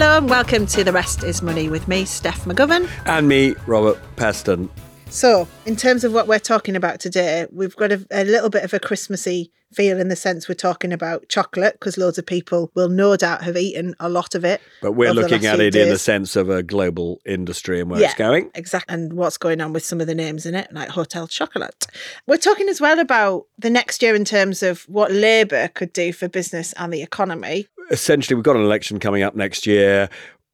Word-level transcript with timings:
Hello 0.00 0.16
and 0.16 0.30
welcome 0.30 0.64
to 0.64 0.82
The 0.82 0.92
Rest 0.92 1.24
is 1.24 1.42
Money 1.42 1.68
with 1.68 1.86
me, 1.86 2.06
Steph 2.06 2.46
McGovern. 2.46 2.88
And 3.04 3.28
me, 3.28 3.54
Robert 3.66 3.98
Peston. 4.16 4.70
So, 5.10 5.46
in 5.66 5.76
terms 5.76 6.04
of 6.04 6.14
what 6.14 6.26
we're 6.26 6.38
talking 6.38 6.74
about 6.74 7.00
today, 7.00 7.46
we've 7.52 7.76
got 7.76 7.92
a, 7.92 8.06
a 8.10 8.24
little 8.24 8.48
bit 8.48 8.64
of 8.64 8.72
a 8.72 8.80
Christmassy 8.80 9.52
feel 9.74 10.00
in 10.00 10.08
the 10.08 10.16
sense 10.16 10.48
we're 10.48 10.54
talking 10.54 10.94
about 10.94 11.28
chocolate 11.28 11.74
because 11.74 11.98
loads 11.98 12.16
of 12.16 12.24
people 12.24 12.70
will 12.74 12.88
no 12.88 13.14
doubt 13.14 13.42
have 13.42 13.58
eaten 13.58 13.94
a 14.00 14.08
lot 14.08 14.34
of 14.34 14.42
it. 14.42 14.62
But 14.80 14.92
we're 14.92 15.12
looking 15.12 15.44
at 15.44 15.56
few 15.56 15.66
it 15.66 15.76
in 15.76 15.90
the 15.90 15.98
sense 15.98 16.34
of 16.34 16.48
a 16.48 16.62
global 16.62 17.20
industry 17.26 17.78
and 17.78 17.90
where 17.90 18.00
Yeah. 18.00 18.06
it's 18.06 18.14
going. 18.14 18.50
Exactly. 18.54 18.94
And 18.94 19.12
what's 19.12 19.36
going 19.36 19.60
on 19.60 19.74
with 19.74 19.84
some 19.84 20.00
of 20.00 20.06
the 20.06 20.14
names 20.14 20.46
in 20.46 20.54
it, 20.54 20.72
like 20.72 20.88
Hotel 20.88 21.26
Chocolat. 21.26 21.86
We're 22.26 22.38
talking 22.38 22.70
as 22.70 22.80
well 22.80 22.98
about 22.98 23.44
the 23.58 23.68
next 23.68 24.02
year 24.02 24.14
in 24.14 24.24
terms 24.24 24.62
of 24.62 24.84
what 24.84 25.12
Labour 25.12 25.68
could 25.68 25.92
do 25.92 26.14
for 26.14 26.26
business 26.26 26.72
and 26.78 26.90
the 26.90 27.02
economy. 27.02 27.66
Essentially, 27.90 28.34
we've 28.34 28.44
got 28.44 28.56
an 28.56 28.62
election 28.62 28.98
coming 28.98 29.22
up 29.22 29.34
next 29.34 29.66
year. 29.66 30.08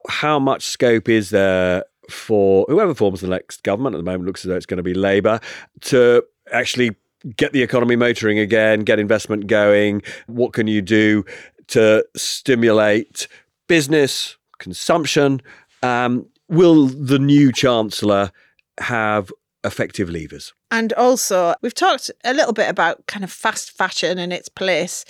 How 0.08 0.38
much 0.38 0.64
scope 0.64 1.08
is 1.08 1.30
there 1.30 1.84
for 2.08 2.64
whoever 2.68 2.94
forms 2.94 3.20
the 3.20 3.28
next 3.28 3.62
government? 3.62 3.94
At 3.94 3.98
the 3.98 4.04
moment, 4.04 4.26
looks 4.26 4.44
as 4.44 4.48
though 4.48 4.56
it's 4.56 4.66
going 4.66 4.78
to 4.78 4.82
be 4.82 4.94
Labour 4.94 5.40
to 5.82 6.24
actually 6.52 6.96
get 7.36 7.52
the 7.52 7.62
economy 7.62 7.96
motoring 7.96 8.38
again, 8.38 8.80
get 8.80 8.98
investment 8.98 9.46
going. 9.46 10.02
What 10.26 10.52
can 10.52 10.66
you 10.66 10.82
do 10.82 11.24
to 11.68 12.04
stimulate 12.16 13.28
business, 13.66 14.36
consumption? 14.58 15.42
Um, 15.82 16.26
will 16.48 16.86
the 16.86 17.18
new 17.18 17.52
chancellor 17.52 18.30
have 18.78 19.32
effective 19.64 20.08
levers? 20.08 20.52
And 20.70 20.92
also, 20.92 21.54
we've 21.62 21.74
talked 21.74 22.10
a 22.24 22.32
little 22.32 22.52
bit 22.52 22.68
about 22.68 23.06
kind 23.06 23.24
of 23.24 23.32
fast 23.32 23.72
fashion 23.72 24.18
and 24.18 24.32
its 24.32 24.48
place 24.48 25.04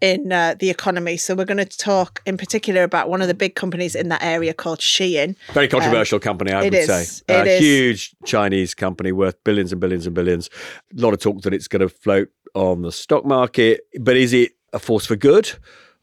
in 0.00 0.32
uh, 0.32 0.54
the 0.58 0.70
economy. 0.70 1.16
So, 1.16 1.34
we're 1.34 1.44
going 1.44 1.58
to 1.58 1.64
talk 1.78 2.22
in 2.26 2.36
particular 2.36 2.82
about 2.82 3.08
one 3.08 3.20
of 3.22 3.28
the 3.28 3.34
big 3.34 3.54
companies 3.54 3.94
in 3.94 4.08
that 4.08 4.22
area 4.22 4.54
called 4.54 4.78
Shein. 4.80 5.36
Very 5.52 5.68
controversial 5.68 6.18
company, 6.20 6.52
I 6.52 6.58
Um, 6.58 6.64
would 6.64 6.74
is, 6.74 6.86
say. 6.86 7.24
it 7.28 7.46
a 7.46 7.50
is. 7.50 7.60
huge 7.60 8.16
Chinese 8.24 8.74
company 8.74 9.12
worth 9.12 9.42
billions 9.44 9.72
and 9.72 9.80
billions 9.80 10.06
and 10.06 10.14
billions. 10.14 10.48
A 10.96 11.00
lot 11.00 11.14
of 11.14 11.20
talk 11.20 11.42
that 11.42 11.52
it's 11.54 11.68
going 11.68 11.80
to 11.80 11.88
float 11.88 12.28
on 12.54 12.82
the 12.82 12.92
stock 12.92 13.24
market, 13.24 13.80
but 14.00 14.16
is 14.16 14.32
it 14.32 14.52
a 14.72 14.78
force 14.78 15.06
for 15.06 15.16
good 15.16 15.50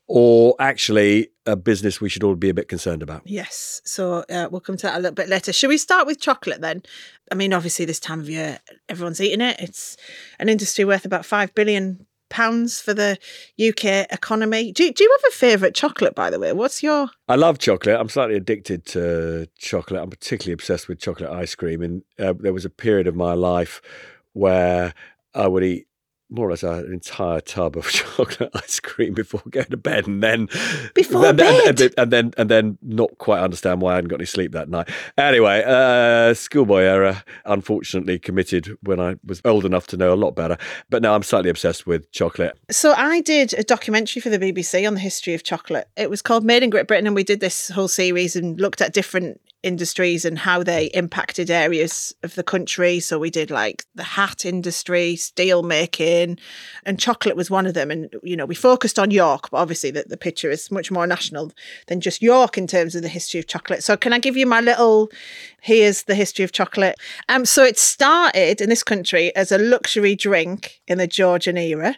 or 0.08 0.56
actually 0.60 1.30
a 1.48 1.56
business 1.56 2.00
we 2.00 2.10
should 2.10 2.24
all 2.24 2.36
be 2.36 2.50
a 2.50 2.54
bit 2.54 2.68
concerned 2.68 3.02
about? 3.02 3.22
Yes. 3.26 3.82
So, 3.86 4.24
uh, 4.30 4.48
we'll 4.52 4.62
come 4.62 4.78
to 4.78 4.84
that 4.88 4.96
a 4.96 5.00
little 5.00 5.16
bit 5.16 5.30
later. 5.30 5.52
Should 5.54 5.70
we 5.70 5.78
start 5.78 6.06
with 6.06 6.20
chocolate 6.20 6.62
then? 6.62 6.84
I 7.32 7.36
mean, 7.36 7.54
obviously, 7.54 7.86
this 7.86 8.00
time 8.00 8.20
of 8.20 8.30
year, 8.30 8.60
everyone's 8.90 9.20
eating 9.22 9.42
it. 9.42 9.56
It's 9.60 9.98
an 10.40 10.50
industry 10.50 10.86
worth 10.86 11.06
about 11.06 11.26
5 11.26 11.56
billion 11.56 12.06
pounds 12.36 12.82
for 12.82 12.94
the 12.94 13.18
UK 13.58 14.12
economy. 14.12 14.74
Do, 14.74 14.92
do 14.92 15.04
you 15.06 15.18
have 15.20 15.32
a 15.32 15.36
favourite 15.36 15.74
chocolate, 15.74 16.16
by 16.16 16.30
the 16.30 16.38
way? 16.38 16.52
What's 16.52 16.84
your. 16.84 17.08
I 17.30 17.36
love 17.36 17.60
chocolate. 17.60 17.98
I'm 17.98 18.10
slightly 18.10 18.36
addicted 18.36 18.86
to 18.88 19.48
chocolate. 19.58 20.02
I'm 20.02 20.10
particularly 20.10 20.52
obsessed 20.52 20.90
with 20.90 21.00
chocolate 21.00 21.30
ice 21.30 21.56
cream. 21.56 21.82
And 21.82 22.04
uh, 22.20 22.34
there 22.38 22.52
was 22.52 22.66
a 22.66 22.70
period 22.70 23.08
of 23.08 23.16
my 23.16 23.34
life 23.34 23.82
where 24.34 24.94
I 25.34 25.48
would 25.48 25.64
eat 25.64 25.88
more 26.30 26.48
or 26.48 26.52
less 26.52 26.64
an 26.64 26.92
entire 26.92 27.40
tub 27.40 27.78
of 27.78 27.88
chocolate 27.92 28.50
ice 28.56 28.80
cream 28.80 29.14
before 29.14 29.42
going 29.50 29.68
to 29.68 29.78
bed, 29.78 30.08
and 30.08 30.24
then 30.24 30.48
Before 30.94 31.26
and, 31.28 31.40
then- 31.40 31.68
and 31.68 31.78
bed? 31.78 31.78
then- 31.78 31.92
and 31.98 32.12
then 32.12 32.34
and 32.38 32.50
then 32.50 32.78
not 32.82 33.18
quite 33.18 33.42
understand 33.42 33.82
why 33.82 33.94
I 33.94 33.96
hadn't 33.96 34.10
got 34.10 34.18
any 34.18 34.26
sleep 34.26 34.52
that 34.54 34.70
night. 34.70 34.90
Anyway, 35.18 35.64
uh, 35.66 36.34
schoolboy 36.34 36.82
era, 36.82 37.24
unfortunately 37.46 38.20
committed 38.20 38.76
when 38.82 39.00
I 39.00 39.16
was 39.26 39.42
old 39.46 39.66
enough 39.66 39.88
to 39.88 39.98
know 39.98 40.14
a 40.14 40.16
lot 40.16 40.32
better. 40.36 40.58
But 40.90 41.02
now 41.02 41.16
I'm 41.16 41.24
slightly 41.24 41.50
obsessed 41.50 41.86
with 41.88 42.12
chocolate. 42.12 42.58
So 42.72 42.94
I 42.94 43.22
did 43.22 43.54
a 43.54 43.64
documentary 43.64 44.22
for 44.22 44.30
the 44.30 44.40
BBC 44.40 44.88
on 44.88 44.94
the 44.96 45.00
history 45.00 45.34
of 45.34 45.44
chocolate. 45.44 45.88
It 45.96 46.10
was 46.10 46.22
called 46.22 46.44
Made 46.44 46.64
in 46.64 46.70
Great 46.70 46.88
Britain, 46.88 47.08
and 47.08 47.16
we 47.16 47.24
did 47.24 47.40
this 47.40 47.70
whole 47.70 47.88
series 47.88 48.36
and 48.36 48.60
looked 48.60 48.82
at 48.82 48.94
different 48.94 49.40
industries 49.66 50.24
and 50.26 50.38
how 50.38 50.62
they 50.62 50.86
impacted 50.88 51.50
areas 51.50 52.14
of 52.22 52.36
the 52.36 52.44
country. 52.44 53.00
So 53.00 53.18
we 53.18 53.32
did 53.32 53.50
like 53.50 53.84
the 53.96 54.04
hat 54.04 54.46
industry, 54.46 55.16
steel 55.16 55.64
making, 55.64 56.38
and 56.86 57.00
chocolate 57.00 57.36
was 57.36 57.50
one 57.50 57.66
of 57.66 57.74
them. 57.74 57.90
And 57.90 58.16
you 58.24 58.38
know, 58.38 58.46
we 58.46 58.56
focused 58.56 59.00
on 59.00 59.10
York, 59.10 59.50
but 59.50 59.58
obviously 59.58 59.90
the, 59.90 60.06
the 60.08 60.18
picture 60.18 60.52
is 60.52 60.70
much 60.70 60.92
more 60.92 61.08
national 61.08 61.52
than 61.88 62.00
just 62.00 62.22
York 62.22 62.58
in 62.58 62.68
terms 62.68 62.96
of 62.96 63.02
the 63.02 63.10
history 63.10 63.40
of 63.40 63.48
chocolate. 63.48 63.84
So 63.84 63.98
can 63.98 64.14
I 64.14 64.20
give 64.20 64.38
you 64.38 64.46
my 64.46 64.62
little 64.62 65.10
here's 65.62 66.04
the 66.04 66.16
history 66.16 66.46
of 66.46 66.52
chocolate. 66.52 66.96
Um 67.28 67.44
so 67.44 67.64
it 67.64 67.80
started 67.80 68.62
in 68.62 68.70
this 68.70 68.84
country 68.84 69.36
as 69.36 69.52
a 69.52 69.58
luxury 69.58 70.16
drink 70.16 70.80
in 70.88 71.00
the 71.00 71.08
Georgian 71.08 71.58
era 71.58 71.96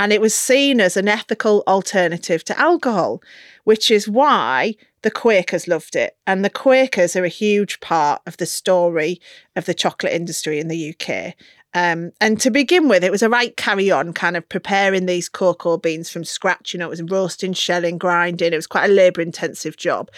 and 0.00 0.14
it 0.14 0.20
was 0.22 0.34
seen 0.34 0.80
as 0.80 0.96
an 0.96 1.08
ethical 1.08 1.62
alternative 1.66 2.42
to 2.44 2.58
alcohol, 2.58 3.22
which 3.70 3.88
is 3.88 4.08
why 4.08 4.74
the 5.02 5.12
Quakers 5.12 5.68
loved 5.68 5.94
it. 5.94 6.16
And 6.26 6.44
the 6.44 6.50
Quakers 6.50 7.14
are 7.14 7.22
a 7.22 7.28
huge 7.28 7.78
part 7.78 8.20
of 8.26 8.36
the 8.38 8.44
story 8.44 9.20
of 9.54 9.64
the 9.64 9.74
chocolate 9.74 10.12
industry 10.12 10.58
in 10.58 10.66
the 10.66 10.92
UK. 10.92 11.36
Um, 11.72 12.10
and 12.20 12.40
to 12.40 12.50
begin 12.50 12.88
with, 12.88 13.04
it 13.04 13.12
was 13.12 13.22
a 13.22 13.28
right 13.28 13.56
carry 13.56 13.90
on, 13.90 14.12
kind 14.12 14.36
of 14.36 14.48
preparing 14.48 15.06
these 15.06 15.28
cocoa 15.28 15.76
beans 15.76 16.10
from 16.10 16.24
scratch. 16.24 16.74
You 16.74 16.78
know, 16.78 16.86
it 16.86 16.90
was 16.90 17.02
roasting, 17.02 17.52
shelling, 17.52 17.96
grinding. 17.96 18.52
It 18.52 18.56
was 18.56 18.66
quite 18.66 18.90
a 18.90 18.92
labour 18.92 19.20
intensive 19.20 19.76
job. 19.76 20.10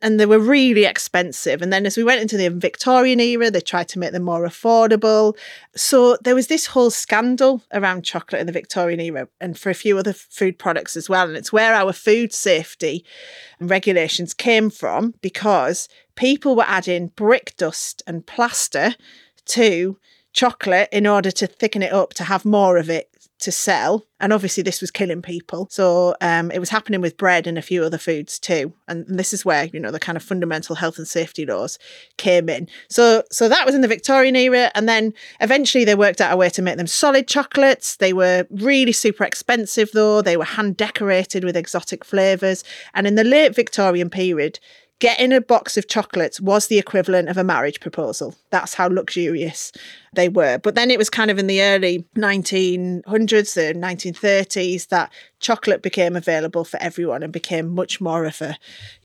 And 0.00 0.20
they 0.20 0.26
were 0.26 0.38
really 0.38 0.84
expensive. 0.84 1.62
And 1.62 1.72
then 1.72 1.84
as 1.84 1.96
we 1.96 2.04
went 2.04 2.20
into 2.20 2.36
the 2.36 2.50
Victorian 2.50 3.18
era, 3.18 3.50
they 3.50 3.60
tried 3.60 3.88
to 3.88 3.98
make 3.98 4.12
them 4.12 4.22
more 4.22 4.46
affordable. 4.46 5.36
So 5.74 6.16
there 6.22 6.36
was 6.36 6.46
this 6.46 6.66
whole 6.66 6.90
scandal 6.90 7.62
around 7.72 8.04
chocolate 8.04 8.40
in 8.40 8.46
the 8.46 8.52
Victorian 8.52 9.00
era 9.00 9.26
and 9.40 9.58
for 9.58 9.70
a 9.70 9.74
few 9.74 9.98
other 9.98 10.12
food 10.12 10.58
products 10.58 10.96
as 10.96 11.08
well. 11.08 11.26
And 11.26 11.36
it's 11.36 11.52
where 11.52 11.74
our 11.74 11.92
food 11.92 12.32
safety 12.32 13.04
regulations 13.58 14.32
came 14.32 14.70
from 14.70 15.14
because 15.22 15.88
people 16.14 16.54
were 16.54 16.64
adding 16.66 17.08
brick 17.08 17.54
dust 17.56 18.02
and 18.06 18.26
plaster 18.26 18.94
to 19.46 19.98
chocolate 20.32 20.88
in 20.92 21.06
order 21.06 21.30
to 21.30 21.46
thicken 21.46 21.82
it 21.82 21.92
up 21.92 22.14
to 22.14 22.24
have 22.24 22.44
more 22.44 22.76
of 22.76 22.88
it 22.88 23.10
to 23.40 23.50
sell. 23.50 24.06
And 24.20 24.32
obviously, 24.34 24.62
this 24.62 24.82
was 24.82 24.90
killing 24.90 25.22
people. 25.22 25.66
So 25.70 26.14
um, 26.20 26.50
it 26.50 26.58
was 26.58 26.68
happening 26.68 27.00
with 27.00 27.16
bread 27.16 27.46
and 27.46 27.56
a 27.56 27.62
few 27.62 27.82
other 27.82 27.96
foods 27.96 28.38
too. 28.38 28.74
And 28.86 29.06
this 29.08 29.32
is 29.32 29.44
where 29.44 29.64
you 29.64 29.80
know 29.80 29.90
the 29.90 29.98
kind 29.98 30.16
of 30.16 30.22
fundamental 30.22 30.76
health 30.76 30.98
and 30.98 31.08
safety 31.08 31.46
laws 31.46 31.78
came 32.18 32.48
in. 32.48 32.68
So 32.88 33.24
so 33.30 33.48
that 33.48 33.64
was 33.64 33.74
in 33.74 33.80
the 33.80 33.88
Victorian 33.88 34.36
era, 34.36 34.70
and 34.74 34.88
then 34.88 35.14
eventually 35.40 35.84
they 35.84 35.94
worked 35.94 36.20
out 36.20 36.32
a 36.32 36.36
way 36.36 36.50
to 36.50 36.62
make 36.62 36.76
them 36.76 36.86
solid 36.86 37.26
chocolates. 37.26 37.96
They 37.96 38.12
were 38.12 38.46
really 38.50 38.92
super 38.92 39.24
expensive 39.24 39.90
though. 39.92 40.20
They 40.20 40.36
were 40.36 40.44
hand 40.44 40.76
decorated 40.76 41.42
with 41.42 41.56
exotic 41.56 42.04
flavors. 42.04 42.62
And 42.92 43.06
in 43.06 43.14
the 43.14 43.24
late 43.24 43.54
Victorian 43.54 44.10
period, 44.10 44.60
getting 45.00 45.32
a 45.32 45.40
box 45.40 45.76
of 45.76 45.88
chocolates 45.88 46.40
was 46.40 46.68
the 46.68 46.78
equivalent 46.78 47.28
of 47.28 47.36
a 47.36 47.44
marriage 47.44 47.80
proposal. 47.80 48.36
That's 48.50 48.74
how 48.74 48.88
luxurious 48.88 49.72
they 50.14 50.28
were. 50.28 50.58
But 50.58 50.74
then 50.74 50.90
it 50.90 50.98
was 50.98 51.10
kind 51.10 51.30
of 51.30 51.38
in 51.38 51.46
the 51.46 51.62
early 51.62 52.04
1900s, 52.16 53.54
the 53.54 53.74
1930s, 53.74 54.88
that 54.88 55.10
chocolate 55.40 55.82
became 55.82 56.16
available 56.16 56.64
for 56.64 56.80
everyone 56.82 57.22
and 57.22 57.32
became 57.32 57.74
much 57.74 58.00
more 58.00 58.24
of 58.24 58.40
a, 58.40 58.56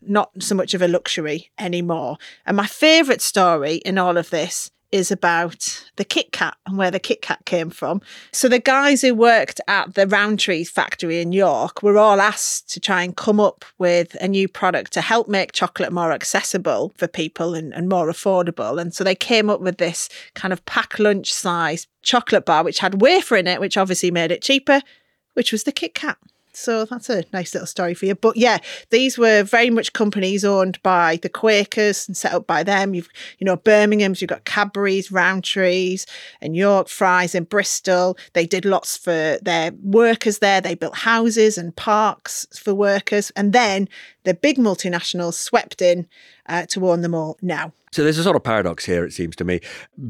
not 0.01 0.31
so 0.39 0.53
much 0.53 0.73
of 0.73 0.81
a 0.81 0.87
luxury 0.87 1.49
anymore. 1.57 2.17
And 2.45 2.57
my 2.57 2.67
favourite 2.67 3.21
story 3.21 3.75
in 3.77 3.97
all 3.97 4.17
of 4.17 4.29
this 4.29 4.71
is 4.95 5.11
about 5.11 5.83
the 5.97 6.05
Kit 6.05 6.31
Kat 6.31 6.55
and 6.65 6.77
where 6.77 6.89
the 6.89 7.01
Kit 7.01 7.21
Kat 7.21 7.43
came 7.43 7.69
from. 7.69 8.01
So 8.31 8.47
the 8.47 8.59
guys 8.59 9.01
who 9.01 9.13
worked 9.13 9.59
at 9.67 9.93
the 9.93 10.07
Rowntree 10.07 10.63
factory 10.63 11.19
in 11.19 11.33
York 11.33 11.83
were 11.83 11.97
all 11.97 12.21
asked 12.21 12.69
to 12.71 12.79
try 12.79 13.03
and 13.03 13.13
come 13.13 13.41
up 13.41 13.65
with 13.77 14.15
a 14.21 14.27
new 14.29 14.47
product 14.47 14.93
to 14.93 15.01
help 15.01 15.27
make 15.27 15.51
chocolate 15.51 15.91
more 15.91 16.13
accessible 16.13 16.93
for 16.95 17.09
people 17.09 17.53
and, 17.53 17.73
and 17.73 17.89
more 17.89 18.07
affordable. 18.07 18.79
And 18.79 18.93
so 18.93 19.03
they 19.03 19.15
came 19.15 19.49
up 19.49 19.59
with 19.59 19.79
this 19.79 20.07
kind 20.33 20.53
of 20.53 20.65
pack 20.65 20.97
lunch 20.97 21.33
size 21.33 21.87
chocolate 22.01 22.45
bar, 22.45 22.63
which 22.63 22.79
had 22.79 23.01
wafer 23.01 23.35
in 23.35 23.47
it, 23.47 23.59
which 23.59 23.75
obviously 23.75 24.11
made 24.11 24.31
it 24.31 24.41
cheaper, 24.41 24.81
which 25.33 25.51
was 25.51 25.65
the 25.65 25.73
Kit 25.73 25.93
Kat. 25.93 26.17
So 26.55 26.85
that's 26.85 27.09
a 27.09 27.23
nice 27.33 27.53
little 27.53 27.67
story 27.67 27.93
for 27.93 28.05
you. 28.05 28.15
But 28.15 28.37
yeah, 28.37 28.59
these 28.89 29.17
were 29.17 29.43
very 29.43 29.69
much 29.69 29.93
companies 29.93 30.45
owned 30.45 30.81
by 30.83 31.19
the 31.21 31.29
Quakers 31.29 32.07
and 32.07 32.15
set 32.15 32.33
up 32.33 32.47
by 32.47 32.63
them. 32.63 32.93
You've, 32.93 33.09
you 33.39 33.45
know, 33.45 33.57
Birmingham's, 33.57 34.21
you've 34.21 34.29
got 34.29 34.45
Cadbury's, 34.45 35.09
Rowntree's, 35.09 36.05
and 36.41 36.55
York 36.55 36.87
Fry's 36.87 37.35
in 37.35 37.43
Bristol. 37.43 38.17
They 38.33 38.45
did 38.45 38.65
lots 38.65 38.97
for 38.97 39.37
their 39.41 39.71
workers 39.81 40.39
there. 40.39 40.61
They 40.61 40.75
built 40.75 40.97
houses 40.97 41.57
and 41.57 41.75
parks 41.75 42.47
for 42.57 42.73
workers. 42.73 43.31
And 43.35 43.53
then 43.53 43.87
the 44.25 44.33
big 44.33 44.57
multinationals 44.57 45.35
swept 45.35 45.81
in 45.81 46.07
uh, 46.47 46.65
to 46.67 46.79
warn 46.79 47.01
them 47.01 47.15
all 47.15 47.37
now. 47.41 47.71
So 47.91 48.03
there's 48.03 48.17
a 48.17 48.23
sort 48.23 48.35
of 48.35 48.43
paradox 48.43 48.83
here, 48.83 49.05
it 49.05 49.13
seems 49.13 49.37
to 49.37 49.45
me, 49.45 49.61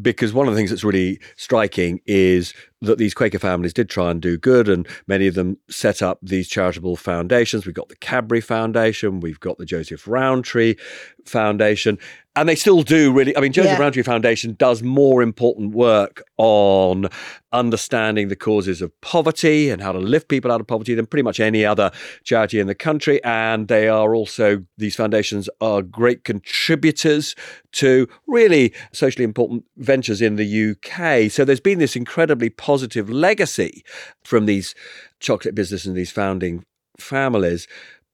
because 0.02 0.34
one 0.34 0.48
of 0.48 0.54
the 0.54 0.58
things 0.58 0.72
that's 0.72 0.84
really 0.84 1.20
striking 1.36 2.02
is 2.08 2.52
that 2.82 2.98
these 2.98 3.14
Quaker 3.14 3.38
families 3.38 3.74
did 3.74 3.90
try 3.90 4.10
and 4.10 4.20
do 4.20 4.40
good, 4.40 4.68
and 4.68 4.88
many 5.06 5.28
of 5.28 5.36
them 5.36 5.58
set 5.70 6.02
up 6.02 6.18
these 6.24 6.48
charitable 6.48 6.96
foundations. 6.96 7.66
We've 7.66 7.76
got 7.76 7.90
the 7.90 7.96
Cadbury 7.98 8.42
Foundation, 8.42 9.20
we've 9.20 9.40
got 9.40 9.60
the 9.60 9.66
Joseph 9.66 10.08
Rowntree 10.08 10.78
Foundation, 11.26 11.98
and 12.36 12.50
they 12.50 12.56
still 12.56 12.84
do 12.84 13.12
really. 13.14 13.36
I 13.36 13.42
mean, 13.42 13.54
Joseph 13.54 13.74
Yeah. 13.74 13.80
Rowntree 13.80 14.04
Foundation 14.04 14.56
does 14.60 14.84
more 14.84 15.22
important 15.22 15.74
work 15.74 16.24
on 16.38 17.08
understanding 17.54 18.28
the 18.28 18.36
causes 18.36 18.82
of 18.82 18.92
poverty 19.02 19.70
and 19.70 19.82
how 19.82 19.92
to 19.94 20.00
lift 20.00 20.28
people 20.28 20.52
out 20.52 20.60
of 20.60 20.68
poverty 20.68 20.94
than 20.94 21.06
pretty 21.06 21.24
much 21.24 21.40
any 21.40 21.66
other 21.66 21.92
charity 22.24 22.60
in 22.60 22.68
the 22.68 22.76
country. 22.76 23.24
And 23.24 23.70
they 23.70 23.88
are 23.88 24.14
also, 24.14 24.66
these 24.78 24.96
foundations 24.96 25.50
are 25.62 25.82
great 25.82 26.26
contributors 26.26 27.36
to 27.74 28.08
really 28.28 28.74
socially 28.92 29.24
important 29.24 29.64
ventures 29.78 30.22
in 30.22 30.36
the 30.36 30.72
UK. 30.72 31.32
So 31.32 31.46
there's 31.46 31.62
been 31.62 31.80
this 31.80 31.96
incredibly 31.96 32.50
positive 32.50 33.10
legacy 33.10 33.84
from 34.24 34.46
these 34.46 34.76
chocolate 35.20 35.56
businesses 35.56 35.88
and 35.88 35.96
these 35.96 36.12
founding 36.12 36.66
families. 37.00 37.68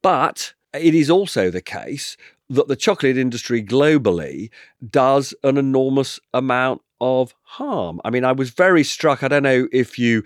But 0.04 0.54
it 0.74 0.96
is 0.96 1.10
also 1.10 1.50
the 1.50 1.62
case 1.62 2.18
that 2.52 2.68
the 2.68 2.76
chocolate 2.76 3.18
industry 3.18 3.64
globally 3.64 4.50
does 4.90 5.34
an 5.44 5.58
enormous 5.58 6.20
amount 6.34 6.82
of 7.00 7.34
harm. 7.44 8.00
I 8.06 8.10
mean, 8.10 8.24
I 8.26 8.32
was 8.32 8.50
very 8.52 8.84
struck. 8.84 9.24
I 9.24 9.28
don't 9.28 9.44
know 9.44 9.68
if 9.72 9.98
you 9.98 10.24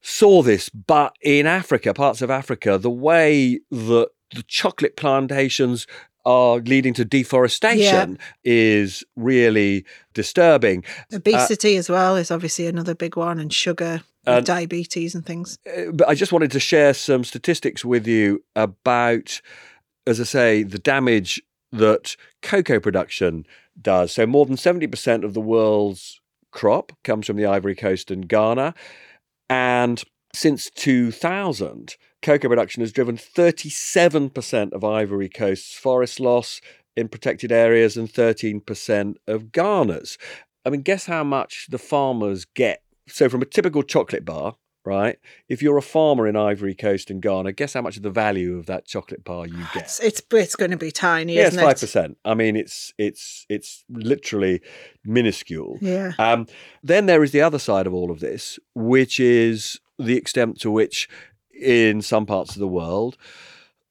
saw 0.00 0.42
this, 0.42 0.68
but 0.68 1.14
in 1.22 1.46
Africa, 1.46 1.92
parts 1.92 2.22
of 2.22 2.30
Africa, 2.30 2.78
the 2.78 2.90
way 2.90 3.60
that 3.70 4.08
the 4.34 4.42
chocolate 4.44 4.96
plantations 4.96 5.86
are 6.24 6.58
leading 6.58 6.92
to 6.94 7.04
deforestation 7.04 8.18
is 8.44 9.02
really 9.16 9.84
disturbing. 10.14 10.84
Obesity 11.12 11.76
as 11.76 11.88
well 11.88 12.16
is 12.16 12.30
obviously 12.30 12.66
another 12.66 12.94
big 12.94 13.16
one, 13.16 13.38
and 13.38 13.52
sugar, 13.52 14.02
And- 14.26 14.44
diabetes, 14.44 15.14
and 15.14 15.24
things. 15.24 15.58
Uh, 15.66 15.90
but 15.92 16.08
I 16.08 16.14
just 16.14 16.32
wanted 16.32 16.50
to 16.52 16.60
share 16.60 16.92
some 16.94 17.24
statistics 17.24 17.84
with 17.84 18.06
you 18.06 18.44
about, 18.54 19.40
as 20.06 20.20
I 20.20 20.24
say, 20.24 20.62
the 20.64 20.78
damage 20.78 21.40
that 21.72 22.16
cocoa 22.42 22.80
production 22.80 23.46
does. 23.80 24.12
So, 24.12 24.26
more 24.26 24.46
than 24.46 24.56
70% 24.56 25.24
of 25.24 25.34
the 25.34 25.40
world's 25.40 26.20
crop 26.50 26.92
comes 27.04 27.26
from 27.26 27.36
the 27.36 27.46
Ivory 27.46 27.74
Coast 27.74 28.10
and 28.10 28.28
Ghana. 28.28 28.74
And 29.50 30.02
since 30.34 30.70
2000, 30.70 31.96
cocoa 32.22 32.48
production 32.48 32.80
has 32.82 32.92
driven 32.92 33.16
37% 33.16 34.72
of 34.72 34.84
Ivory 34.84 35.28
Coast's 35.28 35.74
forest 35.74 36.20
loss 36.20 36.60
in 36.96 37.08
protected 37.08 37.52
areas 37.52 37.96
and 37.96 38.08
13% 38.08 39.16
of 39.26 39.52
Ghana's. 39.52 40.18
I 40.64 40.70
mean, 40.70 40.82
guess 40.82 41.06
how 41.06 41.24
much 41.24 41.66
the 41.70 41.78
farmers 41.78 42.44
get? 42.44 42.82
So, 43.08 43.28
from 43.28 43.42
a 43.42 43.46
typical 43.46 43.82
chocolate 43.82 44.24
bar, 44.24 44.56
right? 44.88 45.18
If 45.48 45.62
you're 45.62 45.76
a 45.76 45.82
farmer 45.82 46.26
in 46.26 46.34
Ivory 46.34 46.74
Coast 46.74 47.10
and 47.10 47.20
Ghana, 47.20 47.52
guess 47.52 47.74
how 47.74 47.82
much 47.82 47.96
of 47.98 48.02
the 48.02 48.10
value 48.10 48.56
of 48.58 48.66
that 48.66 48.86
chocolate 48.86 49.22
bar 49.22 49.46
you 49.46 49.64
get? 49.74 49.84
It's 49.84 50.00
it's, 50.00 50.22
it's 50.32 50.56
going 50.56 50.70
to 50.70 50.76
be 50.76 50.90
tiny, 50.90 51.34
Yeah, 51.36 51.48
isn't 51.48 51.60
five 51.60 51.76
it? 51.76 51.80
percent. 51.80 52.16
I 52.24 52.34
mean, 52.34 52.56
it's 52.56 52.92
it's 52.98 53.44
it's 53.48 53.84
literally 53.88 54.60
minuscule. 55.04 55.78
Yeah. 55.80 56.12
Um, 56.18 56.46
then 56.82 57.06
there 57.06 57.22
is 57.22 57.32
the 57.32 57.42
other 57.42 57.58
side 57.58 57.86
of 57.86 57.92
all 57.94 58.10
of 58.10 58.20
this, 58.20 58.58
which 58.74 59.20
is 59.20 59.78
the 59.98 60.16
extent 60.16 60.60
to 60.60 60.70
which, 60.70 61.08
in 61.52 62.00
some 62.02 62.24
parts 62.26 62.54
of 62.54 62.60
the 62.60 62.68
world, 62.68 63.16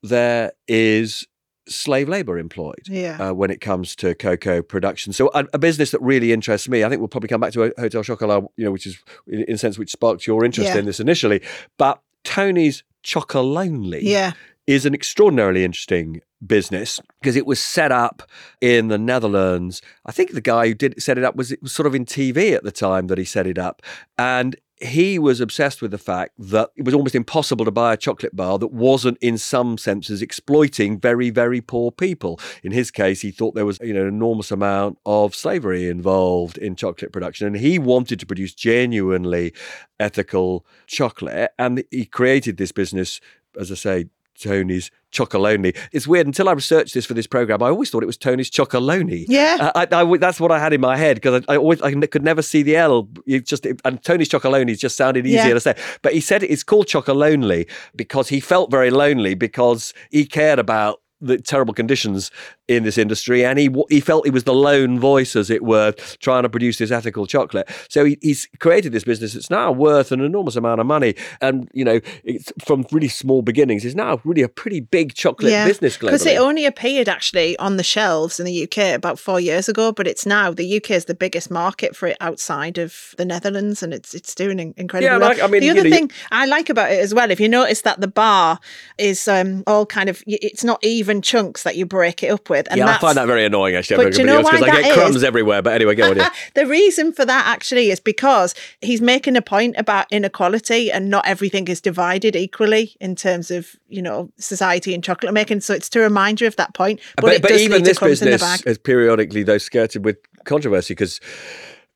there 0.01 0.53
is 0.67 1.27
slave 1.67 2.07
labor 2.09 2.37
employed 2.37 2.81
Yeah. 2.87 3.17
uh, 3.29 3.33
when 3.33 3.49
it 3.51 3.61
comes 3.61 3.95
to 3.97 4.15
cocoa 4.15 4.61
production. 4.61 5.13
So 5.13 5.29
a, 5.33 5.45
a 5.53 5.59
business 5.59 5.91
that 5.91 6.01
really 6.01 6.31
interests 6.31 6.67
me, 6.69 6.83
I 6.83 6.89
think 6.89 6.99
we'll 6.99 7.07
probably 7.07 7.29
come 7.29 7.41
back 7.41 7.53
to 7.53 7.73
Hotel 7.77 8.03
Chocolat, 8.03 8.43
you 8.55 8.65
know, 8.65 8.71
which 8.71 8.85
is 8.85 8.97
in, 9.27 9.41
in 9.43 9.55
a 9.55 9.57
sense 9.57 9.77
which 9.77 9.91
sparked 9.91 10.25
your 10.27 10.43
interest 10.45 10.69
Yeah. 10.73 10.77
in 10.79 10.85
this 10.85 10.99
initially. 10.99 11.41
But 11.77 12.01
Tony's 12.23 12.83
Chocolonely 13.03 13.99
Yeah. 14.01 14.33
is 14.65 14.85
an 14.85 14.93
extraordinarily 14.93 15.63
interesting 15.63 16.21
business 16.45 16.99
because 17.21 17.35
it 17.35 17.45
was 17.47 17.59
set 17.59 17.91
up 17.91 18.21
in 18.61 18.89
the 18.89 18.97
Netherlands. 18.97 19.81
I 20.05 20.11
think 20.11 20.33
the 20.33 20.41
guy 20.41 20.67
who 20.67 20.73
did 20.73 21.01
set 21.01 21.17
it 21.17 21.23
up 21.23 21.35
was 21.35 21.51
it 21.51 21.61
was 21.61 21.71
sort 21.71 21.87
of 21.87 21.95
in 21.95 22.05
TV 22.05 22.53
at 22.53 22.63
the 22.63 22.71
time 22.71 23.07
that 23.07 23.17
he 23.17 23.25
set 23.25 23.47
it 23.47 23.57
up, 23.57 23.81
and 24.17 24.55
he 24.79 25.17
was 25.17 25.41
obsessed 25.41 25.81
with 25.81 25.91
the 25.91 25.97
fact 25.97 26.33
that 26.37 26.69
it 26.75 26.85
was 26.85 26.93
almost 26.93 27.15
impossible 27.15 27.65
to 27.65 27.71
buy 27.71 27.93
a 27.93 27.97
chocolate 27.97 28.35
bar 28.35 28.59
that 28.59 28.71
wasn't 28.71 29.17
in 29.21 29.37
some 29.37 29.77
senses 29.77 30.21
exploiting 30.21 30.99
very 30.99 31.29
very 31.29 31.61
poor 31.61 31.91
people. 31.91 32.39
In 32.63 32.71
his 32.71 32.91
case 32.91 33.21
he 33.21 33.31
thought 33.31 33.55
there 33.55 33.65
was 33.65 33.79
you 33.81 33.93
know 33.93 34.01
an 34.01 34.07
enormous 34.07 34.51
amount 34.51 34.99
of 35.05 35.33
slavery 35.33 35.89
involved 35.89 36.57
in 36.57 36.75
chocolate 36.75 37.11
production 37.11 37.47
and 37.47 37.57
he 37.57 37.79
wanted 37.79 38.19
to 38.19 38.25
produce 38.25 38.53
genuinely 38.53 39.53
ethical 39.99 40.65
chocolate 40.85 41.51
and 41.57 41.83
he 41.89 42.05
created 42.05 42.57
this 42.57 42.71
business 42.71 43.19
as 43.59 43.71
i 43.71 43.75
say 43.75 44.05
Tony's 44.39 44.91
Chocolonely. 45.11 45.75
It's 45.91 46.07
weird. 46.07 46.27
Until 46.27 46.49
I 46.49 46.51
researched 46.53 46.93
this 46.93 47.05
for 47.05 47.13
this 47.13 47.27
program, 47.27 47.63
I 47.63 47.67
always 47.69 47.89
thought 47.89 48.03
it 48.03 48.07
was 48.07 48.17
Tony's 48.17 48.49
Chocolonely. 48.51 49.25
Yeah. 49.27 49.57
Uh, 49.73 49.85
I, 49.91 50.01
I- 50.01 50.17
that's 50.17 50.39
what 50.39 50.51
I 50.51 50.59
had 50.59 50.73
in 50.73 50.81
my 50.81 50.97
head 50.97 51.15
because 51.15 51.43
I, 51.47 51.53
I 51.53 51.57
always 51.57 51.81
I 51.81 51.91
could 52.07 52.23
never 52.23 52.41
see 52.41 52.61
the 52.63 52.75
L. 52.75 53.07
You 53.25 53.39
just 53.41 53.65
and 53.85 54.03
Tony's 54.03 54.29
Chocolonely 54.29 54.77
just 54.77 54.97
sounded 54.97 55.25
easier 55.25 55.47
Yeah. 55.47 55.53
to 55.53 55.59
say. 55.59 55.75
But 56.01 56.13
he 56.13 56.19
said 56.19 56.43
it's 56.43 56.63
called 56.63 56.87
Chocolonely 56.87 57.69
because 57.95 58.29
he 58.29 58.39
felt 58.39 58.69
very 58.71 58.89
lonely 58.91 59.33
because 59.33 59.93
he 60.11 60.25
cared 60.25 60.59
about 60.59 61.01
the 61.21 61.37
terrible 61.37 61.73
conditions 61.73 62.31
in 62.67 62.83
this 62.83 62.97
industry, 62.97 63.45
and 63.45 63.57
he 63.57 63.69
he 63.89 63.99
felt 63.99 64.25
he 64.25 64.31
was 64.31 64.43
the 64.43 64.53
lone 64.53 64.99
voice, 64.99 65.35
as 65.35 65.49
it 65.49 65.63
were, 65.63 65.93
trying 66.19 66.43
to 66.43 66.49
produce 66.49 66.77
this 66.77 66.91
ethical 66.91 67.25
chocolate. 67.25 67.69
So 67.89 68.05
he, 68.05 68.17
he's 68.21 68.47
created 68.59 68.91
this 68.91 69.03
business. 69.03 69.35
It's 69.35 69.49
now 69.49 69.71
worth 69.71 70.11
an 70.11 70.21
enormous 70.21 70.55
amount 70.55 70.81
of 70.81 70.85
money, 70.87 71.15
and 71.41 71.69
you 71.73 71.83
know, 71.85 71.99
it's 72.23 72.51
from 72.63 72.85
really 72.91 73.07
small 73.07 73.41
beginnings. 73.41 73.85
It's 73.85 73.95
now 73.95 74.19
really 74.23 74.41
a 74.41 74.49
pretty 74.49 74.79
big 74.81 75.13
chocolate 75.13 75.51
business 75.65 75.97
globally. 75.97 76.07
Because 76.07 76.25
it 76.25 76.37
only 76.37 76.65
appeared 76.65 77.07
actually 77.09 77.57
on 77.57 77.77
the 77.77 77.83
shelves 77.83 78.39
in 78.39 78.45
the 78.45 78.63
UK 78.63 78.95
about 78.95 79.17
four 79.17 79.39
years 79.39 79.69
ago, 79.69 79.91
but 79.91 80.07
it's 80.07 80.25
now 80.25 80.51
the 80.51 80.77
UK 80.77 80.91
is 80.91 81.05
the 81.05 81.15
biggest 81.15 81.49
market 81.49 81.95
for 81.95 82.07
it 82.07 82.17
outside 82.19 82.77
of 82.77 83.15
the 83.17 83.25
Netherlands, 83.25 83.81
and 83.81 83.93
it's 83.93 84.13
it's 84.13 84.35
doing 84.35 84.59
in- 84.59 84.73
incredibly 84.77 85.05
Yeah, 85.07 85.17
well. 85.17 85.29
like- 85.29 85.41
I 85.41 85.47
mean, 85.47 85.61
the 85.61 85.69
other 85.69 85.83
know, 85.83 85.89
thing 85.89 86.11
I 86.31 86.45
like 86.45 86.69
about 86.69 86.91
it 86.91 86.99
as 86.99 87.13
well, 87.13 87.31
if 87.31 87.39
you 87.39 87.47
notice 87.49 87.81
that 87.81 88.01
the 88.01 88.07
bar 88.07 88.59
is 88.97 89.27
um, 89.27 89.63
all 89.65 89.85
kind 89.85 90.09
of 90.09 90.21
it's 90.27 90.63
not 90.63 90.79
even 90.83 91.06
chunks 91.21 91.63
that 91.63 91.75
you 91.75 91.85
break 91.85 92.23
it 92.23 92.27
up 92.27 92.49
with, 92.49 92.67
and 92.69 92.77
yeah, 92.79 92.95
I 92.95 92.97
find 92.99 93.17
that 93.17 93.27
very 93.27 93.45
annoying 93.45 93.75
actually. 93.75 94.03
But 94.03 94.13
do 94.13 94.21
you 94.21 94.25
know 94.25 94.41
why 94.41 94.51
I 94.51 94.59
that 94.59 94.81
get 94.83 94.93
crumbs 94.93 95.17
is? 95.17 95.23
everywhere. 95.23 95.61
But 95.61 95.73
anyway, 95.73 95.95
go 95.95 96.11
on. 96.11 96.17
Yeah. 96.17 96.29
the 96.55 96.65
reason 96.65 97.13
for 97.13 97.25
that 97.25 97.47
actually 97.47 97.89
is 97.89 97.99
because 97.99 98.55
he's 98.81 99.01
making 99.01 99.35
a 99.35 99.41
point 99.41 99.75
about 99.77 100.07
inequality 100.11 100.91
and 100.91 101.09
not 101.09 101.25
everything 101.27 101.67
is 101.67 101.81
divided 101.81 102.35
equally 102.35 102.95
in 102.99 103.15
terms 103.15 103.51
of 103.51 103.75
you 103.87 104.01
know 104.01 104.31
society 104.37 104.93
and 104.93 105.03
chocolate 105.03 105.33
making. 105.33 105.61
So 105.61 105.73
it's 105.73 105.89
to 105.89 105.99
remind 105.99 106.41
you 106.41 106.47
of 106.47 106.55
that 106.57 106.73
point. 106.73 106.99
But, 107.17 107.33
it 107.33 107.41
does 107.41 107.61
even 107.61 107.83
this 107.83 107.97
in 107.97 108.03
the 108.03 108.09
business 108.11 108.41
bag. 108.41 108.63
has 108.65 108.77
periodically, 108.77 109.43
though, 109.43 109.57
skirted 109.57 110.05
with 110.05 110.17
controversy 110.45 110.93
because 110.93 111.19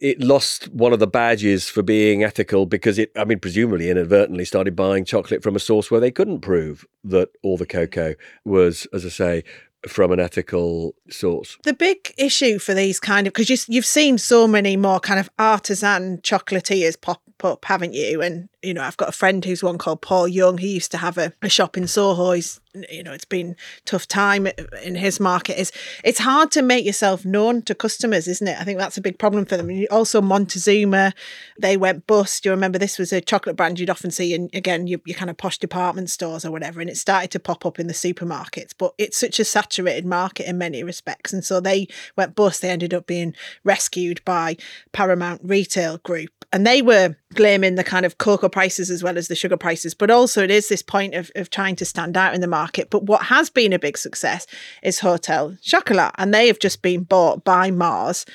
it 0.02 0.20
lost 0.20 0.68
one 0.74 0.94
of 0.94 1.00
the 1.00 1.08
badges 1.08 1.70
for 1.70 1.84
being 1.84 2.24
ethical 2.24 2.66
because 2.66 2.98
it, 2.98 3.12
I 3.16 3.24
mean, 3.24 3.40
presumably 3.40 3.90
inadvertently 3.90 4.46
started 4.46 4.76
buying 4.76 5.06
chocolate 5.06 5.44
from 5.44 5.56
a 5.56 5.60
source 5.60 5.92
where 5.92 6.02
they 6.02 6.12
couldn't 6.12 6.42
prove 6.42 6.86
that 7.04 7.30
all 7.44 7.56
the 7.56 7.68
cocoa 7.68 8.16
was, 8.44 8.88
as 8.94 9.06
I 9.06 9.10
say, 9.10 9.44
from 9.88 10.12
an 10.12 10.20
ethical 10.20 10.96
source. 11.10 11.58
The 11.64 11.74
big 11.74 12.14
issue 12.18 12.60
for 12.60 12.74
these 12.74 13.00
kind 13.00 13.28
of 13.28 13.34
because 13.34 13.50
you, 13.50 13.58
you've 13.68 13.86
seen 13.86 14.18
so 14.18 14.48
many 14.48 14.76
more 14.76 15.00
kind 15.00 15.20
of 15.20 15.30
artisan 15.38 16.20
chocolatiers 16.20 17.00
pop 17.00 17.22
up, 17.44 17.66
haven't 17.66 17.94
you? 17.94 18.22
And 18.22 18.50
you 18.62 18.74
know, 18.74 18.84
I've 18.84 18.98
got 18.98 19.10
a 19.10 19.14
friend 19.14 19.44
who's 19.44 19.64
one 19.64 19.78
called 19.78 20.02
Paul 20.02 20.28
Young. 20.28 20.58
He 20.58 20.74
used 20.74 20.92
to 20.92 20.98
have 20.98 21.18
a, 21.18 21.34
a 21.42 21.50
shop 21.50 21.78
in 21.78 21.88
Soho. 21.88 22.32
He's 22.32 22.60
you 22.90 23.04
know, 23.04 23.12
it's 23.12 23.26
been 23.26 23.56
tough 23.86 24.08
time 24.08 24.48
in 24.84 24.96
his 24.96 25.20
market. 25.20 25.60
Is 25.60 25.72
it's 26.04 26.20
hard 26.20 26.52
to 26.52 26.62
make 26.62 26.86
yourself 26.86 27.26
known 27.26 27.62
to 27.64 27.76
customers, 27.76 28.28
isn't 28.28 28.48
it? 28.48 28.60
I 28.60 28.64
think 28.64 28.80
that's 28.80 28.98
a 28.98 29.02
big 29.02 29.20
problem 29.20 29.46
for 29.46 29.58
them. 29.58 29.70
And 29.70 29.88
also 29.90 30.22
Montezuma, 30.22 31.14
they 31.60 31.78
went 31.78 32.08
bust. 32.08 32.46
You 32.46 32.52
remember 32.52 32.80
this 32.80 32.98
was 32.98 33.12
a 33.12 33.22
chocolate 33.22 33.56
brand 33.56 33.80
you'd 33.80 33.90
often 33.90 34.12
see 34.12 34.34
in 34.34 34.50
again 34.54 34.88
your, 34.88 35.00
your 35.06 35.18
kind 35.18 35.30
of 35.30 35.38
posh 35.38 35.58
department 35.58 36.10
stores 36.10 36.46
or 36.46 36.52
whatever, 36.52 36.82
and 36.82 36.90
it 36.90 36.98
started 36.98 37.32
to 37.32 37.40
pop 37.40 37.66
up 37.66 37.80
in 37.80 37.88
the 37.88 37.94
supermarkets. 37.94 38.74
But 38.78 38.94
it's 38.98 39.18
such 39.18 39.40
a 39.40 39.46
saturated 39.46 40.06
market 40.06 40.48
in 40.48 40.58
many 40.58 40.84
respects, 40.84 41.34
and 41.34 41.44
so 41.44 41.60
they 41.60 41.88
went 42.16 42.36
bust. 42.36 42.62
They 42.62 42.70
ended 42.70 42.94
up 42.94 43.08
being 43.08 43.36
rescued 43.64 44.24
by 44.26 44.58
Paramount 44.94 45.42
Retail 45.44 45.98
Group, 46.00 46.46
and 46.54 46.66
they 46.66 46.82
were 46.82 47.16
blaming 47.36 47.76
the 47.76 47.84
kind 47.84 48.06
of 48.06 48.18
cocoa 48.18 48.50
prices 48.50 48.90
as 48.90 49.04
well 49.04 49.18
as 49.18 49.28
the 49.28 49.36
sugar 49.36 49.58
prices. 49.58 49.94
But 49.94 50.12
also, 50.12 50.44
it 50.44 50.52
is 50.52 50.68
this 50.68 50.82
point 50.82 51.16
of, 51.16 51.32
of 51.36 51.50
trying 51.50 51.76
to 51.78 51.86
stand 51.86 52.18
out 52.18 52.34
in 52.34 52.42
the 52.42 52.48
market. 52.48 52.61
But 52.90 53.04
what 53.04 53.24
has 53.24 53.50
been 53.50 53.74
a 53.74 53.80
big 53.80 53.98
success 53.98 54.48
is 54.84 55.00
Hotel 55.00 55.58
Chocolat, 55.62 56.14
and 56.18 56.34
they 56.34 56.48
have 56.48 56.60
just 56.60 56.82
been 56.82 57.04
bought 57.04 57.44
by 57.44 57.72
Mars 57.72 58.26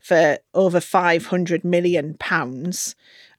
for 0.00 0.38
over 0.52 0.80
500 0.80 1.64
million 1.64 2.14
pounds, 2.18 2.94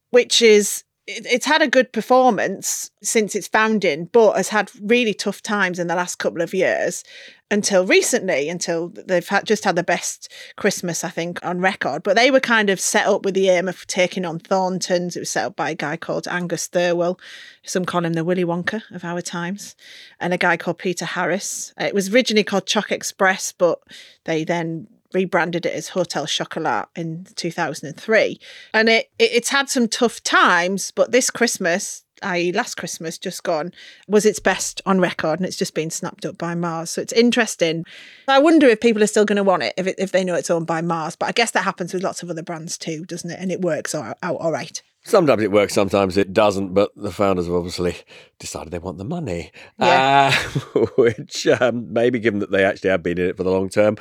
which 0.10 0.42
is 0.42 0.84
it's 1.08 1.46
had 1.46 1.62
a 1.62 1.68
good 1.68 1.92
performance 1.92 2.90
since 3.02 3.36
its 3.36 3.48
founding, 3.48 4.06
but 4.06 4.34
has 4.34 4.50
had 4.50 4.72
really 4.82 5.14
tough 5.14 5.42
times 5.42 5.78
in 5.78 5.88
the 5.88 5.96
last 5.96 6.16
couple 6.16 6.42
of 6.42 6.54
years 6.54 7.04
until 7.52 7.86
recently, 7.86 8.50
until 8.50 8.90
they've 8.90 9.28
had, 9.28 9.46
just 9.46 9.66
had 9.66 9.76
the 9.76 9.84
best 9.84 10.32
Christmas, 10.56 11.04
I 11.04 11.10
think, 11.10 11.44
on 11.46 11.60
record. 11.60 12.02
But 12.02 12.16
they 12.16 12.32
were 12.32 12.40
kind 12.40 12.72
of 12.72 12.80
set 12.80 13.06
up 13.06 13.24
with 13.24 13.36
the 13.36 13.50
aim 13.50 13.68
of 13.68 13.86
taking 13.86 14.26
on 14.26 14.40
Thorntons. 14.40 15.16
It 15.16 15.20
was 15.20 15.30
set 15.30 15.46
up 15.46 15.56
by 15.56 15.72
a 15.72 15.76
guy 15.76 15.96
called 15.96 16.28
Angus 16.28 16.68
Thirlwell. 16.68 17.20
Some 17.64 17.86
call 17.86 18.04
him 18.04 18.14
the 18.14 18.24
Willy 18.24 18.46
Wonka 18.46 18.82
of 18.92 19.06
our 19.06 19.22
times, 19.22 19.76
and 20.20 20.34
a 20.34 20.40
guy 20.40 20.58
called 20.58 20.80
Peter 20.80 21.06
Harris. 21.06 21.72
Uh, 21.80 21.86
it 21.86 21.94
was 21.94 22.12
originally 22.12 22.44
called 22.44 22.66
Choc 22.66 22.92
Express, 22.92 23.52
but 23.52 23.80
they 24.24 24.44
then 24.44 24.88
rebranded 25.16 25.66
it 25.66 25.74
as 25.74 25.90
Hotel 25.90 26.28
Chocolat 26.28 26.90
in 26.96 27.26
2003. 27.36 28.40
And 28.74 28.90
it, 28.90 29.10
it, 29.18 29.32
it's 29.34 29.50
had 29.50 29.70
some 29.70 29.88
tough 29.88 30.22
times, 30.22 30.92
but 30.92 31.12
this 31.12 31.32
Christmas, 31.32 32.04
i.e., 32.22 32.52
last 32.52 32.76
Christmas 32.76 33.18
just 33.18 33.44
gone, 33.44 33.72
was 34.08 34.26
its 34.26 34.40
best 34.40 34.82
on 34.86 35.00
record 35.00 35.40
and 35.40 35.48
it's 35.48 35.58
just 35.58 35.74
been 35.74 35.90
snapped 35.90 36.26
up 36.26 36.38
by 36.38 36.54
Mars. 36.54 36.92
So 36.92 37.02
it's 37.02 37.14
interesting. 37.14 37.86
I 38.28 38.40
wonder 38.40 38.68
if 38.68 38.82
people 38.82 39.02
are 39.02 39.08
still 39.08 39.26
going 39.26 39.38
to 39.38 39.44
want 39.44 39.64
it 39.64 39.74
if, 39.78 39.88
it, 39.88 39.96
if 39.98 40.12
they 40.12 40.24
know 40.24 40.36
it's 40.36 40.52
owned 40.52 40.68
by 40.68 40.82
Mars. 40.82 41.16
But 41.16 41.30
I 41.30 41.32
guess 41.32 41.52
that 41.52 41.64
happens 41.64 41.94
with 41.94 42.04
lots 42.04 42.22
of 42.22 42.30
other 42.30 42.44
brands 42.44 42.78
too, 42.78 43.06
doesn't 43.06 43.32
it? 43.32 43.40
And 43.40 43.52
it 43.52 43.62
works 43.62 43.96
out 43.96 44.18
all 44.22 44.52
right. 44.52 44.82
Sometimes 45.08 45.44
it 45.44 45.52
works, 45.52 45.76
sometimes 45.76 46.18
it 46.18 46.34
doesn't, 46.34 46.74
but 46.74 46.90
the 46.96 47.12
founders 47.12 47.46
have 47.46 47.54
obviously 47.54 47.96
decided 48.40 48.72
they 48.72 48.80
want 48.80 48.98
the 48.98 49.06
money, 49.06 49.52
yeah. 49.78 50.34
uh, 50.74 50.80
which 50.98 51.46
um, 51.46 51.94
maybe 51.94 52.18
given 52.18 52.40
that 52.40 52.50
they 52.50 52.66
actually 52.66 52.90
have 52.90 53.04
been 53.04 53.20
in 53.20 53.30
it 53.30 53.38
for 53.38 53.44
the 53.44 53.52
long 53.52 53.70
term, 53.70 53.98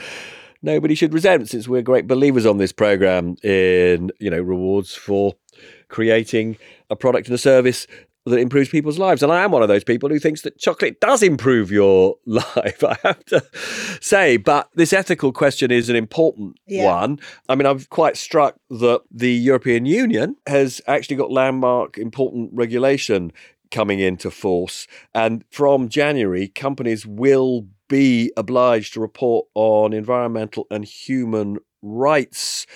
nobody 0.65 0.95
should 0.95 1.13
resent 1.13 1.49
since 1.49 1.69
we're 1.69 1.83
great 1.83 2.07
believers 2.07 2.47
on 2.47 2.59
this 2.59 2.73
program 2.73 3.37
in 3.43 4.11
you 4.19 4.31
know 4.31 4.41
rewards 4.41 4.95
for 4.95 5.35
creating 5.89 6.57
a 6.91 6.97
product 6.97 7.29
and 7.29 7.35
a 7.35 7.39
service 7.39 7.87
that 8.27 8.39
improves 8.39 8.71
people's 8.71 8.99
lives. 8.99 9.23
And 9.23 9.31
I 9.31 9.43
am 9.43 9.51
one 9.51 9.63
of 9.63 9.69
those 9.69 9.85
people 9.85 10.09
who 10.09 10.19
thinks 10.19 10.41
that 10.43 10.59
chocolate 10.59 10.99
does 10.99 11.23
improve 11.23 11.71
your 11.71 12.17
life, 12.27 12.83
I 12.83 12.97
have 13.03 13.23
to 13.27 13.45
say. 14.01 14.39
But 14.39 14.71
this 14.75 14.95
ethical 14.95 15.31
question 15.31 15.71
is 15.71 15.91
an 15.91 15.97
important 15.97 16.59
yeah. 16.67 16.87
one. 16.87 17.21
I 17.49 17.55
mean, 17.55 17.67
I'm 17.67 17.81
quite 17.91 18.17
struck 18.17 18.57
that 18.71 19.03
the 19.11 19.31
European 19.31 19.85
Union 19.85 20.37
has 20.47 20.81
actually 20.87 21.17
got 21.17 21.31
landmark 21.31 21.99
important 21.99 22.51
regulation 22.55 23.31
coming 23.71 23.99
into 23.99 24.31
force. 24.31 24.87
And 25.15 25.45
from 25.51 25.89
January, 25.89 26.49
companies 26.49 27.05
will 27.05 27.67
be 27.89 28.33
obliged 28.37 28.95
to 28.95 29.01
report 29.01 29.47
on 29.55 29.93
environmental 29.93 30.67
and 30.71 30.85
human 30.85 31.59
rights 31.83 32.67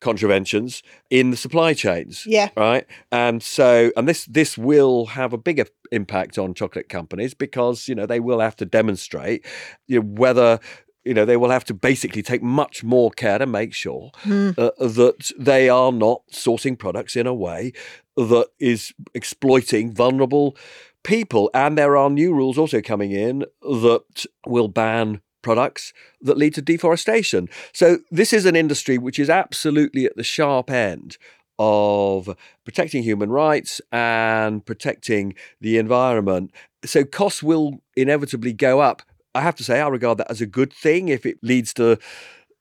contraventions 0.00 0.82
in 1.10 1.30
the 1.30 1.36
supply 1.36 1.74
chains. 1.74 2.24
Yeah. 2.26 2.50
Right. 2.56 2.86
And 3.10 3.42
so, 3.42 3.90
and 3.96 4.08
this 4.08 4.26
this 4.26 4.58
will 4.58 5.06
have 5.06 5.32
a 5.32 5.38
bigger 5.38 5.66
impact 5.90 6.38
on 6.38 6.54
chocolate 6.54 6.88
companies 6.88 7.34
because 7.34 7.88
you 7.88 7.94
know 7.94 8.06
they 8.06 8.20
will 8.20 8.40
have 8.40 8.56
to 8.56 8.64
demonstrate 8.64 9.46
you 9.86 10.00
know 10.00 10.06
whether 10.06 10.58
you 11.04 11.14
know 11.14 11.24
they 11.24 11.36
will 11.36 11.50
have 11.50 11.64
to 11.64 11.74
basically 11.74 12.22
take 12.22 12.42
much 12.42 12.82
more 12.84 13.10
care 13.10 13.38
to 13.38 13.46
make 13.46 13.74
sure 13.74 14.10
mm. 14.22 14.56
uh, 14.58 14.70
that 14.78 15.32
they 15.38 15.68
are 15.68 15.92
not 15.92 16.22
sourcing 16.32 16.78
products 16.78 17.16
in 17.16 17.26
a 17.26 17.34
way 17.34 17.72
that 18.16 18.48
is 18.58 18.92
exploiting 19.14 19.92
vulnerable 19.92 20.56
people. 21.02 21.50
And 21.54 21.76
there 21.76 21.96
are 21.96 22.10
new 22.10 22.34
rules 22.34 22.58
also 22.58 22.80
coming 22.80 23.12
in 23.12 23.44
that 23.62 24.26
will 24.46 24.68
ban 24.68 25.20
products 25.42 25.92
that 26.20 26.36
lead 26.36 26.54
to 26.54 26.62
deforestation. 26.62 27.48
So, 27.72 27.98
this 28.10 28.32
is 28.32 28.46
an 28.46 28.56
industry 28.56 28.96
which 28.98 29.18
is 29.18 29.28
absolutely 29.28 30.06
at 30.06 30.16
the 30.16 30.22
sharp 30.22 30.70
end 30.70 31.18
of 31.58 32.36
protecting 32.64 33.02
human 33.02 33.30
rights 33.30 33.80
and 33.90 34.64
protecting 34.64 35.34
the 35.60 35.78
environment. 35.78 36.52
So, 36.84 37.04
costs 37.04 37.42
will 37.42 37.82
inevitably 37.96 38.52
go 38.52 38.80
up. 38.80 39.02
I 39.34 39.40
have 39.40 39.56
to 39.56 39.64
say, 39.64 39.80
I 39.80 39.88
regard 39.88 40.18
that 40.18 40.30
as 40.30 40.40
a 40.40 40.46
good 40.46 40.72
thing 40.72 41.08
if 41.08 41.26
it 41.26 41.38
leads 41.42 41.72
to 41.74 41.98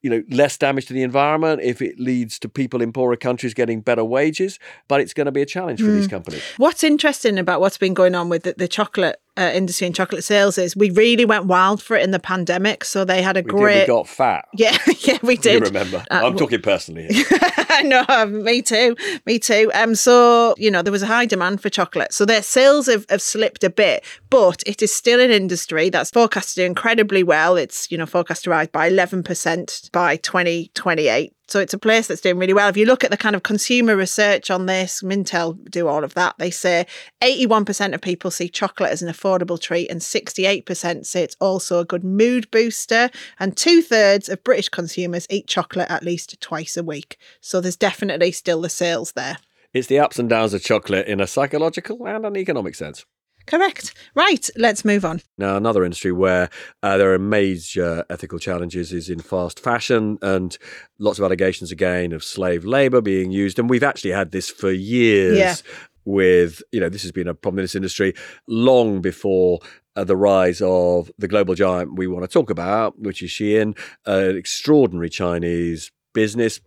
you 0.01 0.09
know 0.09 0.23
less 0.29 0.57
damage 0.57 0.85
to 0.87 0.93
the 0.93 1.03
environment 1.03 1.61
if 1.61 1.81
it 1.81 1.99
leads 1.99 2.39
to 2.39 2.49
people 2.49 2.81
in 2.81 2.91
poorer 2.91 3.15
countries 3.15 3.53
getting 3.53 3.81
better 3.81 4.03
wages 4.03 4.59
but 4.87 4.99
it's 4.99 5.13
going 5.13 5.25
to 5.25 5.31
be 5.31 5.41
a 5.41 5.45
challenge 5.45 5.79
for 5.79 5.87
mm. 5.87 5.95
these 5.95 6.05
hmm. 6.05 6.11
companies 6.11 6.43
what's 6.57 6.83
interesting 6.83 7.37
about 7.37 7.61
what's 7.61 7.77
been 7.77 7.93
going 7.93 8.15
on 8.15 8.29
with 8.29 8.43
the, 8.43 8.53
the 8.57 8.67
chocolate 8.67 9.20
uh, 9.37 9.51
industry 9.53 9.87
and 9.87 9.95
chocolate 9.95 10.23
sales 10.23 10.57
is 10.57 10.75
we 10.75 10.89
really 10.91 11.23
went 11.23 11.45
wild 11.45 11.81
for 11.81 11.95
it 11.95 12.03
in 12.03 12.11
the 12.11 12.19
pandemic. 12.19 12.83
So 12.83 13.05
they 13.05 13.21
had 13.21 13.37
a 13.37 13.41
we 13.41 13.49
great. 13.49 13.73
Did, 13.73 13.81
we 13.83 13.87
got 13.87 14.07
fat. 14.07 14.45
Yeah, 14.61 14.77
yeah, 14.99 15.17
we 15.23 15.37
did. 15.37 15.61
You 15.61 15.67
remember? 15.67 16.05
Uh, 16.11 16.21
I'm 16.23 16.37
talking 16.37 16.61
personally. 16.61 17.07
I 17.11 17.81
know. 17.83 18.05
Um, 18.09 18.43
me 18.43 18.61
too. 18.61 18.95
Me 19.25 19.39
too. 19.39 19.71
Um. 19.73 19.95
So 19.95 20.53
you 20.57 20.69
know 20.69 20.81
there 20.81 20.91
was 20.91 21.01
a 21.01 21.07
high 21.07 21.25
demand 21.25 21.61
for 21.61 21.69
chocolate. 21.69 22.13
So 22.13 22.25
their 22.25 22.43
sales 22.43 22.87
have, 22.87 23.05
have 23.09 23.21
slipped 23.21 23.63
a 23.63 23.69
bit, 23.69 24.03
but 24.29 24.61
it 24.67 24.81
is 24.83 24.93
still 24.93 25.19
an 25.19 25.31
industry 25.31 25.89
that's 25.89 26.11
forecast 26.11 26.49
to 26.49 26.55
do 26.61 26.65
incredibly 26.65 27.23
well. 27.23 27.55
It's 27.55 27.89
you 27.91 27.97
know 27.97 28.05
forecast 28.05 28.43
to 28.43 28.49
rise 28.51 28.67
by 28.67 28.87
11 28.87 29.23
percent 29.23 29.89
by 29.93 30.17
2028. 30.17 31.33
So 31.51 31.59
it's 31.59 31.73
a 31.73 31.77
place 31.77 32.07
that's 32.07 32.21
doing 32.21 32.37
really 32.37 32.53
well. 32.53 32.69
If 32.69 32.77
you 32.77 32.85
look 32.85 33.03
at 33.03 33.11
the 33.11 33.17
kind 33.17 33.35
of 33.35 33.43
consumer 33.43 33.97
research 33.97 34.49
on 34.49 34.67
this, 34.67 35.01
Mintel 35.01 35.69
do 35.69 35.89
all 35.89 36.05
of 36.05 36.13
that. 36.13 36.35
They 36.37 36.49
say 36.49 36.87
81% 37.21 37.93
of 37.93 37.99
people 37.99 38.31
see 38.31 38.47
chocolate 38.47 38.89
as 38.89 39.01
an 39.01 39.11
affordable 39.11 39.59
treat, 39.59 39.91
and 39.91 39.99
68% 39.99 41.05
say 41.05 41.23
it's 41.23 41.35
also 41.41 41.79
a 41.79 41.85
good 41.85 42.05
mood 42.05 42.49
booster. 42.51 43.09
And 43.37 43.57
two 43.57 43.81
thirds 43.81 44.29
of 44.29 44.45
British 44.45 44.69
consumers 44.69 45.27
eat 45.29 45.45
chocolate 45.45 45.91
at 45.91 46.03
least 46.03 46.39
twice 46.39 46.77
a 46.77 46.83
week. 46.83 47.17
So 47.41 47.59
there's 47.59 47.75
definitely 47.75 48.31
still 48.31 48.61
the 48.61 48.69
sales 48.69 49.11
there. 49.11 49.37
It's 49.73 49.87
the 49.87 49.99
ups 49.99 50.19
and 50.19 50.29
downs 50.29 50.53
of 50.53 50.63
chocolate 50.63 51.05
in 51.05 51.19
a 51.19 51.27
psychological 51.27 52.07
and 52.07 52.25
an 52.25 52.37
economic 52.37 52.75
sense. 52.75 53.05
Correct. 53.45 53.93
Right, 54.15 54.49
let's 54.55 54.85
move 54.85 55.03
on. 55.03 55.21
Now, 55.37 55.57
another 55.57 55.83
industry 55.83 56.11
where 56.11 56.49
uh, 56.83 56.97
there 56.97 57.13
are 57.13 57.19
major 57.19 58.05
ethical 58.09 58.39
challenges 58.39 58.93
is 58.93 59.09
in 59.09 59.19
fast 59.19 59.59
fashion 59.59 60.17
and 60.21 60.57
lots 60.99 61.19
of 61.19 61.25
allegations 61.25 61.71
again 61.71 62.13
of 62.13 62.23
slave 62.23 62.65
labor 62.65 63.01
being 63.01 63.31
used. 63.31 63.59
And 63.59 63.69
we've 63.69 63.83
actually 63.83 64.11
had 64.11 64.31
this 64.31 64.49
for 64.49 64.71
years. 64.71 65.37
Yeah. 65.37 65.55
With, 66.03 66.63
you 66.71 66.79
know, 66.79 66.89
this 66.89 67.03
has 67.03 67.11
been 67.11 67.27
a 67.27 67.35
problem 67.35 67.59
in 67.59 67.63
this 67.65 67.75
industry 67.75 68.15
long 68.47 69.01
before 69.01 69.59
uh, 69.95 70.03
the 70.03 70.17
rise 70.17 70.59
of 70.59 71.11
the 71.19 71.27
global 71.27 71.53
giant 71.53 71.95
we 71.95 72.07
want 72.07 72.23
to 72.23 72.27
talk 72.27 72.49
about, 72.49 72.99
which 72.99 73.21
is 73.21 73.29
Shein, 73.29 73.77
an 74.07 74.35
extraordinary 74.35 75.09
Chinese 75.09 75.91
business. 76.13 76.59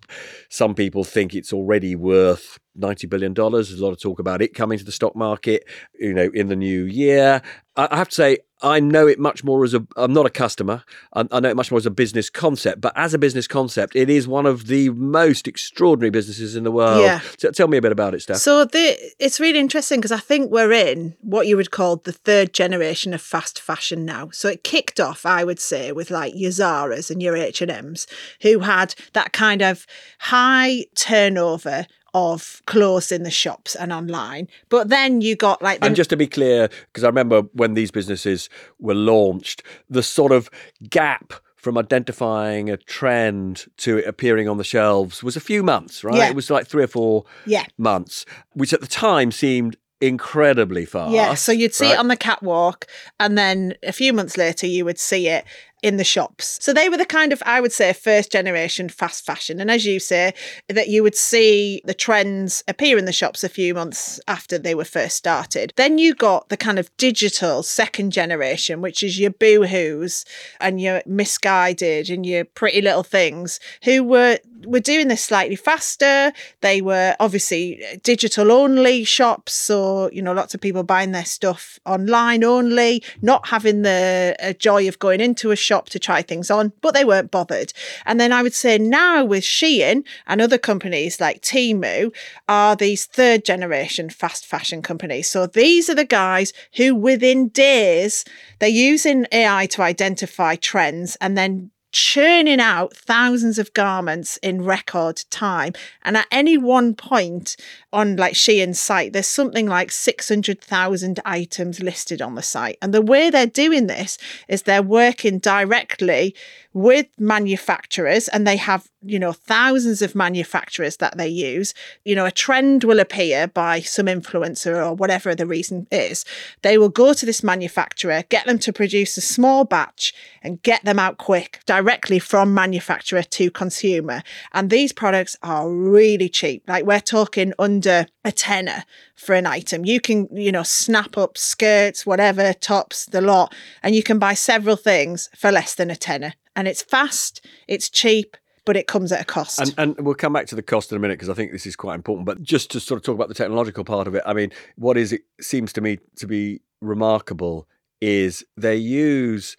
Some 0.50 0.76
people 0.76 1.02
think 1.02 1.34
it's 1.34 1.52
already 1.52 1.96
worth 1.96 2.60
$90 2.78 3.08
billion. 3.08 3.34
There's 3.34 3.72
a 3.72 3.82
lot 3.82 3.92
of 3.92 4.00
talk 4.00 4.18
about 4.18 4.42
it 4.42 4.54
coming 4.54 4.78
to 4.78 4.84
the 4.84 4.92
stock 4.92 5.14
market, 5.14 5.64
you 5.98 6.14
know, 6.14 6.30
in 6.34 6.48
the 6.48 6.56
new 6.56 6.84
year. 6.84 7.42
I 7.76 7.96
have 7.96 8.08
to 8.08 8.14
say, 8.14 8.38
I 8.62 8.80
know 8.80 9.06
it 9.06 9.18
much 9.18 9.42
more 9.42 9.64
as 9.64 9.74
a. 9.74 9.84
I'm 9.96 10.12
not 10.12 10.26
a 10.26 10.30
customer. 10.30 10.84
I, 11.12 11.40
know 11.40 11.50
it 11.50 11.56
much 11.56 11.70
more 11.70 11.78
as 11.78 11.86
a 11.86 11.90
business 11.90 12.30
concept. 12.30 12.80
But 12.80 12.92
as 12.96 13.12
a 13.12 13.18
business 13.18 13.46
concept, 13.46 13.94
it 13.94 14.08
is 14.08 14.28
one 14.28 14.46
of 14.46 14.68
the 14.68 14.90
most 14.90 15.46
extraordinary 15.46 16.10
businesses 16.10 16.56
in 16.56 16.62
the 16.62 16.70
world. 16.70 17.02
Yeah. 17.02 17.20
So 17.36 17.50
tell 17.50 17.68
me 17.68 17.76
a 17.76 17.82
bit 17.82 17.92
about 17.92 18.14
it, 18.14 18.22
Steph. 18.22 18.38
So 18.38 18.64
the, 18.64 18.96
it's 19.18 19.40
really 19.40 19.58
interesting 19.58 20.00
because 20.00 20.12
I 20.12 20.18
think 20.18 20.50
we're 20.50 20.72
in 20.72 21.14
what 21.20 21.46
you 21.46 21.56
would 21.56 21.72
call 21.72 21.96
the 21.96 22.12
third 22.12 22.54
generation 22.54 23.12
of 23.12 23.20
fast 23.20 23.60
fashion 23.60 24.04
now. 24.04 24.30
So 24.30 24.48
it 24.48 24.64
kicked 24.64 24.98
off, 25.00 25.26
I 25.26 25.44
would 25.44 25.60
say, 25.60 25.92
with 25.92 26.10
like 26.10 26.32
your 26.36 26.52
Zara's 26.52 27.10
and 27.10 27.22
your 27.22 27.36
H 27.36 27.60
and 27.60 27.70
M's, 27.70 28.06
who 28.42 28.60
had 28.60 28.94
that 29.12 29.32
kind 29.32 29.62
of 29.62 29.84
high 30.20 30.86
turnover 30.94 31.86
of 32.14 32.62
clothes 32.66 33.10
in 33.10 33.24
the 33.24 33.30
shops 33.30 33.74
and 33.74 33.92
online. 33.92 34.48
But 34.68 34.88
then 34.88 35.20
you 35.20 35.34
got 35.36 35.60
like 35.60 35.80
the 35.80 35.86
And 35.86 35.96
just 35.96 36.10
to 36.10 36.16
be 36.16 36.28
clear, 36.28 36.68
because 36.86 37.04
I 37.04 37.08
remember 37.08 37.42
when 37.52 37.74
these 37.74 37.90
businesses 37.90 38.48
were 38.78 38.94
launched, 38.94 39.62
the 39.90 40.02
sort 40.02 40.32
of 40.32 40.48
gap 40.88 41.34
from 41.56 41.76
identifying 41.76 42.70
a 42.70 42.76
trend 42.76 43.66
to 43.78 43.98
it 43.98 44.06
appearing 44.06 44.48
on 44.48 44.58
the 44.58 44.64
shelves 44.64 45.22
was 45.22 45.34
a 45.34 45.40
few 45.40 45.62
months, 45.62 46.04
right? 46.04 46.16
Yeah. 46.16 46.28
It 46.28 46.36
was 46.36 46.50
like 46.50 46.66
three 46.66 46.84
or 46.84 46.88
four 46.88 47.24
yeah. 47.46 47.64
months, 47.78 48.26
which 48.52 48.72
at 48.72 48.80
the 48.80 48.86
time 48.86 49.32
seemed 49.32 49.76
incredibly 50.00 50.84
fast. 50.84 51.12
Yeah, 51.12 51.34
so 51.34 51.50
you'd 51.50 51.74
see 51.74 51.86
right? 51.86 51.94
it 51.94 51.98
on 51.98 52.08
the 52.08 52.16
catwalk, 52.16 52.86
and 53.18 53.38
then 53.38 53.74
a 53.82 53.92
few 53.92 54.12
months 54.12 54.36
later, 54.36 54.66
you 54.66 54.84
would 54.84 54.98
see 54.98 55.28
it 55.28 55.46
in 55.84 55.98
the 55.98 56.02
shops. 56.02 56.58
So 56.62 56.72
they 56.72 56.88
were 56.88 56.96
the 56.96 57.04
kind 57.04 57.30
of, 57.30 57.42
I 57.44 57.60
would 57.60 57.70
say, 57.70 57.92
first 57.92 58.32
generation 58.32 58.88
fast 58.88 59.26
fashion. 59.26 59.60
And 59.60 59.70
as 59.70 59.84
you 59.84 60.00
say, 60.00 60.32
that 60.70 60.88
you 60.88 61.02
would 61.02 61.14
see 61.14 61.82
the 61.84 61.92
trends 61.92 62.64
appear 62.66 62.96
in 62.96 63.04
the 63.04 63.12
shops 63.12 63.44
a 63.44 63.50
few 63.50 63.74
months 63.74 64.18
after 64.26 64.56
they 64.56 64.74
were 64.74 64.86
first 64.86 65.14
started. 65.14 65.74
Then 65.76 65.98
you 65.98 66.14
got 66.14 66.48
the 66.48 66.56
kind 66.56 66.78
of 66.78 66.90
digital 66.96 67.62
second 67.62 68.12
generation, 68.12 68.80
which 68.80 69.02
is 69.02 69.20
your 69.20 69.32
boohoo's 69.32 70.24
and 70.58 70.80
your 70.80 71.02
Missguided 71.06 72.08
and 72.08 72.24
your 72.24 72.46
pretty 72.46 72.80
little 72.80 73.02
things, 73.02 73.60
who 73.84 74.02
were 74.02 74.38
were 74.66 74.80
doing 74.80 75.08
this 75.08 75.24
slightly 75.24 75.56
faster. 75.56 76.32
They 76.60 76.80
were 76.80 77.16
obviously 77.20 77.82
digital 78.02 78.52
only 78.52 79.04
shops, 79.04 79.52
so 79.52 80.10
you 80.12 80.22
know 80.22 80.32
lots 80.32 80.54
of 80.54 80.60
people 80.60 80.82
buying 80.82 81.12
their 81.12 81.24
stuff 81.24 81.78
online 81.86 82.44
only, 82.44 83.02
not 83.22 83.48
having 83.48 83.82
the 83.82 84.36
uh, 84.42 84.52
joy 84.54 84.88
of 84.88 84.98
going 84.98 85.20
into 85.20 85.50
a 85.50 85.56
shop 85.56 85.88
to 85.90 85.98
try 85.98 86.22
things 86.22 86.50
on, 86.50 86.72
but 86.80 86.94
they 86.94 87.04
weren't 87.04 87.30
bothered. 87.30 87.72
And 88.06 88.20
then 88.20 88.32
I 88.32 88.42
would 88.42 88.54
say 88.54 88.78
now 88.78 89.24
with 89.24 89.44
Shein 89.44 90.04
and 90.26 90.40
other 90.40 90.58
companies 90.58 91.20
like 91.20 91.42
Temu 91.42 92.14
are 92.48 92.76
these 92.76 93.06
third 93.06 93.44
generation 93.44 94.10
fast 94.10 94.46
fashion 94.46 94.82
companies. 94.82 95.28
So 95.28 95.46
these 95.46 95.88
are 95.88 95.94
the 95.94 96.04
guys 96.04 96.52
who 96.76 96.94
within 96.94 97.48
days 97.48 98.24
they're 98.58 98.68
using 98.68 99.26
AI 99.32 99.66
to 99.66 99.82
identify 99.82 100.56
trends 100.56 101.16
and 101.20 101.36
then 101.36 101.70
churning 101.94 102.60
out 102.60 102.92
thousands 102.92 103.56
of 103.56 103.72
garments 103.72 104.36
in 104.38 104.64
record 104.64 105.22
time. 105.30 105.72
And 106.02 106.16
at 106.16 106.26
any 106.32 106.58
one 106.58 106.94
point 106.94 107.56
on 107.94 108.16
like 108.16 108.34
Shein's 108.34 108.80
site, 108.80 109.12
there's 109.12 109.26
something 109.26 109.66
like 109.66 109.90
600,000 109.90 111.20
items 111.24 111.80
listed 111.80 112.20
on 112.20 112.34
the 112.34 112.42
site. 112.42 112.76
And 112.82 112.92
the 112.92 113.00
way 113.00 113.30
they're 113.30 113.46
doing 113.46 113.86
this 113.86 114.18
is 114.48 114.62
they're 114.62 114.82
working 114.82 115.38
directly 115.38 116.34
with 116.74 117.06
manufacturers 117.20 118.26
and 118.28 118.44
they 118.44 118.56
have, 118.56 118.90
you 119.00 119.16
know, 119.18 119.32
thousands 119.32 120.02
of 120.02 120.16
manufacturers 120.16 120.96
that 120.96 121.16
they 121.16 121.28
use. 121.28 121.72
You 122.04 122.16
know, 122.16 122.26
a 122.26 122.32
trend 122.32 122.82
will 122.82 122.98
appear 122.98 123.46
by 123.46 123.80
some 123.80 124.06
influencer 124.06 124.84
or 124.84 124.92
whatever 124.92 125.36
the 125.36 125.46
reason 125.46 125.86
is. 125.92 126.24
They 126.62 126.76
will 126.76 126.88
go 126.88 127.14
to 127.14 127.24
this 127.24 127.44
manufacturer, 127.44 128.24
get 128.28 128.44
them 128.46 128.58
to 128.58 128.72
produce 128.72 129.16
a 129.16 129.20
small 129.20 129.64
batch 129.64 130.12
and 130.42 130.60
get 130.62 130.84
them 130.84 130.98
out 130.98 131.16
quick 131.16 131.60
directly 131.64 132.18
from 132.18 132.52
manufacturer 132.52 133.22
to 133.22 133.52
consumer. 133.52 134.22
And 134.52 134.68
these 134.68 134.92
products 134.92 135.36
are 135.44 135.70
really 135.70 136.28
cheap. 136.28 136.64
Like 136.66 136.84
we're 136.84 136.98
talking 136.98 137.52
under 137.56 137.83
a 137.86 138.32
tenner 138.32 138.84
for 139.14 139.34
an 139.34 139.46
item. 139.46 139.84
You 139.84 140.00
can, 140.00 140.28
you 140.32 140.52
know, 140.52 140.62
snap 140.62 141.16
up 141.16 141.38
skirts, 141.38 142.04
whatever, 142.04 142.52
tops, 142.52 143.06
the 143.06 143.20
lot, 143.20 143.54
and 143.82 143.94
you 143.94 144.02
can 144.02 144.18
buy 144.18 144.34
several 144.34 144.76
things 144.76 145.28
for 145.36 145.50
less 145.50 145.74
than 145.74 145.90
a 145.90 145.96
tenner. 145.96 146.34
And 146.56 146.68
it's 146.68 146.82
fast, 146.82 147.44
it's 147.66 147.88
cheap, 147.88 148.36
but 148.64 148.76
it 148.76 148.86
comes 148.86 149.12
at 149.12 149.20
a 149.20 149.24
cost. 149.24 149.60
And, 149.60 149.74
and 149.76 150.06
we'll 150.06 150.14
come 150.14 150.32
back 150.32 150.46
to 150.46 150.54
the 150.54 150.62
cost 150.62 150.90
in 150.92 150.96
a 150.96 151.00
minute 151.00 151.14
because 151.14 151.28
I 151.28 151.34
think 151.34 151.52
this 151.52 151.66
is 151.66 151.76
quite 151.76 151.94
important. 151.94 152.26
But 152.26 152.42
just 152.42 152.70
to 152.72 152.80
sort 152.80 152.98
of 152.98 153.04
talk 153.04 153.14
about 153.14 153.28
the 153.28 153.34
technological 153.34 153.84
part 153.84 154.06
of 154.06 154.14
it, 154.14 154.22
I 154.24 154.32
mean, 154.32 154.52
what 154.76 154.96
is 154.96 155.12
it 155.12 155.22
seems 155.40 155.72
to 155.74 155.80
me 155.80 155.98
to 156.16 156.26
be 156.26 156.60
remarkable 156.80 157.68
is 158.00 158.44
they 158.56 158.76
use 158.76 159.56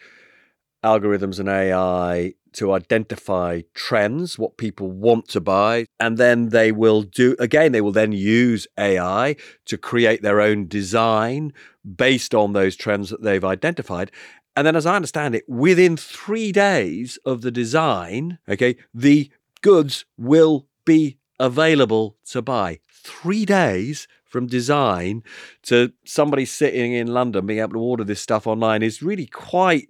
algorithms 0.84 1.40
and 1.40 1.50
AI 1.50 2.34
to 2.56 2.74
identify 2.74 3.62
trends, 3.74 4.38
what 4.40 4.58
people 4.58 4.92
want 4.92 5.28
to 5.30 5.42
buy, 5.42 5.86
and 6.00 6.18
then 6.18 6.50
they 6.50 6.72
will 6.72 7.02
do 7.02 7.36
again, 7.40 7.72
they 7.72 7.82
will 7.82 7.92
then 7.92 8.12
use 8.12 8.68
AI 8.78 9.36
to 9.66 9.78
create 9.78 10.22
their 10.22 10.42
own 10.42 10.68
design 10.68 11.54
based 11.84 12.34
on 12.34 12.54
those 12.54 12.76
trends 12.76 13.10
that 13.10 13.22
they've 13.22 13.46
identified. 13.46 14.12
And 14.56 14.66
then, 14.66 14.76
as 14.76 14.86
I 14.86 14.96
understand 14.96 15.36
it, 15.36 15.44
within 15.48 15.98
three 15.98 16.52
days 16.52 17.20
of 17.26 17.42
the 17.42 17.52
design, 17.52 18.40
okay, 18.48 18.78
the 18.94 19.30
goods 19.62 20.06
will 20.18 20.68
be 20.86 21.18
available 21.40 22.18
to 22.28 22.42
buy. 22.42 22.80
Three 22.90 23.46
days 23.46 24.08
from 24.24 24.48
design 24.48 25.24
to 25.64 25.94
somebody 26.06 26.46
sitting 26.46 26.94
in 26.94 27.08
London 27.08 27.46
being 27.46 27.60
able 27.60 27.74
to 27.74 27.80
order 27.80 28.04
this 28.04 28.22
stuff 28.22 28.48
online 28.48 28.84
is 28.84 29.02
really 29.02 29.28
quite 29.28 29.90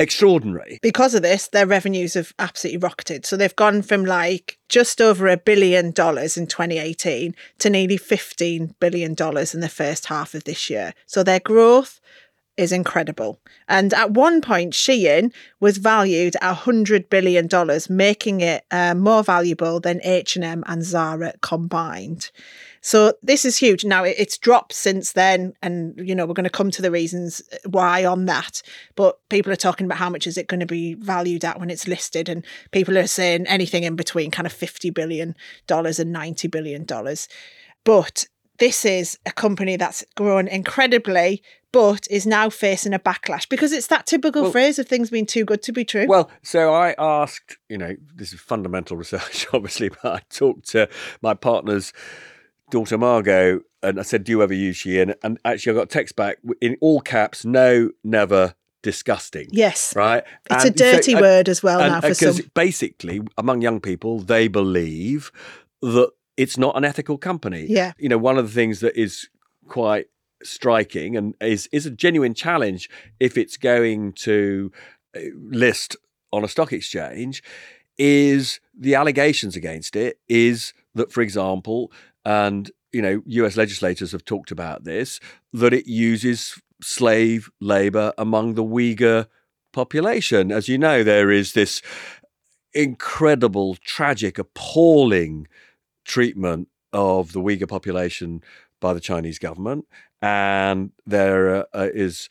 extraordinary. 0.00 0.78
because 0.82 1.14
of 1.14 1.22
this, 1.22 1.48
their 1.48 1.66
revenues 1.66 2.14
have 2.14 2.32
absolutely 2.38 2.78
rocketed. 2.78 3.26
So 3.26 3.36
they've 3.36 3.54
gone 3.56 3.82
from 3.82 4.04
like 4.04 4.58
just 4.68 5.00
over 5.00 5.28
a 5.28 5.36
billion 5.36 5.90
dollars 5.90 6.36
in 6.36 6.46
2018 6.46 7.34
to 7.58 7.70
nearly 7.70 7.98
$15 7.98 8.74
billion 8.80 9.10
in 9.10 9.60
the 9.60 9.72
first 9.72 10.06
half 10.06 10.34
of 10.34 10.44
this 10.44 10.70
year. 10.70 10.94
So 11.06 11.22
their 11.22 11.40
growth 11.40 12.00
is 12.56 12.72
incredible. 12.72 13.40
And 13.68 13.94
at 13.94 14.10
one 14.10 14.42
point, 14.42 14.74
Shein 14.74 15.32
was 15.60 15.78
valued 15.78 16.36
at 16.42 16.58
$100 16.58 17.08
billion, 17.08 17.48
making 17.88 18.40
it 18.42 18.64
uh, 18.70 18.94
more 18.94 19.22
valuable 19.22 19.80
than 19.80 20.00
H&M 20.04 20.62
and 20.66 20.84
Zara 20.84 21.32
combined. 21.40 22.30
So 22.82 23.12
this 23.22 23.44
is 23.44 23.56
huge. 23.58 23.84
Now 23.84 24.04
it- 24.04 24.16
it's 24.18 24.38
dropped 24.38 24.72
since 24.72 25.12
then, 25.12 25.52
and 25.62 25.94
you 26.02 26.14
know 26.14 26.24
we're 26.26 26.34
going 26.34 26.44
to 26.44 26.50
come 26.50 26.70
to 26.70 26.82
the 26.82 26.90
reasons 26.90 27.42
uh, 27.52 27.56
why 27.68 28.04
on 28.04 28.24
that. 28.26 28.62
But 28.96 29.18
people 29.28 29.52
are 29.52 29.56
talking 29.56 29.84
about 29.86 29.98
how 29.98 30.08
much 30.10 30.26
is 30.26 30.38
it 30.38 30.46
going 30.48 30.60
to 30.60 30.66
be 30.66 30.94
valued 30.94 31.44
at 31.44 31.60
when 31.60 31.68
it's 31.70 31.86
listed, 31.86 32.28
and 32.28 32.44
people 32.70 32.96
are 32.96 33.06
saying 33.06 33.46
anything 33.46 33.82
in 33.84 33.96
between, 33.96 34.30
kind 34.30 34.46
of 34.46 34.52
fifty 34.52 34.90
billion 34.90 35.34
dollars 35.66 35.98
and 35.98 36.10
ninety 36.12 36.48
billion 36.48 36.84
dollars. 36.84 37.28
But 37.84 38.26
this 38.58 38.84
is 38.84 39.18
a 39.26 39.32
company 39.32 39.76
that's 39.76 40.04
grown 40.16 40.46
incredibly, 40.48 41.42
but 41.72 42.06
is 42.10 42.26
now 42.26 42.48
facing 42.50 42.92
a 42.94 42.98
backlash 42.98 43.48
because 43.48 43.72
it's 43.72 43.86
that 43.88 44.06
typical 44.06 44.42
Well- 44.42 44.52
phrase 44.52 44.78
of 44.78 44.86
things 44.88 45.10
being 45.10 45.26
too 45.26 45.44
good 45.44 45.62
to 45.62 45.72
be 45.72 45.84
true. 45.84 46.06
Well, 46.06 46.30
so 46.42 46.72
I 46.72 46.94
asked, 46.98 47.56
you 47.68 47.76
know, 47.78 47.94
this 48.14 48.32
is 48.32 48.40
fundamental 48.40 48.96
research, 48.96 49.46
obviously, 49.52 49.90
but 49.90 50.04
I 50.04 50.20
talked 50.30 50.68
to 50.70 50.88
my 51.22 51.34
partner's 51.34 51.92
daughter 52.70 52.98
Margot, 52.98 53.60
and 53.82 53.98
I 53.98 54.02
said, 54.02 54.24
"Do 54.24 54.32
you 54.32 54.42
ever 54.42 54.54
use 54.54 54.76
Shein?" 54.78 55.14
And 55.22 55.38
actually, 55.44 55.72
I 55.72 55.74
got 55.76 55.82
a 55.84 55.86
text 55.86 56.16
back 56.16 56.38
in 56.60 56.76
all 56.80 57.00
caps: 57.00 57.44
"No, 57.44 57.90
never." 58.04 58.54
Disgusting. 58.82 59.48
yes, 59.52 59.94
Right. 59.94 60.24
it's 60.50 60.64
a 60.64 60.68
And 60.68 60.78
so- 60.78 60.92
dirty 60.92 61.12
and- 61.12 61.20
word 61.20 61.50
as 61.50 61.62
well 61.62 61.80
and- 61.82 61.92
now 61.92 62.00
for 62.00 62.08
because 62.08 62.36
some. 62.38 62.50
basically, 62.54 63.20
among 63.36 63.60
young 63.60 63.78
people, 63.78 64.20
they 64.20 64.48
believe 64.48 65.30
that 65.82 66.10
it's 66.38 66.56
not 66.56 66.78
an 66.78 66.84
ethical 66.86 67.18
company. 67.18 67.66
Yeah. 67.68 67.92
You 67.98 68.08
know, 68.08 68.16
one 68.16 68.38
of 68.38 68.46
the 68.48 68.54
things 68.54 68.80
that 68.80 68.98
is 68.98 69.28
quite 69.68 70.06
striking 70.42 71.14
and 71.14 71.34
is 71.42 71.68
is 71.72 71.84
a 71.84 71.90
genuine 71.90 72.32
challenge 72.32 72.88
if 73.20 73.36
it's 73.36 73.58
going 73.58 74.14
to 74.14 74.72
uh, 75.14 75.20
list 75.38 75.94
on 76.32 76.42
a 76.42 76.48
stock 76.48 76.72
exchange 76.72 77.42
is 77.98 78.60
the 78.74 78.94
allegations 78.94 79.56
against 79.56 79.94
it 79.94 80.18
is 80.26 80.72
that 80.94 81.12
for 81.12 81.20
example 81.20 81.92
and 82.30 82.70
you 82.92 83.02
know 83.02 83.22
US 83.26 83.56
legislators 83.56 84.12
have 84.12 84.24
talked 84.24 84.50
about 84.50 84.84
this 84.84 85.20
that 85.52 85.72
it 85.72 85.86
uses 85.86 86.60
slave 86.82 87.50
labor 87.60 88.12
among 88.16 88.54
the 88.54 88.64
Uyghur 88.64 89.26
population. 89.72 90.52
As 90.52 90.68
you 90.68 90.78
know 90.78 91.02
there 91.02 91.30
is 91.30 91.52
this 91.52 91.82
incredible 92.72 93.76
tragic 93.84 94.38
appalling 94.38 95.48
treatment 96.04 96.68
of 96.92 97.32
the 97.32 97.40
Uyghur 97.40 97.68
population 97.68 98.42
by 98.80 98.94
the 98.94 99.00
Chinese 99.00 99.38
government, 99.38 99.86
and 100.22 100.92
there 101.06 101.66
uh, 101.76 101.88
is, 102.06 102.28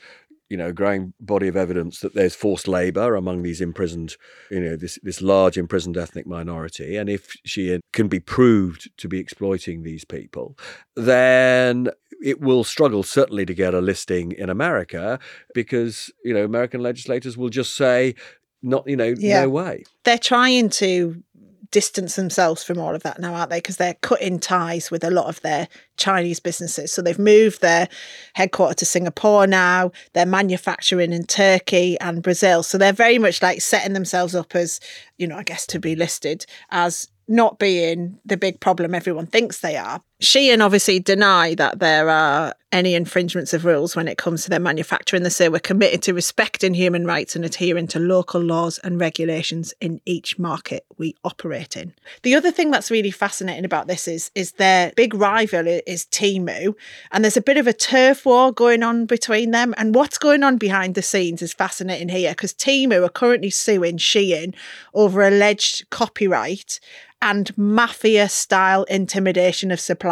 you 0.50 0.58
know, 0.58 0.72
growing 0.74 1.14
body 1.20 1.48
of 1.48 1.56
evidence 1.56 2.00
that 2.00 2.16
there's 2.16 2.36
forced 2.36 2.68
labour 2.68 3.16
among 3.16 3.44
these 3.44 3.62
imprisoned, 3.62 4.16
you 4.50 4.60
know, 4.60 4.76
this 4.76 4.98
this 5.04 5.22
large 5.22 5.58
imprisoned 5.58 5.96
ethnic 5.98 6.26
minority, 6.28 6.96
and 6.98 7.10
if 7.10 7.36
she 7.46 7.80
can 7.94 8.08
be 8.08 8.20
proved 8.20 8.90
to 8.98 9.08
be 9.08 9.20
exploiting 9.20 9.84
these 9.84 10.04
people, 10.06 10.58
then 10.96 11.90
it 12.22 12.42
will 12.42 12.64
struggle 12.64 13.04
certainly 13.04 13.46
to 13.46 13.54
get 13.54 13.74
a 13.74 13.80
listing 13.80 14.32
in 14.34 14.50
America 14.50 15.20
because 15.54 16.12
you 16.26 16.34
know 16.34 16.44
American 16.44 16.82
legislators 16.82 17.38
will 17.38 17.50
just 17.50 17.76
say, 17.76 18.16
not 18.62 18.84
you 18.88 18.96
know, 18.98 19.14
Yeah. 19.18 19.44
no 19.44 19.50
way. 19.50 19.84
they're 20.04 20.18
trying 20.18 20.70
to 20.70 21.24
distance 21.72 22.16
themselves 22.16 22.64
from 22.64 22.80
all 22.80 22.96
of 22.96 23.04
that 23.04 23.20
now, 23.20 23.34
aren't 23.34 23.50
they? 23.50 23.58
Because 23.58 23.78
they're 23.78 23.96
cutting 23.96 24.40
ties 24.40 24.90
with 24.90 25.04
a 25.04 25.12
lot 25.12 25.28
of 25.28 25.42
their 25.42 25.68
Chinese 25.98 26.40
businesses. 26.40 26.92
So 26.92 27.02
they've 27.02 27.20
moved 27.20 27.62
their 27.62 27.88
headquarters 28.34 28.78
to 28.78 28.86
Singapore 28.86 29.46
now. 29.46 29.92
They're 30.14 30.26
manufacturing 30.26 31.14
in 31.14 31.26
Turkey 31.26 32.00
and 32.00 32.24
Brazil. 32.24 32.64
So 32.64 32.78
they're 32.78 32.94
very 32.94 33.20
much 33.20 33.42
like 33.42 33.62
setting 33.62 33.94
themselves 33.94 34.36
up 34.36 34.56
as, 34.56 34.80
you 35.18 35.28
know, 35.28 35.38
I 35.38 35.44
guess 35.44 35.66
to 35.68 35.80
be 35.80 35.96
listed 35.96 36.46
as 36.72 37.10
not 37.28 37.60
being 37.60 38.20
the 38.26 38.38
big 38.38 38.60
problem 38.60 38.96
everyone 38.96 39.28
thinks 39.28 39.60
they 39.60 39.78
are. 39.78 40.02
Shein 40.22 40.64
obviously 40.64 41.00
deny 41.00 41.56
that 41.56 41.80
there 41.80 42.10
are 42.10 42.54
any 42.74 42.94
infringements 42.94 43.54
of 43.54 43.64
rules 43.64 43.96
when 43.96 44.08
it 44.08 44.18
comes 44.18 44.44
to 44.44 44.50
their 44.50 44.60
manufacturing. 44.60 45.24
They 45.24 45.30
say 45.30 45.48
we're 45.48 45.60
committed 45.60 46.04
to 46.04 46.14
respecting 46.14 46.74
human 46.74 47.06
rights 47.06 47.38
and 47.38 47.46
adhering 47.46 47.88
to 47.88 48.00
local 48.00 48.42
laws 48.42 48.80
and 48.80 49.00
regulations 49.00 49.74
in 49.80 50.02
each 50.06 50.38
market 50.38 50.86
we 50.98 51.16
operate 51.24 51.78
in. 51.78 51.94
The 52.24 52.36
other 52.36 52.52
thing 52.52 52.70
that's 52.70 52.92
really 52.92 53.12
fascinating 53.12 53.64
about 53.64 53.88
this 53.88 54.10
is 54.10 54.30
is 54.36 54.52
their 54.54 54.92
big 54.98 55.14
rival 55.14 55.66
is 55.66 56.06
Temu, 56.12 56.76
and 57.12 57.24
there's 57.24 57.38
a 57.38 57.42
bit 57.42 57.58
of 57.58 57.66
a 57.66 57.74
turf 57.74 58.26
war 58.26 58.52
going 58.52 58.84
on 58.84 59.06
between 59.06 59.52
them. 59.52 59.74
And 59.78 59.96
what's 59.96 60.18
going 60.18 60.44
on 60.44 60.58
behind 60.58 60.96
the 60.96 61.02
scenes 61.02 61.42
is 61.42 61.54
fascinating 61.54 62.10
here 62.10 62.32
because 62.32 62.54
Temu 62.54 63.06
are 63.06 63.10
currently 63.10 63.50
suing 63.50 63.98
Shein 63.98 64.54
over 64.94 65.26
alleged 65.26 65.90
copyright 65.90 66.82
and 67.22 67.56
mafia 67.58 68.30
style 68.30 68.84
intimidation 68.86 69.72
of 69.72 69.80
suppliers. 69.80 70.09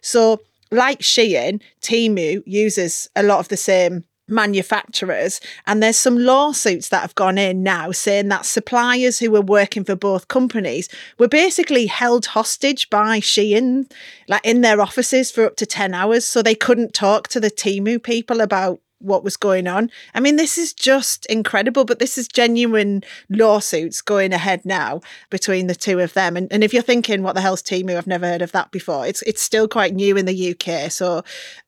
So, 0.00 0.40
like 0.70 1.00
Shein, 1.00 1.60
Temu 1.80 2.42
uses 2.46 3.08
a 3.14 3.22
lot 3.22 3.38
of 3.40 3.48
the 3.48 3.56
same 3.56 4.04
manufacturers 4.26 5.38
and 5.66 5.82
there's 5.82 5.98
some 5.98 6.16
lawsuits 6.16 6.88
that 6.88 7.02
have 7.02 7.14
gone 7.14 7.36
in 7.36 7.62
now 7.62 7.92
saying 7.92 8.28
that 8.28 8.46
suppliers 8.46 9.18
who 9.18 9.30
were 9.30 9.42
working 9.42 9.84
for 9.84 9.94
both 9.94 10.28
companies 10.28 10.88
were 11.18 11.28
basically 11.28 11.84
held 11.86 12.24
hostage 12.26 12.88
by 12.88 13.20
Shein 13.20 13.90
like 14.26 14.40
in 14.42 14.62
their 14.62 14.80
offices 14.80 15.30
for 15.30 15.44
up 15.44 15.56
to 15.56 15.66
10 15.66 15.92
hours 15.92 16.24
so 16.24 16.40
they 16.40 16.54
couldn't 16.54 16.94
talk 16.94 17.28
to 17.28 17.40
the 17.40 17.50
Temu 17.50 18.02
people 18.02 18.40
about 18.40 18.80
what 19.04 19.24
was 19.24 19.36
going 19.36 19.66
on. 19.66 19.90
I 20.14 20.20
mean, 20.20 20.36
this 20.36 20.58
is 20.58 20.72
just 20.72 21.26
incredible, 21.26 21.84
but 21.84 21.98
this 21.98 22.18
is 22.18 22.26
genuine 22.28 23.04
lawsuits 23.28 24.00
going 24.00 24.32
ahead 24.32 24.64
now 24.64 25.00
between 25.30 25.66
the 25.66 25.74
two 25.74 26.00
of 26.00 26.14
them. 26.14 26.36
And, 26.36 26.52
and 26.52 26.64
if 26.64 26.72
you're 26.72 26.82
thinking, 26.82 27.22
what 27.22 27.34
the 27.34 27.40
hell's 27.40 27.62
Temu? 27.62 27.96
I've 27.96 28.06
never 28.06 28.26
heard 28.26 28.42
of 28.42 28.52
that 28.52 28.70
before. 28.70 29.06
It's 29.06 29.22
it's 29.22 29.42
still 29.42 29.68
quite 29.68 29.94
new 29.94 30.16
in 30.16 30.26
the 30.26 30.50
UK. 30.54 30.90
So 30.90 31.22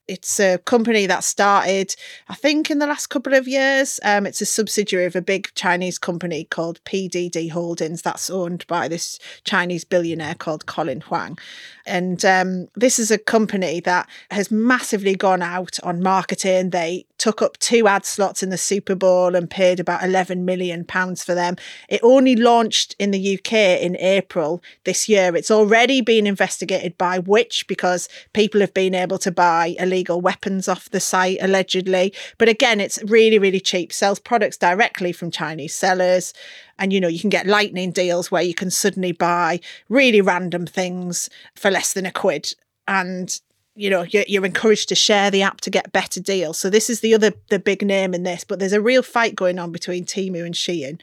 it's 0.07 0.39
a 0.39 0.57
company 0.59 1.05
that 1.05 1.23
started, 1.23 1.95
I 2.29 2.35
think, 2.35 2.71
in 2.71 2.79
the 2.79 2.87
last 2.87 3.07
couple 3.07 3.33
of 3.33 3.47
years. 3.47 3.99
Um, 4.03 4.25
it's 4.25 4.41
a 4.41 4.45
subsidiary 4.45 5.05
of 5.05 5.15
a 5.15 5.21
big 5.21 5.49
Chinese 5.55 5.97
company 5.97 6.45
called 6.45 6.83
PDD 6.85 7.51
Holdings 7.51 8.01
that's 8.01 8.29
owned 8.29 8.65
by 8.67 8.87
this 8.87 9.19
Chinese 9.43 9.83
billionaire 9.83 10.35
called 10.35 10.65
Colin 10.65 11.01
Huang. 11.01 11.37
And 11.85 12.23
um, 12.25 12.67
this 12.75 12.99
is 12.99 13.11
a 13.11 13.17
company 13.17 13.79
that 13.81 14.09
has 14.31 14.51
massively 14.51 15.15
gone 15.15 15.41
out 15.41 15.79
on 15.83 16.03
marketing. 16.03 16.71
They 16.71 17.05
took 17.17 17.41
up 17.41 17.57
two 17.57 17.87
ad 17.87 18.05
slots 18.05 18.43
in 18.43 18.49
the 18.49 18.57
Super 18.57 18.93
Bowl 18.93 19.35
and 19.35 19.49
paid 19.49 19.79
about 19.79 20.03
11 20.03 20.45
million 20.45 20.83
pounds 20.83 21.23
for 21.23 21.33
them. 21.33 21.55
It 21.89 22.01
only 22.03 22.35
launched 22.35 22.95
in 22.99 23.11
the 23.11 23.37
UK 23.37 23.53
in 23.81 23.95
April 23.97 24.61
this 24.83 25.07
year. 25.07 25.35
It's 25.35 25.49
already 25.49 26.01
been 26.01 26.27
investigated 26.27 26.97
by 26.97 27.19
Which 27.19 27.67
because 27.67 28.09
people 28.33 28.61
have 28.61 28.73
been 28.73 28.93
able 28.93 29.17
to 29.19 29.31
buy 29.31 29.75
illegal 29.79 29.96
weapons 30.05 30.67
off 30.67 30.89
the 30.89 30.99
site 30.99 31.37
allegedly. 31.41 32.13
But 32.37 32.49
again, 32.49 32.79
it's 32.79 33.01
really, 33.03 33.39
really 33.39 33.59
cheap. 33.59 33.91
Sells 33.91 34.19
products 34.19 34.57
directly 34.57 35.11
from 35.11 35.31
Chinese 35.31 35.75
sellers. 35.75 36.33
And 36.79 36.93
you 36.93 37.01
know, 37.01 37.07
you 37.07 37.19
can 37.19 37.29
get 37.29 37.47
lightning 37.47 37.91
deals 37.91 38.31
where 38.31 38.43
you 38.43 38.53
can 38.53 38.69
suddenly 38.69 39.11
buy 39.11 39.59
really 39.89 40.21
random 40.21 40.65
things 40.65 41.29
for 41.55 41.71
less 41.71 41.93
than 41.93 42.05
a 42.05 42.11
quid. 42.11 42.53
And 42.87 43.39
you 43.77 43.91
know 43.91 44.01
you're, 44.01 44.25
you're 44.27 44.45
encouraged 44.45 44.89
to 44.89 44.95
share 44.95 45.29
the 45.29 45.43
app 45.43 45.61
to 45.61 45.69
get 45.69 45.93
better 45.93 46.19
deals 46.19 46.57
so 46.57 46.69
this 46.69 46.89
is 46.89 47.01
the 47.01 47.13
other 47.13 47.31
the 47.49 47.59
big 47.59 47.85
name 47.85 48.13
in 48.13 48.23
this 48.23 48.43
but 48.43 48.59
there's 48.59 48.73
a 48.73 48.81
real 48.81 49.03
fight 49.03 49.35
going 49.35 49.59
on 49.59 49.71
between 49.71 50.03
Temu 50.03 50.43
and 50.43 50.55
Shein 50.55 50.99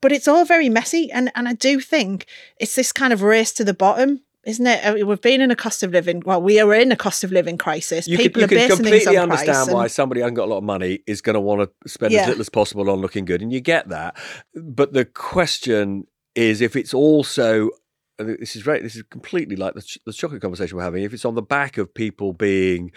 but 0.00 0.12
it's 0.12 0.28
all 0.28 0.44
very 0.44 0.68
messy 0.68 1.10
and 1.10 1.32
and 1.34 1.48
I 1.48 1.54
do 1.54 1.80
think 1.80 2.26
it's 2.58 2.76
this 2.76 2.92
kind 2.92 3.12
of 3.12 3.22
race 3.22 3.52
to 3.54 3.64
the 3.64 3.74
bottom 3.74 4.20
isn't 4.44 4.66
it? 4.66 4.84
Uh, 4.84 5.06
we've 5.06 5.20
been 5.20 5.40
in 5.40 5.50
a 5.50 5.56
cost 5.56 5.82
of 5.82 5.92
living. 5.92 6.22
Well, 6.24 6.42
we 6.42 6.60
are 6.60 6.74
in 6.74 6.90
a 6.92 6.96
cost 6.96 7.24
of 7.24 7.32
living 7.32 7.58
crisis. 7.58 8.08
You 8.08 8.16
People 8.18 8.42
can, 8.42 8.50
you 8.50 8.56
are 8.64 8.68
can 8.68 8.76
completely 8.76 9.16
understand 9.16 9.68
and- 9.68 9.74
why 9.76 9.86
somebody 9.86 10.20
who 10.20 10.24
hasn't 10.24 10.36
got 10.36 10.44
a 10.46 10.50
lot 10.52 10.58
of 10.58 10.64
money 10.64 11.00
is 11.06 11.20
going 11.20 11.34
to 11.34 11.40
want 11.40 11.70
to 11.82 11.88
spend 11.88 12.12
Yeah. 12.12 12.22
as 12.22 12.26
little 12.28 12.40
as 12.40 12.48
possible 12.48 12.90
on 12.90 13.00
looking 13.00 13.24
good, 13.24 13.42
and 13.42 13.52
you 13.52 13.60
get 13.60 13.88
that. 13.88 14.16
But 14.54 14.92
the 14.92 15.04
question 15.04 16.06
is, 16.34 16.60
if 16.60 16.76
it's 16.76 16.94
also 16.94 17.70
this 18.18 18.54
is 18.54 18.62
very, 18.62 18.80
this 18.80 18.94
is 18.94 19.02
completely 19.10 19.56
like 19.56 19.74
the, 19.74 19.82
ch- 19.82 19.98
the 20.06 20.12
chocolate 20.12 20.40
conversation 20.42 20.76
we're 20.76 20.82
having. 20.84 21.02
If 21.02 21.12
it's 21.12 21.24
on 21.24 21.34
the 21.34 21.42
back 21.42 21.76
of 21.78 21.92
people 21.92 22.32
being 22.32 22.92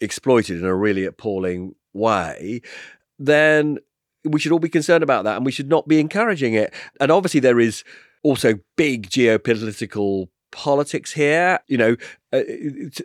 exploited 0.00 0.58
in 0.58 0.66
a 0.66 0.74
really 0.74 1.04
appalling 1.06 1.74
way, 1.94 2.60
then 3.18 3.78
we 4.24 4.38
should 4.40 4.52
all 4.52 4.58
be 4.58 4.68
concerned 4.68 5.02
about 5.04 5.24
that, 5.24 5.36
and 5.36 5.46
we 5.46 5.52
should 5.52 5.68
not 5.68 5.86
be 5.88 6.00
encouraging 6.00 6.54
it. 6.54 6.74
And 7.00 7.10
obviously, 7.10 7.40
there 7.40 7.60
is 7.60 7.84
also 8.22 8.58
big 8.76 9.08
geopolitical 9.08 10.28
politics 10.56 11.12
here. 11.12 11.60
You 11.68 11.76
know, 11.76 11.96
uh, 12.32 12.40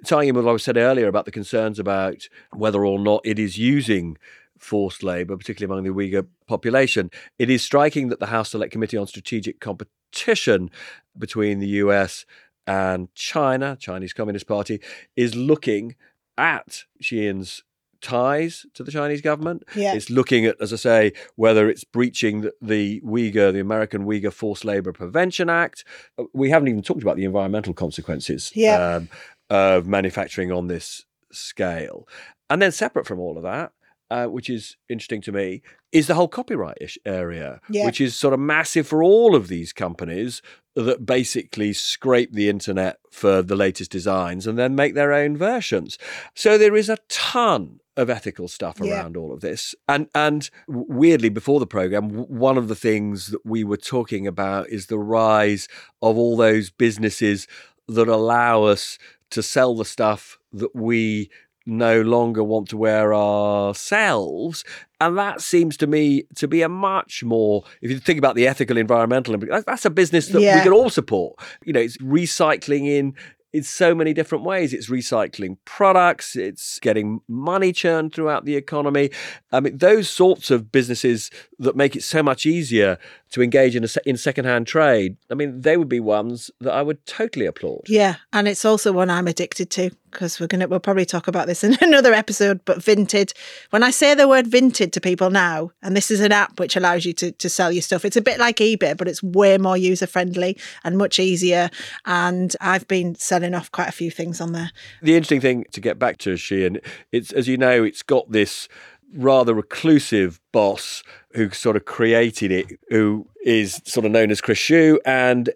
tying 0.05 0.29
in 0.29 0.35
with 0.35 0.45
what 0.45 0.53
I 0.53 0.57
said 0.57 0.77
earlier 0.77 1.07
about 1.07 1.25
the 1.25 1.31
concerns 1.31 1.79
about 1.79 2.27
whether 2.55 2.85
or 2.85 2.97
not 2.97 3.21
it 3.25 3.37
is 3.37 3.57
using 3.57 4.17
forced 4.57 5.03
labour, 5.03 5.35
particularly 5.35 5.71
among 5.71 5.83
the 5.83 5.93
Uyghur 5.93 6.27
population. 6.47 7.11
It 7.37 7.49
is 7.49 7.61
striking 7.61 8.07
that 8.07 8.19
the 8.19 8.27
House 8.27 8.51
Select 8.51 8.71
Committee 8.71 8.97
on 8.97 9.05
Strategic 9.05 9.59
Competition 9.59 10.71
between 11.17 11.59
the 11.59 11.67
US 11.67 12.25
and 12.65 13.13
China, 13.15 13.75
Chinese 13.77 14.13
Communist 14.13 14.47
Party, 14.47 14.79
is 15.17 15.35
looking 15.35 15.95
at 16.37 16.85
Shein's 17.01 17.63
ties 18.01 18.65
to 18.73 18.83
the 18.83 18.91
Chinese 18.91 19.21
government. 19.21 19.63
Yeah. 19.75 19.93
It's 19.93 20.09
looking 20.09 20.45
at, 20.45 20.55
as 20.61 20.73
I 20.73 20.77
say, 20.77 21.13
whether 21.35 21.69
it's 21.69 21.83
breaching 21.83 22.41
the, 22.41 22.53
the 22.61 23.01
Uyghur, 23.01 23.53
the 23.53 23.59
American 23.59 24.05
Uyghur 24.05 24.33
Forced 24.33 24.65
Labor 24.65 24.91
Prevention 24.93 25.49
Act. 25.49 25.85
Uh, 26.17 26.23
We 26.33 26.49
haven't 26.49 26.67
even 26.69 26.81
talked 26.81 27.01
about 27.03 27.15
the 27.17 27.25
environmental 27.25 27.73
consequences 27.73 28.51
Yeah. 28.55 28.95
um, 28.95 29.09
of 29.49 29.85
manufacturing 29.87 30.51
on 30.51 30.67
this 30.67 31.05
scale. 31.31 32.07
And 32.49 32.61
then 32.61 32.71
separate 32.71 33.05
from 33.07 33.19
all 33.19 33.37
of 33.37 33.43
that, 33.43 33.71
uh, 34.09 34.25
which 34.27 34.49
is 34.49 34.75
interesting 34.89 35.21
to 35.21 35.31
me, 35.31 35.61
is 35.91 36.07
the 36.07 36.15
whole 36.15 36.27
copyright 36.27 36.77
ish 36.81 36.97
area, 37.05 37.59
Yeah. 37.69 37.85
which 37.85 38.01
is 38.01 38.15
sort 38.15 38.33
of 38.33 38.39
massive 38.39 38.87
for 38.87 39.03
all 39.03 39.35
of 39.35 39.47
these 39.47 39.71
companies 39.73 40.41
that 40.75 41.05
basically 41.05 41.73
scrape 41.73 42.31
the 42.31 42.47
internet 42.47 42.97
for 43.11 43.41
the 43.41 43.57
latest 43.57 43.91
designs 43.91 44.47
and 44.47 44.57
then 44.57 44.73
make 44.73 44.93
their 44.93 45.11
own 45.11 45.35
versions. 45.35 45.97
So 46.33 46.57
there 46.57 46.77
is 46.77 46.87
a 46.89 46.97
ton 47.09 47.80
of 47.97 48.09
ethical 48.09 48.47
stuff 48.47 48.77
Yeah. 48.81 48.93
around 49.01 49.17
all 49.17 49.33
of 49.33 49.41
this. 49.41 49.75
And 49.89 50.07
and 50.15 50.49
weirdly 50.67 51.29
before 51.29 51.59
the 51.59 51.67
program 51.67 52.09
one 52.09 52.57
of 52.57 52.67
the 52.67 52.75
things 52.75 53.27
that 53.27 53.45
we 53.45 53.63
were 53.63 53.77
talking 53.77 54.25
about 54.27 54.69
is 54.69 54.87
the 54.87 54.99
rise 54.99 55.67
of 56.01 56.17
all 56.17 56.37
those 56.37 56.69
businesses 56.69 57.47
that 57.87 58.07
allow 58.07 58.63
us 58.63 58.97
to 59.31 59.43
sell 59.43 59.75
the 59.75 59.85
stuff 59.85 60.37
that 60.53 60.73
we 60.75 61.29
no 61.65 62.01
longer 62.01 62.43
want 62.43 62.67
to 62.69 62.77
wear 62.77 63.13
ourselves. 63.13 64.63
And 64.99 65.17
that 65.17 65.41
seems 65.41 65.77
to 65.77 65.87
me 65.87 66.23
to 66.35 66.47
be 66.47 66.61
a 66.61 66.69
much 66.69 67.23
more, 67.23 67.63
if 67.81 67.89
you 67.91 67.99
think 67.99 68.17
about 68.19 68.35
the 68.35 68.47
ethical, 68.47 68.77
environmental, 68.77 69.37
that's- 69.37 69.63
that's 69.65 69.85
a 69.85 69.89
business 69.89 70.27
that 70.29 70.39
we 70.39 70.45
can 70.63 70.73
all 70.73 70.89
support. 70.89 71.39
You 71.65 71.73
know, 71.73 71.79
it's 71.79 71.97
recycling 71.97 72.87
in 72.87 73.13
in 73.53 73.63
so 73.63 73.93
many 73.93 74.13
different 74.13 74.43
ways. 74.43 74.73
It's 74.73 74.89
recycling 74.89 75.57
products, 75.65 76.35
it's 76.35 76.79
getting 76.79 77.21
money 77.27 77.73
churned 77.73 78.13
throughout 78.13 78.45
the 78.45 78.55
economy. 78.55 79.11
I 79.51 79.59
mean, 79.59 79.77
those 79.77 80.09
sorts 80.09 80.51
of 80.51 80.71
businesses 80.71 81.29
that 81.59 81.75
make 81.75 81.95
it 81.95 82.03
so 82.03 82.23
much 82.23 82.45
easier 82.45 82.97
to 83.31 83.41
engage 83.41 83.75
in 83.75 83.83
a 83.83 83.87
in 84.05 84.17
secondhand 84.17 84.67
trade. 84.67 85.17
I 85.29 85.35
mean, 85.35 85.61
they 85.61 85.77
would 85.77 85.89
be 85.89 85.99
ones 85.99 86.51
that 86.59 86.73
I 86.73 86.81
would 86.81 87.05
totally 87.05 87.45
applaud. 87.45 87.83
Yeah, 87.87 88.15
and 88.33 88.47
it's 88.47 88.65
also 88.65 88.91
one 88.91 89.09
I'm 89.09 89.27
addicted 89.27 89.69
to 89.71 89.91
because 90.11 90.39
we're 90.39 90.47
gonna 90.47 90.67
we'll 90.67 90.79
probably 90.79 91.05
talk 91.05 91.27
about 91.27 91.47
this 91.47 91.63
in 91.63 91.77
another 91.81 92.13
episode. 92.13 92.63
But 92.65 92.79
Vinted, 92.79 93.33
when 93.69 93.83
I 93.83 93.91
say 93.91 94.13
the 94.13 94.27
word 94.27 94.45
Vinted 94.45 94.91
to 94.91 95.01
people 95.01 95.29
now, 95.29 95.71
and 95.81 95.95
this 95.95 96.11
is 96.11 96.19
an 96.19 96.31
app 96.31 96.59
which 96.59 96.75
allows 96.75 97.05
you 97.05 97.13
to 97.13 97.31
to 97.31 97.49
sell 97.49 97.71
your 97.71 97.81
stuff, 97.81 98.05
it's 98.05 98.17
a 98.17 98.21
bit 98.21 98.37
like 98.37 98.57
eBay, 98.57 98.95
but 98.97 99.07
it's 99.07 99.23
way 99.23 99.57
more 99.57 99.77
user 99.77 100.07
friendly 100.07 100.57
and 100.83 100.97
much 100.97 101.17
easier. 101.17 101.69
And 102.05 102.55
I've 102.59 102.87
been 102.87 103.15
selling 103.15 103.40
off 103.53 103.71
quite 103.71 103.89
a 103.89 103.93
few 103.93 104.11
things 104.11 104.39
on 104.41 104.53
there. 104.53 104.71
The 105.01 105.15
interesting 105.15 105.41
thing 105.41 105.65
to 105.71 105.81
get 105.81 105.99
back 105.99 106.17
to 106.19 106.33
Shein, 106.33 106.83
it's 107.11 107.31
as 107.31 107.47
you 107.47 107.57
know, 107.57 107.83
it's 107.83 108.03
got 108.03 108.31
this 108.31 108.67
rather 109.13 109.53
reclusive 109.53 110.39
boss 110.51 111.03
who 111.33 111.49
sort 111.49 111.75
of 111.75 111.85
created 111.85 112.51
it, 112.51 112.79
who 112.89 113.27
is 113.43 113.81
sort 113.85 114.05
of 114.05 114.11
known 114.11 114.31
as 114.31 114.41
Chris 114.41 114.59
Xu, 114.59 114.97
and 115.05 115.49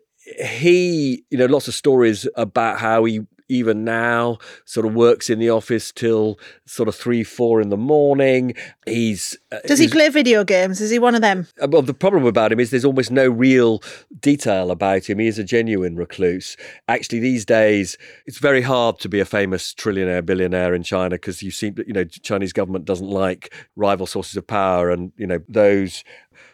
he, 0.44 1.24
you 1.30 1.38
know, 1.38 1.46
lots 1.46 1.68
of 1.68 1.74
stories 1.74 2.28
about 2.36 2.80
how 2.80 3.04
he 3.04 3.22
even 3.48 3.84
now, 3.84 4.38
sort 4.66 4.86
of 4.86 4.94
works 4.96 5.30
in 5.30 5.40
the 5.40 5.50
office 5.50 5.92
till 5.92 6.40
sort 6.66 6.90
of 6.90 6.96
three, 6.96 7.24
four 7.24 7.62
in 7.62 7.70
the 7.70 7.78
morning. 7.78 8.54
He's 8.86 9.38
uh, 9.52 9.60
Does 9.68 9.80
he 9.80 9.86
he's- 9.86 9.94
play 9.94 10.10
video 10.10 10.44
games? 10.44 10.82
Is 10.82 10.92
he 10.92 11.00
one 11.00 11.16
of 11.16 11.22
them? 11.22 11.48
uh, 11.62 11.68
Well, 11.70 11.82
the 11.82 11.94
problem 11.94 12.26
about 12.26 12.52
him 12.52 12.60
is 12.60 12.72
there's 12.72 12.86
almost 12.86 13.12
no 13.12 13.28
real 13.30 13.82
detail 14.20 14.72
about 14.72 15.10
him. 15.10 15.20
He 15.20 15.28
is 15.28 15.38
a 15.40 15.44
genuine 15.44 15.96
recluse. 15.96 16.58
Actually, 16.88 17.20
these 17.20 17.46
days, 17.46 17.98
it's 18.26 18.40
very 18.40 18.62
hard 18.62 19.00
to 19.00 19.10
be 19.10 19.20
a 19.20 19.26
famous 19.26 19.74
trillionaire, 19.74 20.26
billionaire 20.26 20.74
in 20.74 20.84
China 20.84 21.12
because 21.16 21.44
you 21.44 21.52
see, 21.52 21.72
you 21.86 21.94
know, 21.94 22.04
Chinese 22.06 22.54
government 22.54 22.86
doesn't 22.86 23.10
like 23.10 23.54
rival 23.76 24.06
sources 24.08 24.36
of 24.38 24.48
power, 24.48 24.90
and 24.90 25.12
you 25.18 25.28
know 25.28 25.40
those 25.48 26.04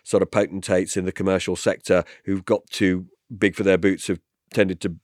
sort 0.03 0.23
of 0.23 0.31
potentates 0.31 0.97
in 0.97 1.05
the 1.05 1.11
commercial 1.11 1.55
sector 1.55 2.03
who've 2.25 2.45
got 2.45 2.65
too 2.69 3.05
big 3.37 3.55
for 3.55 3.63
their 3.63 3.77
boots 3.77 4.07
have 4.07 4.19
tended 4.53 4.81
to 4.81 4.95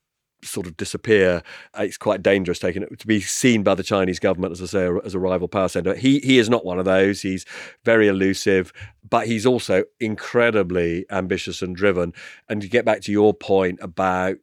sort 0.43 0.67
of 0.67 0.77
disappear. 0.77 1.41
Uh, 1.77 1.83
It's 1.83 1.97
quite 1.97 2.21
dangerous 2.23 2.59
taking 2.59 2.83
it 2.83 2.99
to 2.99 3.07
be 3.07 3.21
seen 3.21 3.63
by 3.63 3.75
the 3.75 3.83
Chinese 3.83 4.19
government, 4.19 4.51
as 4.51 4.61
I 4.61 4.65
say, 4.65 4.89
as 5.03 5.13
a 5.13 5.19
rival 5.19 5.47
power 5.47 5.67
center. 5.67 5.95
He 5.95 6.19
he 6.19 6.37
is 6.37 6.49
not 6.49 6.65
one 6.65 6.79
of 6.79 6.85
those. 6.85 7.21
He's 7.21 7.45
very 7.83 8.07
elusive, 8.07 8.71
but 9.07 9.27
he's 9.27 9.45
also 9.45 9.83
incredibly 9.99 11.05
ambitious 11.09 11.61
and 11.61 11.75
driven. 11.75 12.13
And 12.49 12.61
to 12.61 12.67
get 12.67 12.85
back 12.85 13.01
to 13.01 13.11
your 13.11 13.33
point 13.33 13.79
about 13.81 14.37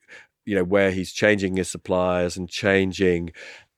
you 0.46 0.54
know 0.54 0.64
where 0.64 0.90
he's 0.90 1.12
changing 1.12 1.57
his 1.57 1.70
suppliers 1.70 2.37
and 2.37 2.48
changing 2.48 3.33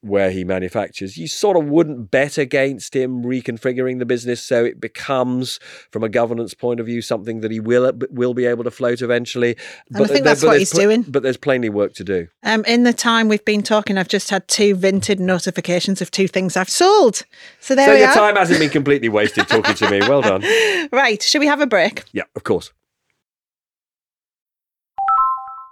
where 0.06 0.30
he 0.30 0.44
manufactures, 0.44 1.16
you 1.16 1.26
sort 1.26 1.56
of 1.56 1.66
wouldn't 1.66 2.10
bet 2.10 2.38
against 2.38 2.94
him 2.94 3.22
reconfiguring 3.22 3.98
the 3.98 4.06
business 4.06 4.42
so 4.42 4.64
it 4.64 4.80
becomes, 4.80 5.58
from 5.90 6.02
a 6.04 6.08
governance 6.08 6.54
point 6.54 6.80
of 6.80 6.86
view, 6.86 7.02
something 7.02 7.40
that 7.40 7.50
he 7.50 7.60
will 7.60 7.92
will 8.10 8.34
be 8.34 8.46
able 8.46 8.64
to 8.64 8.70
float 8.70 9.02
eventually. 9.02 9.56
And 9.92 10.04
I 10.04 10.06
think 10.06 10.24
that's 10.24 10.42
what 10.42 10.50
there's 10.50 10.70
he's 10.70 10.78
doing. 10.78 11.02
But 11.02 11.22
there's 11.22 11.36
plainly 11.36 11.68
work 11.68 11.94
to 11.94 12.04
do. 12.04 12.28
Um, 12.42 12.64
in 12.64 12.84
the 12.84 12.92
time 12.92 13.28
we've 13.28 13.44
been 13.44 13.62
talking, 13.62 13.98
I've 13.98 14.08
just 14.08 14.30
had 14.30 14.46
two 14.48 14.76
vinted 14.76 15.18
notifications 15.18 16.00
of 16.00 16.10
two 16.10 16.28
things 16.28 16.56
I've 16.56 16.70
sold. 16.70 17.22
So 17.60 17.74
there 17.74 17.86
so 17.86 17.94
we 17.94 18.00
your 18.00 18.08
are. 18.08 18.14
time 18.14 18.36
hasn't 18.36 18.60
been 18.60 18.70
completely 18.80 19.08
wasted 19.08 19.48
talking 19.48 19.74
to 19.74 19.90
me. 19.90 20.00
Well 20.00 20.22
done. 20.22 20.42
Right, 20.92 21.22
should 21.22 21.40
we 21.40 21.46
have 21.46 21.60
a 21.60 21.66
break? 21.66 22.04
Yeah, 22.12 22.22
of 22.34 22.44
course. 22.44 22.72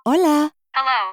Hola. 0.05 0.53
Hello, 0.75 1.13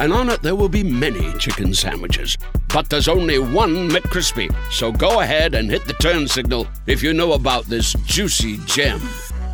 and 0.00 0.12
on 0.12 0.28
it 0.30 0.42
there 0.42 0.56
will 0.56 0.68
be 0.68 0.82
many 0.82 1.32
chicken 1.38 1.72
sandwiches. 1.74 2.36
But 2.72 2.88
there's 2.90 3.08
only 3.08 3.38
one 3.38 3.88
McCrispy. 3.88 4.52
So 4.72 4.90
go 4.90 5.20
ahead 5.20 5.54
and 5.54 5.70
hit 5.70 5.84
the 5.84 5.94
turn 5.94 6.26
signal 6.26 6.66
if 6.86 7.02
you 7.02 7.12
know 7.12 7.34
about 7.34 7.66
this 7.66 7.92
juicy 8.04 8.56
gem 8.66 9.00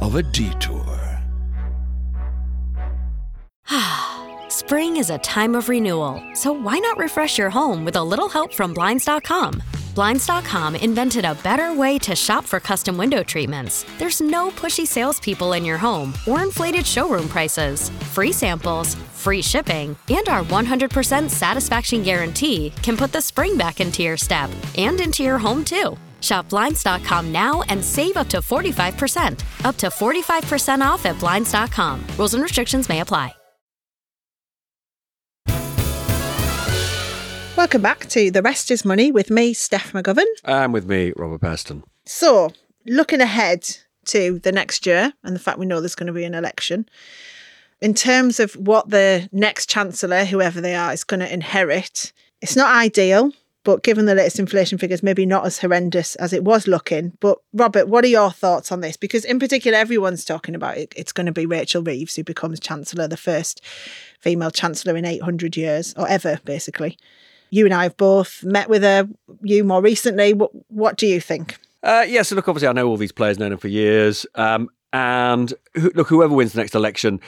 of 0.00 0.14
a 0.14 0.22
detour. 0.22 0.85
Spring 4.48 4.96
is 4.96 5.11
a 5.11 5.18
time 5.18 5.54
of 5.54 5.68
renewal, 5.68 6.22
so 6.35 6.52
why 6.52 6.78
not 6.78 6.96
refresh 6.98 7.37
your 7.38 7.50
home 7.50 7.85
with 7.85 7.96
a 7.96 8.02
little 8.02 8.28
help 8.28 8.54
from 8.54 8.72
Blinds.com? 8.72 9.62
Blinds.com 9.96 10.76
invented 10.76 11.24
a 11.24 11.35
better 11.37 11.72
way 11.72 11.98
to 12.00 12.14
shop 12.14 12.44
for 12.44 12.61
custom 12.61 12.98
window 12.98 13.22
treatments. 13.22 13.87
There's 13.96 14.20
no 14.20 14.50
pushy 14.50 14.87
salespeople 14.87 15.54
in 15.54 15.64
your 15.64 15.78
home 15.78 16.12
or 16.28 16.42
inflated 16.42 16.85
showroom 16.85 17.28
prices. 17.28 17.88
Free 18.12 18.30
samples, 18.30 18.94
free 19.26 19.42
shipping, 19.42 19.96
and 20.08 20.28
our 20.28 20.44
100% 20.44 21.28
satisfaction 21.28 22.04
guarantee 22.04 22.72
can 22.80 22.96
put 22.96 23.10
the 23.10 23.20
spring 23.20 23.56
back 23.56 23.80
into 23.80 24.04
your 24.04 24.16
step 24.16 24.48
and 24.78 25.00
into 25.00 25.24
your 25.24 25.36
home 25.36 25.64
too. 25.64 25.96
Shop 26.20 26.48
Blinds.com 26.48 27.32
now 27.32 27.62
and 27.62 27.84
save 27.84 28.16
up 28.16 28.28
to 28.28 28.38
45%. 28.38 29.42
Up 29.64 29.76
to 29.78 29.88
45% 29.88 30.80
off 30.80 31.04
at 31.06 31.18
Blinds.com. 31.18 32.06
Rules 32.16 32.34
and 32.34 32.42
restrictions 32.42 32.88
may 32.88 33.00
apply. 33.00 33.34
Welcome 37.56 37.82
back 37.82 38.06
to 38.10 38.30
The 38.30 38.42
Rest 38.42 38.70
is 38.70 38.84
Money 38.84 39.10
with 39.10 39.28
me, 39.30 39.54
Steph 39.54 39.92
McGovern. 39.92 40.30
And 40.44 40.72
with 40.72 40.86
me, 40.88 41.12
Robert 41.16 41.40
Peston. 41.40 41.82
So, 42.04 42.52
looking 42.86 43.20
ahead 43.20 43.66
to 44.06 44.38
the 44.38 44.52
next 44.52 44.86
year 44.86 45.14
and 45.24 45.34
the 45.34 45.40
fact 45.40 45.58
we 45.58 45.66
know 45.66 45.80
there's 45.80 45.96
going 45.96 46.06
to 46.06 46.12
be 46.12 46.24
an 46.24 46.34
election, 46.34 46.88
in 47.80 47.94
terms 47.94 48.40
of 48.40 48.54
what 48.54 48.88
the 48.90 49.28
next 49.32 49.68
Chancellor, 49.68 50.24
whoever 50.24 50.60
they 50.60 50.74
are, 50.74 50.92
is 50.92 51.04
going 51.04 51.20
to 51.20 51.32
inherit, 51.32 52.12
it's 52.40 52.56
not 52.56 52.74
ideal, 52.74 53.32
but 53.64 53.82
given 53.82 54.06
the 54.06 54.14
latest 54.14 54.38
inflation 54.38 54.78
figures, 54.78 55.02
maybe 55.02 55.26
not 55.26 55.44
as 55.44 55.58
horrendous 55.58 56.14
as 56.16 56.32
it 56.32 56.44
was 56.44 56.68
looking. 56.68 57.12
But, 57.20 57.38
Robert, 57.52 57.88
what 57.88 58.04
are 58.04 58.08
your 58.08 58.30
thoughts 58.30 58.70
on 58.70 58.80
this? 58.80 58.96
Because, 58.96 59.24
in 59.24 59.38
particular, 59.38 59.76
everyone's 59.76 60.24
talking 60.24 60.54
about 60.54 60.78
it. 60.78 60.94
It's 60.96 61.12
going 61.12 61.26
to 61.26 61.32
be 61.32 61.46
Rachel 61.46 61.82
Reeves 61.82 62.16
who 62.16 62.24
becomes 62.24 62.60
Chancellor, 62.60 63.08
the 63.08 63.16
first 63.16 63.60
female 64.20 64.50
Chancellor 64.50 64.96
in 64.96 65.04
800 65.04 65.56
years, 65.56 65.94
or 65.96 66.08
ever, 66.08 66.38
basically. 66.44 66.96
You 67.50 67.64
and 67.64 67.74
I 67.74 67.84
have 67.84 67.96
both 67.96 68.42
met 68.44 68.68
with 68.68 68.82
her, 68.82 69.08
you 69.42 69.64
more 69.64 69.82
recently. 69.82 70.32
What, 70.32 70.50
what 70.70 70.96
do 70.96 71.06
you 71.06 71.20
think? 71.20 71.58
Uh, 71.82 72.04
yeah, 72.06 72.22
so 72.22 72.36
look, 72.36 72.48
obviously, 72.48 72.68
I 72.68 72.72
know 72.72 72.88
all 72.88 72.96
these 72.96 73.12
players, 73.12 73.38
known 73.38 73.50
them 73.50 73.58
for 73.58 73.68
years. 73.68 74.26
Um, 74.34 74.70
and 74.92 75.52
look, 75.74 76.08
whoever 76.08 76.34
wins 76.34 76.52
the 76.52 76.60
next 76.60 76.74
election 76.74 77.20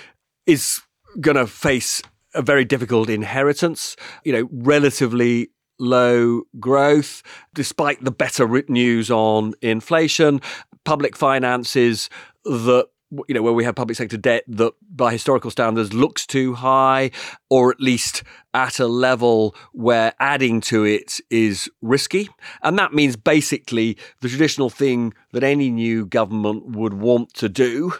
is 0.48 0.80
going 1.20 1.37
to 1.37 1.46
face 1.46 2.02
a 2.34 2.42
very 2.42 2.64
difficult 2.64 3.08
inheritance, 3.08 3.96
you 4.24 4.32
know, 4.32 4.48
relatively 4.50 5.50
low 5.78 6.42
growth, 6.58 7.22
despite 7.54 8.02
the 8.02 8.11
better 8.11 8.48
news 8.68 9.11
on 9.11 9.54
inflation, 9.62 10.40
public 10.84 11.16
finances 11.16 12.11
that 12.44 12.87
you 13.26 13.34
know 13.34 13.40
where 13.40 13.54
we 13.54 13.64
have 13.64 13.74
public 13.74 13.96
sector 13.96 14.18
debt 14.18 14.44
that 14.46 14.74
by 14.94 15.11
historical 15.11 15.50
standards 15.50 15.94
looks 15.94 16.26
too 16.26 16.52
high 16.52 17.11
or 17.48 17.70
at 17.70 17.80
least 17.80 18.22
at 18.52 18.78
a 18.78 18.87
level 18.87 19.54
where 19.72 20.12
adding 20.20 20.61
to 20.61 20.84
it 20.84 21.18
is 21.30 21.70
risky. 21.80 22.28
And 22.62 22.78
that 22.78 22.92
means 22.92 23.16
basically 23.16 23.96
the 24.20 24.28
traditional 24.28 24.68
thing 24.68 25.14
that 25.32 25.42
any 25.42 25.70
new 25.70 26.04
government 26.04 26.76
would 26.76 26.94
want 26.94 27.32
to 27.34 27.48
do 27.48 27.94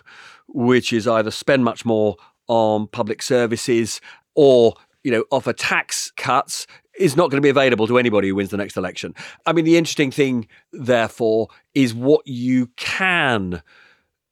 which 0.49 0.93
is 0.93 1.07
either 1.07 1.31
spend 1.31 1.65
much 1.65 1.85
more 1.85 2.17
on 2.49 2.89
public 2.89 3.23
services 3.23 4.01
or 4.35 4.75
you 5.05 5.11
know 5.11 5.25
offer 5.31 5.53
tax 5.53 6.13
cuts 6.17 6.67
is 6.99 7.17
not 7.17 7.31
going 7.31 7.39
to 7.39 7.47
be 7.47 7.49
available 7.49 7.87
to 7.87 7.99
anybody 7.99 8.29
who 8.29 8.35
wins 8.35 8.51
the 8.51 8.57
next 8.57 8.77
election. 8.77 9.15
I 9.47 9.53
mean, 9.53 9.65
the 9.65 9.77
interesting 9.77 10.11
thing, 10.11 10.49
therefore, 10.73 11.49
is 11.75 11.95
what 11.95 12.27
you 12.27 12.71
can 12.77 13.63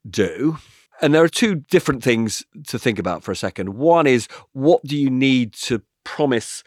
do. 0.09 0.57
And 1.01 1.13
there 1.13 1.23
are 1.23 1.29
two 1.29 1.55
different 1.55 2.03
things 2.03 2.45
to 2.67 2.77
think 2.77 2.99
about 2.99 3.23
for 3.23 3.31
a 3.31 3.35
second. 3.35 3.75
One 3.75 4.07
is 4.07 4.27
what 4.53 4.83
do 4.83 4.97
you 4.97 5.09
need 5.09 5.53
to 5.53 5.81
promise 6.03 6.63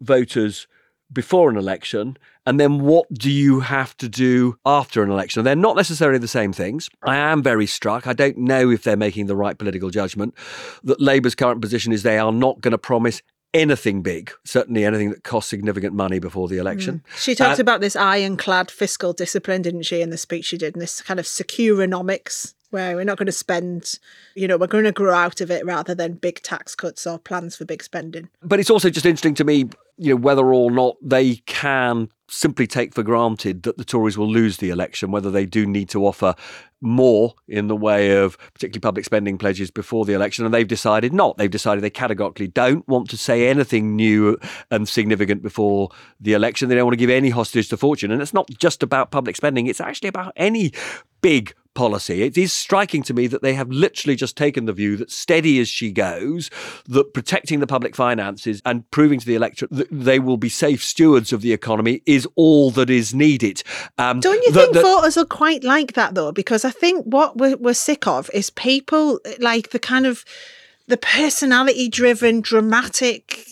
voters 0.00 0.66
before 1.12 1.50
an 1.50 1.56
election? 1.56 2.16
And 2.46 2.60
then 2.60 2.80
what 2.80 3.06
do 3.12 3.30
you 3.30 3.60
have 3.60 3.96
to 3.98 4.08
do 4.08 4.58
after 4.66 5.02
an 5.02 5.10
election? 5.10 5.44
They're 5.44 5.56
not 5.56 5.76
necessarily 5.76 6.18
the 6.18 6.28
same 6.28 6.52
things. 6.52 6.90
I 7.02 7.16
am 7.16 7.42
very 7.42 7.66
struck. 7.66 8.06
I 8.06 8.12
don't 8.12 8.36
know 8.38 8.70
if 8.70 8.82
they're 8.82 8.96
making 8.96 9.26
the 9.26 9.36
right 9.36 9.56
political 9.56 9.90
judgment 9.90 10.34
that 10.82 11.00
Labour's 11.00 11.34
current 11.34 11.60
position 11.62 11.92
is 11.92 12.02
they 12.02 12.18
are 12.18 12.32
not 12.32 12.60
going 12.60 12.72
to 12.72 12.78
promise 12.78 13.22
anything 13.54 14.02
big, 14.02 14.32
certainly 14.44 14.84
anything 14.84 15.10
that 15.10 15.22
costs 15.22 15.48
significant 15.48 15.94
money 15.94 16.18
before 16.18 16.48
the 16.48 16.58
election. 16.58 17.02
She 17.16 17.36
talked 17.36 17.60
Uh, 17.60 17.62
about 17.62 17.80
this 17.80 17.94
ironclad 17.94 18.68
fiscal 18.68 19.12
discipline, 19.12 19.62
didn't 19.62 19.82
she, 19.84 20.00
in 20.02 20.10
the 20.10 20.18
speech 20.18 20.46
she 20.46 20.58
did, 20.58 20.74
and 20.74 20.82
this 20.82 21.00
kind 21.00 21.20
of 21.20 21.26
securonomics, 21.26 22.54
where 22.70 22.96
we're 22.96 23.04
not 23.04 23.16
going 23.16 23.26
to 23.26 23.32
spend, 23.32 24.00
you 24.34 24.48
know, 24.48 24.56
we're 24.56 24.66
going 24.66 24.84
to 24.84 24.90
grow 24.92 25.14
out 25.14 25.40
of 25.40 25.50
it 25.50 25.64
rather 25.64 25.94
than 25.94 26.14
big 26.14 26.42
tax 26.42 26.74
cuts 26.74 27.06
or 27.06 27.18
plans 27.18 27.54
for 27.56 27.64
big 27.64 27.82
spending. 27.84 28.28
but 28.42 28.58
it's 28.58 28.70
also 28.70 28.90
just 28.90 29.06
interesting 29.06 29.34
to 29.34 29.44
me, 29.44 29.66
you 29.96 30.10
know, 30.10 30.20
whether 30.20 30.52
or 30.52 30.70
not 30.70 30.96
they 31.02 31.36
can 31.46 32.08
simply 32.28 32.66
take 32.66 32.94
for 32.94 33.02
granted 33.02 33.62
that 33.62 33.76
the 33.76 33.84
Tories 33.84 34.18
will 34.18 34.30
lose 34.30 34.56
the 34.56 34.70
election, 34.70 35.10
whether 35.10 35.30
they 35.30 35.46
do 35.46 35.66
need 35.66 35.88
to 35.90 36.06
offer 36.06 36.34
more 36.80 37.34
in 37.48 37.68
the 37.68 37.76
way 37.76 38.16
of 38.16 38.36
particularly 38.52 38.80
public 38.80 39.04
spending 39.04 39.38
pledges 39.38 39.70
before 39.70 40.04
the 40.04 40.12
election, 40.12 40.44
and 40.44 40.52
they've 40.52 40.66
decided 40.66 41.12
not. 41.12 41.36
They've 41.36 41.50
decided 41.50 41.82
they 41.82 41.90
categorically 41.90 42.48
don't 42.48 42.86
want 42.88 43.08
to 43.10 43.16
say 43.16 43.48
anything 43.48 43.94
new 43.96 44.38
and 44.70 44.88
significant 44.88 45.42
before 45.42 45.90
the 46.20 46.32
election. 46.32 46.68
They 46.68 46.74
don't 46.74 46.84
want 46.84 46.94
to 46.94 46.98
give 46.98 47.10
any 47.10 47.30
hostage 47.30 47.68
to 47.68 47.76
fortune, 47.76 48.10
and 48.10 48.20
it's 48.20 48.34
not 48.34 48.48
just 48.58 48.82
about 48.82 49.10
public 49.10 49.36
spending; 49.36 49.66
it's 49.66 49.80
actually 49.80 50.08
about 50.08 50.32
any 50.36 50.72
big 51.20 51.54
policy. 51.74 52.22
It 52.22 52.38
is 52.38 52.52
striking 52.52 53.02
to 53.04 53.14
me 53.14 53.26
that 53.26 53.42
they 53.42 53.54
have 53.54 53.68
literally 53.70 54.16
just 54.16 54.36
taken 54.36 54.64
the 54.64 54.72
view 54.72 54.96
that 54.96 55.10
steady 55.10 55.58
as 55.60 55.68
she 55.68 55.90
goes, 55.92 56.50
that 56.88 57.12
protecting 57.14 57.60
the 57.60 57.66
public 57.66 57.94
finances 57.96 58.62
and 58.64 58.88
proving 58.90 59.20
to 59.20 59.26
the 59.26 59.34
electorate 59.34 59.72
that 59.72 59.88
they 59.90 60.18
will 60.18 60.36
be 60.36 60.48
safe 60.48 60.82
stewards 60.82 61.32
of 61.32 61.42
the 61.42 61.52
economy 61.52 62.02
is 62.06 62.26
all 62.36 62.70
that 62.72 62.90
is 62.90 63.14
needed. 63.14 63.62
Um, 63.98 64.20
Don't 64.20 64.42
you 64.44 64.52
that- 64.52 64.60
think 64.60 64.74
that- 64.74 64.82
voters 64.82 65.16
are 65.16 65.24
quite 65.24 65.64
like 65.64 65.94
that 65.94 66.14
though? 66.14 66.32
Because 66.32 66.64
I 66.64 66.70
think 66.70 67.04
what 67.04 67.36
we're, 67.36 67.56
we're 67.56 67.74
sick 67.74 68.06
of 68.06 68.30
is 68.32 68.50
people 68.50 69.20
like 69.38 69.70
the 69.70 69.78
kind 69.78 70.06
of 70.06 70.24
the 70.86 70.96
personality 70.96 71.88
driven, 71.88 72.40
dramatic 72.40 73.46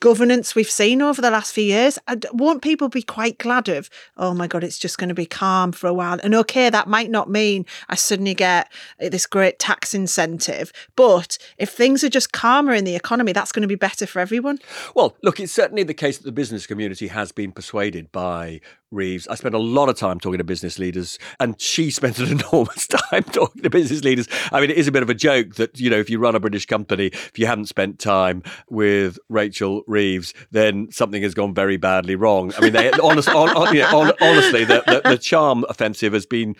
governance 0.00 0.54
we've 0.54 0.70
seen 0.70 1.02
over 1.02 1.20
the 1.20 1.30
last 1.30 1.52
few 1.52 1.64
years. 1.64 1.98
Won't 2.32 2.62
people 2.62 2.88
be 2.88 3.02
quite 3.02 3.38
glad 3.38 3.68
of, 3.68 3.90
oh 4.16 4.34
my 4.34 4.46
God, 4.46 4.64
it's 4.64 4.78
just 4.78 4.98
going 4.98 5.08
to 5.08 5.14
be 5.14 5.26
calm 5.26 5.72
for 5.72 5.86
a 5.86 5.94
while? 5.94 6.18
And 6.22 6.34
okay, 6.34 6.70
that 6.70 6.88
might 6.88 7.10
not 7.10 7.30
mean 7.30 7.66
I 7.88 7.94
suddenly 7.94 8.34
get 8.34 8.70
eh, 9.00 9.08
this 9.08 9.26
great 9.26 9.58
tax 9.58 9.94
incentive. 9.94 10.72
But 10.96 11.38
if 11.58 11.70
things 11.70 12.04
are 12.04 12.08
just 12.08 12.32
calmer 12.32 12.72
in 12.72 12.84
the 12.84 12.96
economy, 12.96 13.32
that's 13.32 13.52
going 13.52 13.62
to 13.62 13.68
be 13.68 13.74
better 13.74 14.06
for 14.06 14.20
everyone. 14.20 14.58
Well, 14.94 15.16
look, 15.22 15.40
it's 15.40 15.52
certainly 15.52 15.82
the 15.82 15.94
case 15.94 16.18
that 16.18 16.24
the 16.24 16.32
business 16.32 16.66
community 16.66 17.08
has 17.08 17.32
been 17.32 17.52
persuaded 17.52 18.12
by 18.12 18.60
Reeves. 18.90 19.26
I 19.28 19.34
spent 19.34 19.54
a 19.54 19.58
lot 19.58 19.88
of 19.88 19.96
time 19.96 20.20
talking 20.20 20.38
to 20.38 20.44
business 20.44 20.78
leaders, 20.78 21.18
and 21.40 21.60
she 21.60 21.90
spent 21.96 22.18
an 22.18 22.40
enormous 22.40 22.86
time 22.86 23.24
talking 23.24 23.62
to 23.62 23.70
business 23.70 24.04
leaders. 24.04 24.28
I 24.52 24.60
mean, 24.60 24.70
it 24.70 24.76
is 24.76 24.88
a 24.88 24.92
bit 24.92 25.02
of 25.02 25.10
a 25.10 25.14
joke 25.14 25.56
that, 25.56 25.78
you 25.78 25.90
know, 25.90 25.98
if 25.98 26.10
you 26.10 26.18
run 26.18 26.34
a 26.34 26.40
British 26.40 26.66
company, 26.66 27.06
if 27.06 27.38
you 27.38 27.46
haven't 27.46 27.66
spent 27.66 27.98
time 27.98 28.42
with 28.70 29.18
Rachel 29.28 29.82
Reeves, 29.86 30.34
then 30.50 30.88
something 30.90 31.22
has 31.22 31.34
gone 31.34 31.54
very 31.54 31.76
badly 31.76 32.16
wrong. 32.16 32.52
I 32.56 32.60
mean, 32.60 32.72
they, 32.72 32.90
honest, 32.92 33.28
on, 33.28 33.50
on, 33.56 33.74
you 33.74 33.82
know, 33.82 34.00
on, 34.00 34.12
honestly, 34.20 34.64
the, 34.64 34.82
the, 34.86 35.10
the 35.10 35.18
charm 35.18 35.64
offensive 35.68 36.12
has 36.12 36.26
been 36.26 36.56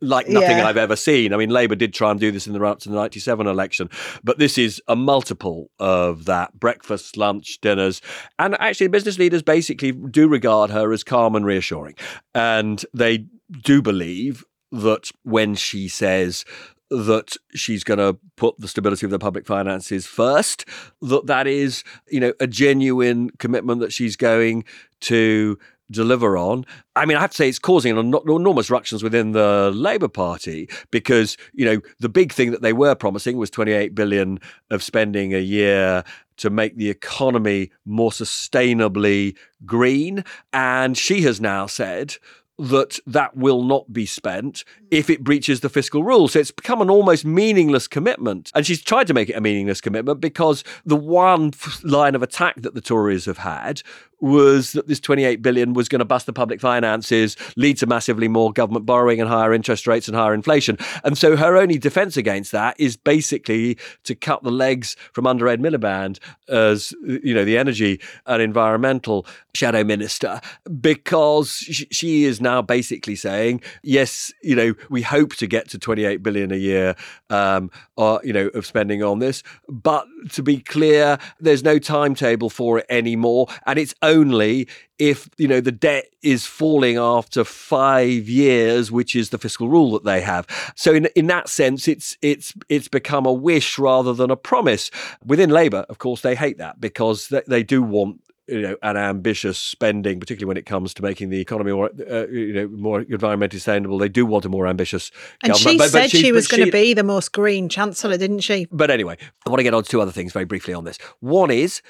like 0.00 0.28
nothing 0.28 0.58
Yeah. 0.58 0.66
I've 0.66 0.76
ever 0.76 0.96
seen. 0.96 1.32
I 1.32 1.36
mean, 1.36 1.50
Labour 1.50 1.74
did 1.74 1.94
try 1.94 2.10
and 2.10 2.20
do 2.20 2.30
this 2.30 2.46
in 2.46 2.52
the 2.52 2.60
run 2.60 2.72
up 2.72 2.78
to 2.80 2.88
the 2.88 2.94
97 2.94 3.46
election, 3.46 3.90
but 4.22 4.38
this 4.38 4.58
is 4.58 4.80
a 4.88 4.96
multiple 4.96 5.70
of 5.78 6.24
that 6.26 6.58
breakfast, 6.58 7.16
lunch, 7.16 7.58
dinners. 7.60 8.00
And 8.38 8.56
actually, 8.60 8.88
business 8.88 9.18
leaders 9.18 9.42
basically 9.42 9.92
do 9.92 10.28
regard 10.28 10.70
her 10.70 10.92
as 10.92 11.04
calm 11.04 11.34
and 11.34 11.44
reassuring. 11.44 11.94
And 12.34 12.84
they 12.94 13.26
do 13.62 13.82
believe 13.82 14.44
that 14.70 15.10
when 15.22 15.54
she 15.54 15.88
says, 15.88 16.44
that 16.92 17.36
she's 17.54 17.84
going 17.84 17.98
to 17.98 18.18
put 18.36 18.58
the 18.58 18.68
stability 18.68 19.06
of 19.06 19.10
the 19.10 19.18
public 19.18 19.46
finances 19.46 20.04
first 20.04 20.66
that 21.00 21.26
that 21.26 21.46
is 21.46 21.82
you 22.10 22.20
know 22.20 22.34
a 22.38 22.46
genuine 22.46 23.30
commitment 23.38 23.80
that 23.80 23.94
she's 23.94 24.14
going 24.14 24.62
to 25.00 25.58
deliver 25.92 26.36
on. 26.36 26.64
I 26.96 27.06
mean, 27.06 27.16
I 27.16 27.20
have 27.20 27.30
to 27.30 27.36
say 27.36 27.48
it's 27.48 27.58
causing 27.58 27.96
an 27.96 28.14
enormous 28.26 28.70
ructions 28.70 29.02
within 29.02 29.32
the 29.32 29.70
Labour 29.74 30.08
Party 30.08 30.68
because, 30.90 31.36
you 31.52 31.64
know, 31.64 31.80
the 32.00 32.08
big 32.08 32.32
thing 32.32 32.50
that 32.50 32.62
they 32.62 32.72
were 32.72 32.94
promising 32.94 33.36
was 33.36 33.50
28 33.50 33.94
billion 33.94 34.40
of 34.70 34.82
spending 34.82 35.34
a 35.34 35.38
year 35.38 36.04
to 36.38 36.50
make 36.50 36.76
the 36.76 36.90
economy 36.90 37.70
more 37.84 38.10
sustainably 38.10 39.36
green. 39.64 40.24
And 40.52 40.96
she 40.96 41.22
has 41.22 41.40
now 41.40 41.66
said 41.66 42.16
that 42.58 42.98
that 43.06 43.36
will 43.36 43.62
not 43.62 43.92
be 43.92 44.06
spent 44.06 44.64
if 44.90 45.08
it 45.08 45.24
breaches 45.24 45.60
the 45.60 45.68
fiscal 45.68 46.04
rules. 46.04 46.32
So 46.32 46.38
it's 46.38 46.50
become 46.50 46.82
an 46.82 46.90
almost 46.90 47.24
meaningless 47.24 47.88
commitment. 47.88 48.52
And 48.54 48.66
she's 48.66 48.82
tried 48.82 49.06
to 49.08 49.14
make 49.14 49.30
it 49.30 49.36
a 49.36 49.40
meaningless 49.40 49.80
commitment 49.80 50.20
because 50.20 50.62
the 50.84 50.96
one 50.96 51.52
line 51.82 52.14
of 52.14 52.22
attack 52.22 52.60
that 52.62 52.74
the 52.74 52.80
Tories 52.80 53.24
have 53.24 53.38
had 53.38 53.82
was 54.22 54.72
that 54.72 54.86
this 54.86 55.00
28 55.00 55.42
billion 55.42 55.74
was 55.74 55.88
going 55.88 55.98
to 55.98 56.04
bust 56.04 56.26
the 56.26 56.32
public 56.32 56.60
finances, 56.60 57.36
lead 57.56 57.76
to 57.78 57.86
massively 57.86 58.28
more 58.28 58.52
government 58.52 58.86
borrowing 58.86 59.20
and 59.20 59.28
higher 59.28 59.52
interest 59.52 59.86
rates 59.86 60.08
and 60.08 60.16
higher 60.16 60.32
inflation. 60.32 60.78
And 61.04 61.18
so 61.18 61.36
her 61.36 61.56
only 61.56 61.76
defense 61.78 62.16
against 62.16 62.52
that 62.52 62.78
is 62.78 62.96
basically 62.96 63.76
to 64.04 64.14
cut 64.14 64.42
the 64.42 64.50
legs 64.50 64.96
from 65.12 65.26
under 65.26 65.48
Ed 65.48 65.60
Miliband 65.60 66.18
as 66.48 66.94
you 67.02 67.34
know 67.34 67.44
the 67.44 67.58
energy 67.58 68.00
and 68.26 68.42
environmental 68.42 69.26
shadow 69.54 69.82
minister 69.82 70.40
because 70.80 71.50
she 71.90 72.24
is 72.24 72.40
now 72.40 72.62
basically 72.62 73.16
saying 73.16 73.60
yes 73.82 74.32
you 74.42 74.54
know 74.54 74.74
we 74.90 75.02
hope 75.02 75.34
to 75.34 75.46
get 75.46 75.68
to 75.68 75.78
28 75.78 76.22
billion 76.22 76.52
a 76.52 76.56
year 76.56 76.94
um 77.30 77.70
or 77.96 78.20
you 78.24 78.32
know 78.32 78.48
of 78.48 78.66
spending 78.66 79.02
on 79.02 79.18
this 79.18 79.42
but 79.68 80.06
to 80.30 80.42
be 80.42 80.58
clear 80.58 81.18
there's 81.40 81.62
no 81.62 81.78
timetable 81.78 82.50
for 82.50 82.78
it 82.78 82.86
anymore 82.88 83.46
and 83.66 83.78
it's 83.78 83.94
only 84.16 84.68
if 84.98 85.28
you 85.38 85.48
know 85.48 85.60
the 85.60 85.72
debt 85.72 86.06
is 86.22 86.46
falling 86.46 86.96
after 86.96 87.42
5 87.44 88.28
years 88.28 88.92
which 88.92 89.16
is 89.16 89.30
the 89.30 89.38
fiscal 89.38 89.68
rule 89.68 89.90
that 89.92 90.04
they 90.04 90.20
have 90.20 90.46
so 90.76 90.92
in 90.92 91.06
in 91.16 91.26
that 91.28 91.48
sense 91.48 91.88
it's 91.88 92.16
it's 92.22 92.54
it's 92.68 92.88
become 92.88 93.24
a 93.26 93.32
wish 93.32 93.78
rather 93.78 94.12
than 94.12 94.30
a 94.30 94.36
promise 94.36 94.90
within 95.24 95.50
Labour 95.50 95.84
of 95.88 95.98
course 95.98 96.20
they 96.20 96.34
hate 96.34 96.58
that 96.58 96.80
because 96.80 97.28
they, 97.28 97.42
they 97.48 97.62
do 97.62 97.82
want 97.82 98.20
you 98.48 98.60
know, 98.60 98.76
an 98.82 98.96
ambitious 98.96 99.56
spending, 99.56 100.18
particularly 100.18 100.48
when 100.48 100.56
it 100.56 100.66
comes 100.66 100.92
to 100.92 101.00
making 101.02 101.30
the 101.30 101.40
economy 101.40 101.70
more, 101.72 101.90
uh, 102.10 102.26
you 102.26 102.52
know, 102.52 102.66
more 102.68 103.02
environmentally 103.04 103.52
sustainable. 103.52 103.98
They 103.98 104.08
do 104.08 104.26
want 104.26 104.44
a 104.44 104.48
more 104.48 104.66
ambitious 104.66 105.12
And 105.44 105.52
government. 105.52 105.70
she 105.72 105.78
But- 105.78 105.92
but 105.92 106.10
said 106.10 106.10
she, 106.10 106.32
was 106.32 106.48
going 106.48 106.64
to 106.66 106.72
be 106.72 106.92
the 106.92 107.04
most 107.04 107.30
green 107.32 107.68
chancellor, 107.68 108.18
didn't 108.18 108.40
she? 108.40 108.66
But 108.72 108.90
anyway, 108.90 109.16
I 109.46 109.50
want 109.50 109.60
to 109.60 109.62
get 109.62 109.74
on 109.74 109.84
to 109.84 109.88
two 109.88 110.00
other 110.00 110.10
things 110.10 110.32
very 110.32 110.44
briefly 110.44 110.74
on 110.74 110.82
this. 110.84 110.98
One 111.20 111.52
is. 111.52 111.82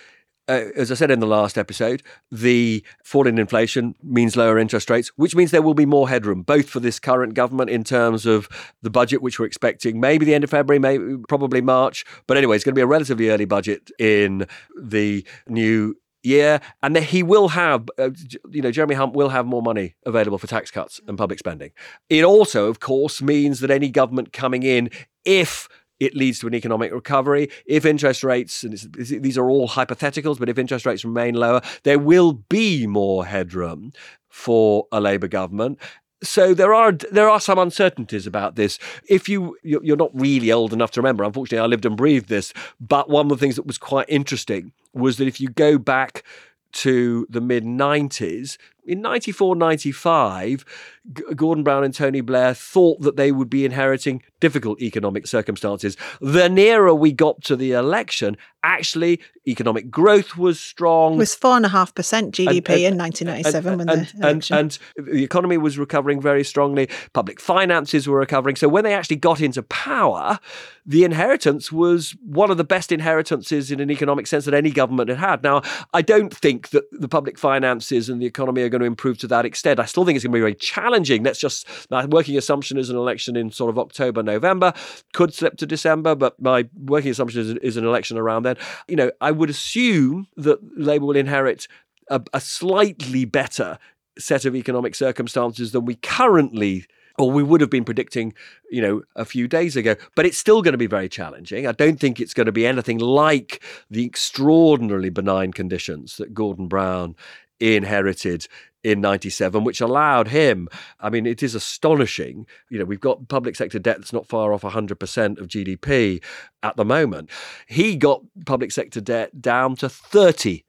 Uh, 0.49 0.65
as 0.75 0.91
I 0.91 0.95
said 0.95 1.11
in 1.11 1.21
the 1.21 1.27
last 1.27 1.57
episode, 1.57 2.03
the 2.31 2.85
fall 3.05 3.29
in 3.29 3.39
inflation 3.39 3.95
means 4.03 4.37
lower 4.37 4.59
interest 4.59 4.91
rates, 4.91 5.09
which 5.15 5.37
means 5.37 5.53
there 5.53 5.63
will 5.63 5.73
be 5.75 5.87
more 5.87 6.09
headroom, 6.09 6.43
both 6.43 6.69
for 6.69 6.81
this 6.81 6.99
current 6.99 7.35
government 7.35 7.71
in 7.71 7.85
terms 7.85 8.27
of 8.27 8.49
the 8.83 8.91
budget, 8.91 9.23
which 9.23 9.39
we're 9.39 9.47
expecting 9.47 10.01
maybe 10.01 10.25
the 10.25 10.35
end 10.35 10.43
of 10.43 10.51
February, 10.51 10.81
maybe 10.81 11.19
probably 11.29 11.61
March. 11.61 12.05
But 12.27 12.37
anyway, 12.37 12.57
it's 12.57 12.65
going 12.65 12.75
to 12.75 12.79
be 12.79 12.83
a 12.83 12.87
relatively 12.87 13.31
early 13.31 13.45
budget 13.45 13.91
in 14.01 14.47
the 14.77 15.25
new 15.47 15.95
year, 16.25 16.61
and 16.83 16.97
that 16.97 17.05
he 17.05 17.23
will 17.23 17.49
have, 17.49 17.89
uh, 17.99 18.11
you 18.51 18.63
know, 18.63 18.71
Jeremy 18.71 18.95
Hunt 18.95 19.15
will 19.15 19.29
have 19.29 19.47
more 19.47 19.63
money 19.63 19.95
available 20.05 20.39
for 20.39 20.47
tax 20.47 20.71
cuts 20.71 21.01
and 21.07 21.19
public 21.19 21.39
spending. 21.39 21.71
It 22.09 22.25
also, 22.25 22.69
of 22.69 22.81
course, 22.81 23.23
means 23.23 23.61
that 23.61 23.71
any 23.71 23.91
government 23.91 24.33
coming 24.33 24.63
in, 24.63 24.91
if 25.25 25.69
it 26.05 26.17
leads 26.17 26.41
to 26.41 26.47
an 26.47 26.55
economic 26.55 26.93
recovery. 26.93 27.49
If 27.67 27.85
interest 27.85 28.25
rates, 28.25 28.65
and 28.65 28.77
these 28.97 29.39
are 29.39 29.49
all 29.49 29.69
hypotheticals, 29.69 30.39
but 30.39 30.49
if 30.49 30.59
interest 30.59 30.85
rates 30.85 31.05
remain 31.05 31.35
lower, 31.35 31.61
there 31.85 31.99
will 31.99 32.33
be 32.33 32.87
more 32.87 33.25
headroom 33.25 33.93
for 34.29 34.87
a 34.91 35.01
Labour 35.01 35.29
government. 35.29 35.79
So 36.23 36.55
there 36.55 36.73
are 36.73 36.93
there 36.93 37.29
are 37.29 37.41
some 37.41 37.59
uncertainties 37.59 38.27
about 38.27 38.55
this. 38.55 38.79
If 39.09 39.29
you 39.29 39.57
you're 39.63 39.97
not 39.97 40.11
really 40.15 40.53
old 40.53 40.73
enough 40.73 40.93
to 40.93 41.01
remember, 41.01 41.25
unfortunately, 41.25 41.65
I 41.65 41.67
lived 41.67 41.87
and 41.87 41.97
breathed 41.97 42.29
this. 42.29 42.53
But 42.81 43.09
one 43.09 43.27
of 43.27 43.31
the 43.31 43.37
things 43.37 43.57
that 43.57 43.67
was 43.67 43.79
quite 43.79 44.07
interesting 44.09 44.73
was 44.93 45.17
that 45.17 45.27
if 45.27 45.41
you 45.41 45.49
go 45.49 45.79
back 45.79 46.25
to 46.73 47.27
the 47.29 47.41
mid 47.41 47.65
90s, 47.65 48.57
in 48.85 49.01
94, 49.01 49.57
95, 49.57 50.65
G- 51.13 51.23
Gordon 51.35 51.65
Brown 51.65 51.85
and 51.85 51.95
Tony 51.95 52.21
Blair 52.21 52.55
thought 52.55 53.01
that 53.01 53.17
they 53.17 53.33
would 53.33 53.51
be 53.51 53.65
inheriting 53.65 54.23
difficult 54.41 54.81
economic 54.81 55.27
circumstances. 55.27 55.97
The 56.21 56.49
nearer 56.49 56.95
we 56.95 57.13
got 57.13 57.43
to 57.45 57.57
the 57.57 57.73
election, 57.73 58.37
actually, 58.65 59.21
economic 59.47 59.91
growth 59.91 60.37
was 60.37 60.61
strong. 60.61 61.15
It 61.15 61.19
was 61.19 61.35
four 61.35 61.57
and 61.57 61.67
a 61.67 61.69
half 61.71 61.95
percent 61.95 62.33
GDP 62.35 62.87
And- 62.87 62.95
and- 62.95 62.95
in 62.95 62.99
1997 62.99 63.79
when 63.79 63.89
and, 63.89 64.07
the 64.07 64.13
and, 64.15 64.25
election. 64.45 64.57
and 64.57 64.79
the 64.97 65.23
economy 65.25 65.57
was 65.59 65.79
recovering 65.79 66.21
very 66.21 66.45
strongly. 66.45 66.89
Public 67.13 67.41
finances 67.41 68.07
were 68.09 68.19
recovering. 68.19 68.55
So 68.57 68.69
when 68.69 68.85
they 68.85 68.95
actually 68.95 69.17
got 69.17 69.41
into 69.41 69.63
power, 69.65 70.39
the 70.87 71.03
inheritance 71.05 71.71
was 71.73 72.15
one 72.25 72.51
of 72.51 72.57
the 72.57 72.65
best 72.65 72.93
inheritances 72.93 73.71
in 73.71 73.81
an 73.81 73.91
economic 73.91 74.27
sense 74.29 74.45
that 74.45 74.55
any 74.55 74.71
government 74.71 75.09
had 75.09 75.19
had. 75.19 75.43
Now, 75.43 75.63
I 75.93 76.03
don't 76.03 76.35
think 76.35 76.71
that 76.71 76.85
the 76.93 77.09
public 77.09 77.39
finances 77.39 78.09
and 78.09 78.21
the 78.23 78.27
economy 78.27 78.63
are 78.63 78.69
going 78.73 78.81
to 78.81 78.87
improve 78.87 79.19
to 79.19 79.29
that 79.29 79.45
extent. 79.45 79.79
I 79.79 79.85
still 79.85 80.05
think 80.05 80.17
it's 80.17 80.25
going 80.25 80.33
to 80.33 80.37
be 80.37 80.41
very 80.41 80.55
challenging. 80.55 81.23
Let's 81.23 81.39
just 81.39 81.67
my 81.91 82.05
working 82.07 82.37
assumption 82.37 82.79
is 82.79 82.91
an 82.91 82.97
election 82.97 83.37
in 83.37 83.51
sort 83.51 83.71
of 83.71 83.79
October, 83.79 84.23
November, 84.23 84.73
could 85.13 85.33
slip 85.33 85.57
to 85.59 85.67
December, 85.67 86.15
but 86.15 86.41
my 86.41 86.69
working 86.75 87.11
assumption 87.11 87.41
is, 87.41 87.51
is 87.63 87.77
an 87.77 87.87
election 87.87 88.19
around 88.19 88.43
then. 88.43 88.57
You 88.89 88.97
know, 88.97 89.11
I 89.21 89.31
would 89.31 89.51
assume 89.51 90.27
that 90.37 90.59
Labour 90.77 91.07
will 91.07 91.17
inherit 91.17 91.69
a, 92.09 92.21
a 92.33 92.41
slightly 92.41 93.25
better 93.25 93.79
set 94.19 94.45
of 94.45 94.55
economic 94.55 94.95
circumstances 94.95 95.73
than 95.73 95.85
we 95.85 95.95
currently 95.97 96.87
or 97.19 97.31
we 97.31 97.43
would 97.43 97.61
have 97.61 97.71
been 97.71 97.85
predicting, 97.85 98.33
you 98.71 98.81
know, 98.81 99.03
a 99.17 99.25
few 99.25 99.47
days 99.47 99.77
ago. 99.77 99.97
But 100.15 100.27
it's 100.27 100.39
still 100.39 100.63
going 100.63 100.73
to 100.73 100.79
be 100.79 100.87
very 100.87 101.09
challenging. 101.09 101.67
I 101.67 101.73
don't 101.73 102.01
think 102.01 102.21
it's 102.21 102.35
going 102.35 102.47
to 102.47 102.53
be 102.53 102.67
anything 102.67 102.99
like 102.99 103.63
the 103.91 104.05
extraordinarily 104.05 105.11
benign 105.11 105.53
conditions 105.53 106.17
that 106.17 106.35
Gordon 106.35 106.69
Brown 106.69 107.15
inherited 107.63 108.47
in 108.85 109.01
97 109.01 109.63
which 109.63 109.81
allowed 109.81 110.29
him 110.29 110.69
i 110.99 111.09
mean 111.09 111.25
it 111.27 111.43
is 111.43 111.55
astonishing 111.55 112.47
you 112.69 112.79
know 112.79 112.85
we've 112.85 113.01
got 113.01 113.29
public 113.29 113.55
sector 113.55 113.79
debt 113.79 113.99
that's 113.99 114.13
not 114.13 114.27
far 114.27 114.53
off 114.53 114.63
100% 114.63 115.39
of 115.39 115.47
gdp 115.49 116.23
at 116.63 116.77
the 116.77 116.85
moment 116.85 117.31
he 117.67 117.95
got 117.97 118.23
public 118.45 118.73
sector 118.73 119.01
debt 119.01 119.41
down 119.41 119.77
to 119.77 119.87
30% 119.87 120.65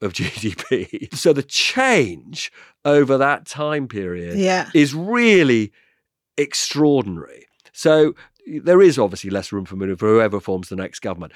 of 0.00 0.12
gdp 0.12 1.14
so 1.14 1.32
the 1.32 1.42
change 1.44 2.50
over 2.84 3.16
that 3.16 3.46
time 3.46 3.86
period 3.86 4.36
Yeah. 4.36 4.68
is 4.74 4.92
really 4.94 5.70
extraordinary. 6.36 7.46
So 7.72 8.14
there 8.62 8.82
is 8.82 8.98
obviously 8.98 9.30
less 9.30 9.52
room 9.52 9.64
for 9.64 9.76
maneuver 9.76 9.98
for 9.98 10.08
whoever 10.08 10.40
forms 10.40 10.68
the 10.68 10.76
next 10.76 11.00
government. 11.00 11.32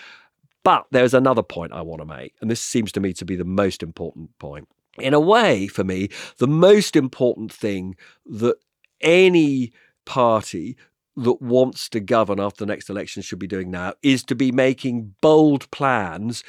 But 0.67 0.87
there's 0.91 1.15
another 1.15 1.45
point 1.45 1.73
I 1.73 1.83
want 1.83 2.01
to 2.01 2.05
make, 2.05 2.35
and 2.41 2.51
this 2.51 2.61
seems 2.61 2.91
to 2.91 3.01
me 3.01 3.13
to 3.13 3.25
be 3.25 3.37
the 3.37 3.45
most 3.45 3.85
important 3.85 4.37
point. 4.41 4.67
In 4.99 5.15
a 5.15 5.21
way, 5.21 5.69
for 5.69 5.85
me, 5.85 6.09
the 6.39 6.49
most 6.49 6.97
important 6.97 7.53
thing 7.53 7.95
that 8.25 8.57
any 9.01 9.73
party 10.07 10.77
that 11.19 11.41
wants 11.41 11.89
to 11.91 12.01
govern 12.01 12.41
after 12.41 12.65
the 12.65 12.73
next 12.73 12.91
election 12.91 13.23
should 13.23 13.39
be 13.39 13.47
doing 13.47 13.71
now 13.71 13.95
is 14.03 14.25
to 14.25 14.35
be 14.35 14.51
making 14.51 15.15
bold 15.21 15.71
plans 15.71 16.43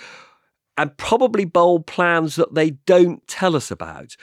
and 0.80 0.97
probably 0.97 1.45
bold 1.45 1.86
plans 1.86 2.38
that 2.38 2.55
they 2.55 2.72
don't 2.72 3.28
tell 3.28 3.55
us 3.55 3.70
about. 3.70 4.15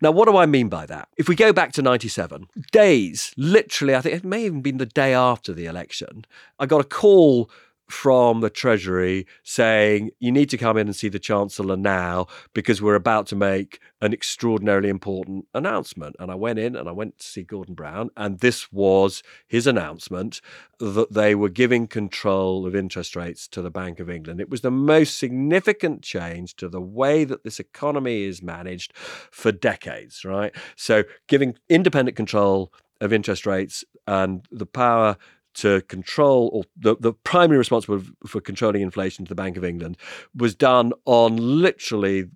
Now, 0.00 0.12
what 0.12 0.28
do 0.28 0.36
I 0.36 0.46
mean 0.46 0.68
by 0.68 0.86
that? 0.86 1.08
If 1.16 1.28
we 1.28 1.34
go 1.34 1.52
back 1.52 1.72
to 1.72 1.82
97, 1.82 2.46
days, 2.70 3.34
literally, 3.36 3.96
I 3.96 4.00
think 4.00 4.14
it 4.14 4.24
may 4.24 4.44
even 4.44 4.62
been 4.62 4.76
the 4.76 4.86
day 4.86 5.12
after 5.12 5.52
the 5.52 5.66
election, 5.66 6.24
I 6.60 6.66
got 6.66 6.80
a 6.80 6.84
call 6.84 7.50
from 7.90 8.40
the 8.40 8.50
Treasury 8.50 9.26
saying, 9.42 10.10
you 10.20 10.30
need 10.32 10.48
to 10.50 10.58
come 10.58 10.76
in 10.76 10.86
and 10.86 10.96
see 10.96 11.08
the 11.08 11.18
Chancellor 11.18 11.76
now 11.76 12.26
because 12.54 12.80
we're 12.80 12.94
about 12.94 13.26
to 13.28 13.36
make 13.36 13.80
an 14.00 14.12
extraordinarily 14.12 14.88
important 14.88 15.46
announcement. 15.54 16.16
And 16.18 16.30
I 16.30 16.34
went 16.34 16.58
in 16.58 16.76
and 16.76 16.88
I 16.88 16.92
went 16.92 17.18
to 17.18 17.26
see 17.26 17.42
Gordon 17.42 17.74
Brown, 17.74 18.10
and 18.16 18.38
this 18.38 18.72
was 18.72 19.22
his 19.46 19.66
announcement 19.66 20.40
that 20.78 21.12
they 21.12 21.34
were 21.34 21.48
giving 21.48 21.86
control 21.86 22.66
of 22.66 22.74
interest 22.74 23.14
rates 23.16 23.46
to 23.48 23.60
the 23.60 23.70
Bank 23.70 24.00
of 24.00 24.08
England. 24.08 24.40
It 24.40 24.50
was 24.50 24.62
the 24.62 24.70
most 24.70 25.18
significant 25.18 26.02
change 26.02 26.56
to 26.56 26.68
the 26.68 26.80
way 26.80 27.24
that 27.24 27.44
this 27.44 27.60
economy 27.60 28.22
is 28.22 28.42
managed 28.42 28.96
for 28.96 29.52
decades, 29.52 30.24
right? 30.24 30.54
So 30.76 31.04
giving 31.26 31.56
independent 31.68 32.16
control 32.16 32.72
of 33.00 33.12
interest 33.12 33.46
rates 33.46 33.84
and 34.06 34.46
the 34.50 34.66
power 34.66 35.16
to 35.54 35.80
control, 35.82 36.50
or 36.52 36.64
the, 36.76 36.96
the 37.00 37.12
primary 37.12 37.58
responsible 37.58 38.02
for 38.26 38.40
controlling 38.40 38.82
inflation 38.82 39.24
to 39.24 39.28
the 39.28 39.34
Bank 39.34 39.56
of 39.56 39.64
England, 39.64 39.96
was 40.34 40.54
done 40.54 40.92
on 41.04 41.36
literally 41.36 42.26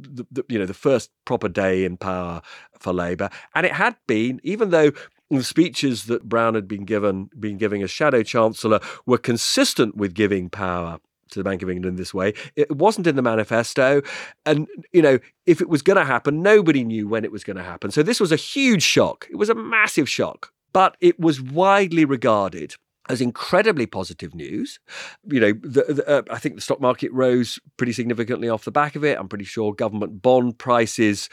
the, 0.00 0.26
the, 0.30 0.44
you 0.48 0.58
know 0.58 0.66
the 0.66 0.74
first 0.74 1.10
proper 1.24 1.48
day 1.48 1.84
in 1.84 1.96
power 1.96 2.42
for 2.78 2.92
Labour, 2.92 3.30
and 3.54 3.66
it 3.66 3.72
had 3.72 3.96
been 4.06 4.40
even 4.42 4.70
though 4.70 4.92
the 5.30 5.44
speeches 5.44 6.06
that 6.06 6.28
Brown 6.28 6.54
had 6.54 6.66
been 6.66 6.84
given, 6.84 7.30
been 7.38 7.56
giving 7.56 7.82
as 7.82 7.90
shadow 7.90 8.22
chancellor, 8.22 8.80
were 9.06 9.18
consistent 9.18 9.96
with 9.96 10.14
giving 10.14 10.50
power 10.50 10.98
to 11.30 11.38
the 11.38 11.44
Bank 11.44 11.62
of 11.62 11.70
England 11.70 11.98
this 11.98 12.12
way. 12.12 12.34
It 12.56 12.76
wasn't 12.76 13.06
in 13.06 13.16
the 13.16 13.22
manifesto. 13.22 14.02
And, 14.44 14.66
you 14.92 15.00
know, 15.00 15.18
if 15.46 15.60
it 15.60 15.68
was 15.68 15.82
going 15.82 15.96
to 15.96 16.04
happen, 16.04 16.42
nobody 16.42 16.84
knew 16.84 17.06
when 17.06 17.24
it 17.24 17.32
was 17.32 17.44
going 17.44 17.56
to 17.56 17.62
happen. 17.62 17.92
So 17.92 18.02
this 18.02 18.18
was 18.18 18.32
a 18.32 18.36
huge 18.36 18.82
shock. 18.82 19.28
It 19.30 19.36
was 19.36 19.48
a 19.48 19.54
massive 19.54 20.08
shock 20.08 20.52
but 20.72 20.96
it 21.00 21.18
was 21.18 21.40
widely 21.40 22.04
regarded 22.04 22.74
as 23.10 23.20
incredibly 23.20 23.86
positive 23.86 24.34
news. 24.34 24.78
You 25.26 25.40
know, 25.40 25.52
the, 25.52 25.94
the, 25.94 26.08
uh, 26.08 26.22
I 26.30 26.38
think 26.38 26.54
the 26.54 26.60
stock 26.60 26.80
market 26.80 27.12
rose 27.12 27.58
pretty 27.76 27.92
significantly 27.92 28.48
off 28.48 28.64
the 28.64 28.70
back 28.70 28.94
of 28.94 29.04
it. 29.04 29.18
I'm 29.18 29.28
pretty 29.28 29.44
sure 29.44 29.74
government 29.74 30.22
bond 30.22 30.58
prices 30.58 31.28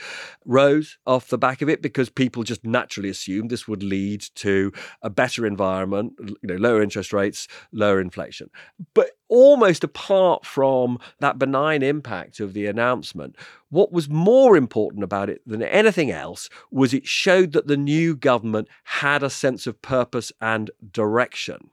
rose 0.46 0.98
off 1.06 1.28
the 1.28 1.38
back 1.38 1.62
of 1.62 1.70
it 1.70 1.82
because 1.82 2.10
people 2.10 2.44
just 2.44 2.66
naturally 2.66 3.10
assumed 3.10 3.52
this 3.52 3.68
would 3.68 3.84
lead 3.84 4.22
to 4.36 4.72
a 5.04 5.10
better 5.10 5.46
environment, 5.46 6.14
you 6.20 6.38
know, 6.44 6.56
lower 6.56 6.82
interest 6.82 7.14
rates, 7.14 7.48
lower 7.72 8.02
inflation. 8.02 8.50
But 8.94 9.12
almost 9.30 9.84
apart 9.84 10.46
from 10.46 11.00
that 11.20 11.40
benign 11.40 11.84
impact 11.84 12.40
of 12.40 12.54
the 12.54 12.66
announcement, 12.66 13.36
what 13.70 13.92
was 13.92 14.10
more 14.10 14.56
important 14.56 15.04
about 15.04 15.30
it 15.30 15.42
than 15.46 15.62
anything 15.62 16.12
else 16.12 16.50
was 16.72 16.94
it 16.94 17.06
showed 17.06 17.52
that 17.52 17.68
the 17.68 17.78
new 17.78 18.16
government 18.16 18.68
had 18.84 19.24
a 19.24 19.30
sense 19.30 19.68
of 19.68 19.82
purpose 19.82 20.32
and 20.42 20.72
direction. 20.92 21.70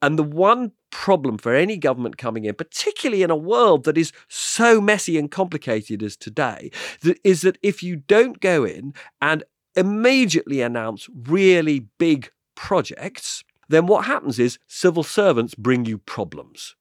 And 0.00 0.18
the 0.18 0.22
one 0.22 0.72
problem 0.90 1.38
for 1.38 1.54
any 1.54 1.76
government 1.76 2.16
coming 2.16 2.44
in, 2.44 2.54
particularly 2.54 3.22
in 3.22 3.30
a 3.30 3.36
world 3.36 3.84
that 3.84 3.98
is 3.98 4.12
so 4.28 4.80
messy 4.80 5.18
and 5.18 5.30
complicated 5.30 6.02
as 6.02 6.16
today, 6.16 6.70
is 7.22 7.42
that 7.42 7.58
if 7.62 7.82
you 7.82 7.96
don't 7.96 8.40
go 8.40 8.64
in 8.64 8.94
and 9.20 9.44
immediately 9.76 10.60
announce 10.60 11.08
really 11.26 11.88
big 11.98 12.30
projects, 12.54 13.42
then 13.68 13.86
what 13.86 14.04
happens 14.04 14.38
is 14.38 14.58
civil 14.66 15.02
servants 15.02 15.54
bring 15.54 15.84
you 15.84 15.98
problems 15.98 16.76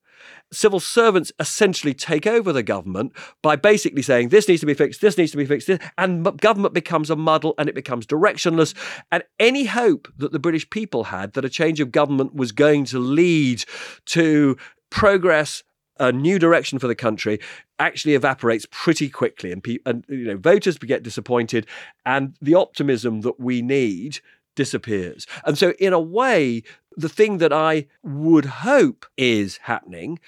civil 0.51 0.79
servants 0.79 1.31
essentially 1.39 1.93
take 1.93 2.27
over 2.27 2.53
the 2.53 2.63
government 2.63 3.11
by 3.41 3.55
basically 3.55 4.01
saying 4.01 4.29
this 4.29 4.47
needs 4.47 4.61
to 4.61 4.65
be 4.65 4.73
fixed, 4.73 5.01
this 5.01 5.17
needs 5.17 5.31
to 5.31 5.37
be 5.37 5.45
fixed, 5.45 5.69
and 5.97 6.39
government 6.39 6.73
becomes 6.73 7.09
a 7.09 7.15
muddle 7.15 7.53
and 7.57 7.69
it 7.69 7.75
becomes 7.75 8.05
directionless. 8.05 8.75
And 9.11 9.23
any 9.39 9.65
hope 9.65 10.07
that 10.17 10.31
the 10.31 10.39
British 10.39 10.69
people 10.69 11.05
had 11.05 11.33
that 11.33 11.45
a 11.45 11.49
change 11.49 11.79
of 11.79 11.91
government 11.91 12.35
was 12.35 12.51
going 12.51 12.85
to 12.85 12.99
lead 12.99 13.63
to 14.07 14.57
progress 14.89 15.63
a 15.99 16.11
new 16.11 16.39
direction 16.39 16.79
for 16.79 16.87
the 16.87 16.95
country 16.95 17.39
actually 17.79 18.15
evaporates 18.15 18.65
pretty 18.71 19.09
quickly 19.09 19.51
and, 19.51 19.63
pe- 19.63 19.79
and 19.85 20.05
you 20.09 20.25
know 20.25 20.37
voters 20.37 20.77
get 20.77 21.03
disappointed 21.03 21.67
and 22.05 22.35
the 22.41 22.55
optimism 22.55 23.21
that 23.21 23.39
we 23.39 23.61
need 23.61 24.19
disappears 24.55 25.25
and 25.45 25.57
so 25.57 25.71
in 25.79 25.93
a 25.93 25.99
way 25.99 26.61
the 26.97 27.09
thing 27.09 27.37
that 27.39 27.53
I 27.53 27.87
would 28.03 28.45
hope 28.45 29.05
is 29.17 29.57
happening 29.57 30.19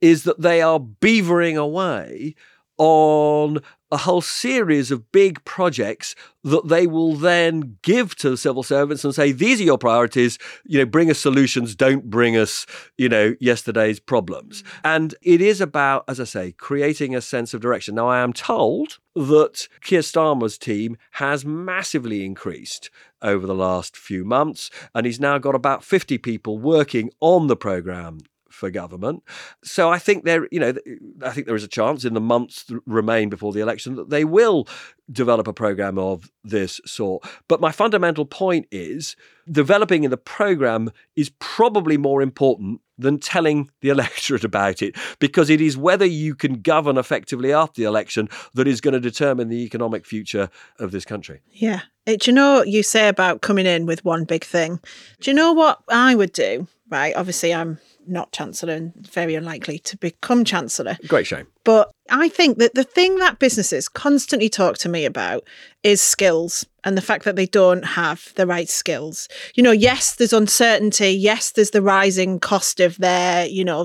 is 0.00 0.24
that 0.24 0.40
they 0.40 0.62
are 0.62 0.80
beavering 0.80 1.56
away 1.56 2.34
on 2.78 3.60
a 3.90 3.96
whole 3.98 4.20
series 4.20 4.90
of 4.90 5.10
big 5.12 5.42
projects 5.44 6.14
that 6.44 6.68
they 6.68 6.86
will 6.86 7.14
then 7.14 7.78
give 7.82 8.14
to 8.16 8.30
the 8.30 8.36
civil 8.36 8.62
servants 8.62 9.04
and 9.04 9.14
say, 9.14 9.32
these 9.32 9.60
are 9.60 9.64
your 9.64 9.78
priorities, 9.78 10.38
you 10.64 10.78
know, 10.78 10.86
bring 10.86 11.10
us 11.10 11.18
solutions, 11.18 11.74
don't 11.74 12.10
bring 12.10 12.36
us, 12.36 12.66
you 12.96 13.08
know, 13.08 13.34
yesterday's 13.40 13.98
problems. 13.98 14.62
Mm. 14.62 14.66
And 14.84 15.14
it 15.22 15.40
is 15.40 15.60
about, 15.60 16.04
as 16.08 16.20
I 16.20 16.24
say, 16.24 16.52
creating 16.52 17.14
a 17.14 17.20
sense 17.20 17.54
of 17.54 17.60
direction. 17.60 17.94
Now, 17.94 18.08
I 18.08 18.20
am 18.20 18.32
told 18.32 18.98
that 19.14 19.68
Keir 19.80 20.00
Starmer's 20.00 20.58
team 20.58 20.96
has 21.12 21.44
massively 21.44 22.24
increased 22.24 22.90
over 23.22 23.46
the 23.46 23.54
last 23.54 23.96
few 23.96 24.24
months, 24.24 24.70
and 24.94 25.06
he's 25.06 25.20
now 25.20 25.38
got 25.38 25.54
about 25.54 25.82
50 25.82 26.18
people 26.18 26.58
working 26.58 27.10
on 27.20 27.48
the 27.48 27.56
programme 27.56 28.20
for 28.58 28.70
government. 28.70 29.22
So 29.62 29.90
I 29.90 29.98
think 29.98 30.24
there, 30.24 30.48
you 30.50 30.60
know, 30.60 30.74
I 31.22 31.30
think 31.30 31.46
there 31.46 31.56
is 31.56 31.64
a 31.64 31.68
chance 31.68 32.04
in 32.04 32.14
the 32.14 32.20
months 32.20 32.64
that 32.64 32.80
remain 32.86 33.28
before 33.28 33.52
the 33.52 33.60
election 33.60 33.94
that 33.96 34.10
they 34.10 34.24
will 34.24 34.66
develop 35.10 35.46
a 35.48 35.52
program 35.52 35.98
of 35.98 36.30
this 36.44 36.80
sort. 36.84 37.24
But 37.48 37.60
my 37.60 37.72
fundamental 37.72 38.26
point 38.26 38.66
is 38.70 39.16
developing 39.50 40.04
in 40.04 40.10
the 40.10 40.16
program 40.16 40.90
is 41.16 41.30
probably 41.38 41.96
more 41.96 42.20
important 42.20 42.80
than 42.98 43.18
telling 43.18 43.70
the 43.80 43.88
electorate 43.90 44.44
about 44.44 44.82
it 44.82 44.96
because 45.18 45.48
it 45.48 45.60
is 45.60 45.76
whether 45.76 46.04
you 46.04 46.34
can 46.34 46.60
govern 46.60 46.98
effectively 46.98 47.52
after 47.52 47.80
the 47.80 47.86
election 47.86 48.28
that 48.54 48.66
is 48.66 48.80
going 48.80 48.94
to 48.94 49.00
determine 49.00 49.48
the 49.48 49.64
economic 49.64 50.04
future 50.04 50.50
of 50.78 50.90
this 50.90 51.04
country. 51.04 51.40
Yeah. 51.52 51.82
Do 52.06 52.18
you 52.24 52.32
know 52.32 52.56
what 52.56 52.68
you 52.68 52.82
say 52.82 53.08
about 53.08 53.42
coming 53.42 53.66
in 53.66 53.86
with 53.86 54.04
one 54.04 54.24
big 54.24 54.44
thing? 54.44 54.80
Do 55.20 55.30
you 55.30 55.34
know 55.34 55.52
what 55.52 55.80
I 55.88 56.14
would 56.14 56.32
do? 56.32 56.66
Right. 56.90 57.14
Obviously, 57.14 57.52
I'm 57.52 57.78
not 58.08 58.32
Chancellor 58.32 58.74
and 58.74 58.94
very 58.94 59.34
unlikely 59.34 59.78
to 59.80 59.96
become 59.96 60.44
Chancellor. 60.44 60.96
Great 61.06 61.26
shame. 61.26 61.46
But 61.64 61.90
I 62.10 62.28
think 62.28 62.58
that 62.58 62.74
the 62.74 62.84
thing 62.84 63.16
that 63.16 63.38
businesses 63.38 63.88
constantly 63.88 64.48
talk 64.48 64.78
to 64.78 64.88
me 64.88 65.04
about 65.04 65.44
is 65.82 66.00
skills 66.00 66.66
and 66.84 66.96
the 66.96 67.02
fact 67.02 67.24
that 67.24 67.36
they 67.36 67.46
don't 67.46 67.84
have 67.84 68.32
the 68.36 68.46
right 68.46 68.68
skills. 68.68 69.28
You 69.54 69.62
know, 69.62 69.72
yes, 69.72 70.14
there's 70.14 70.32
uncertainty. 70.32 71.10
Yes, 71.10 71.50
there's 71.50 71.70
the 71.70 71.82
rising 71.82 72.40
cost 72.40 72.80
of 72.80 72.96
their, 72.98 73.46
you 73.46 73.64
know, 73.64 73.84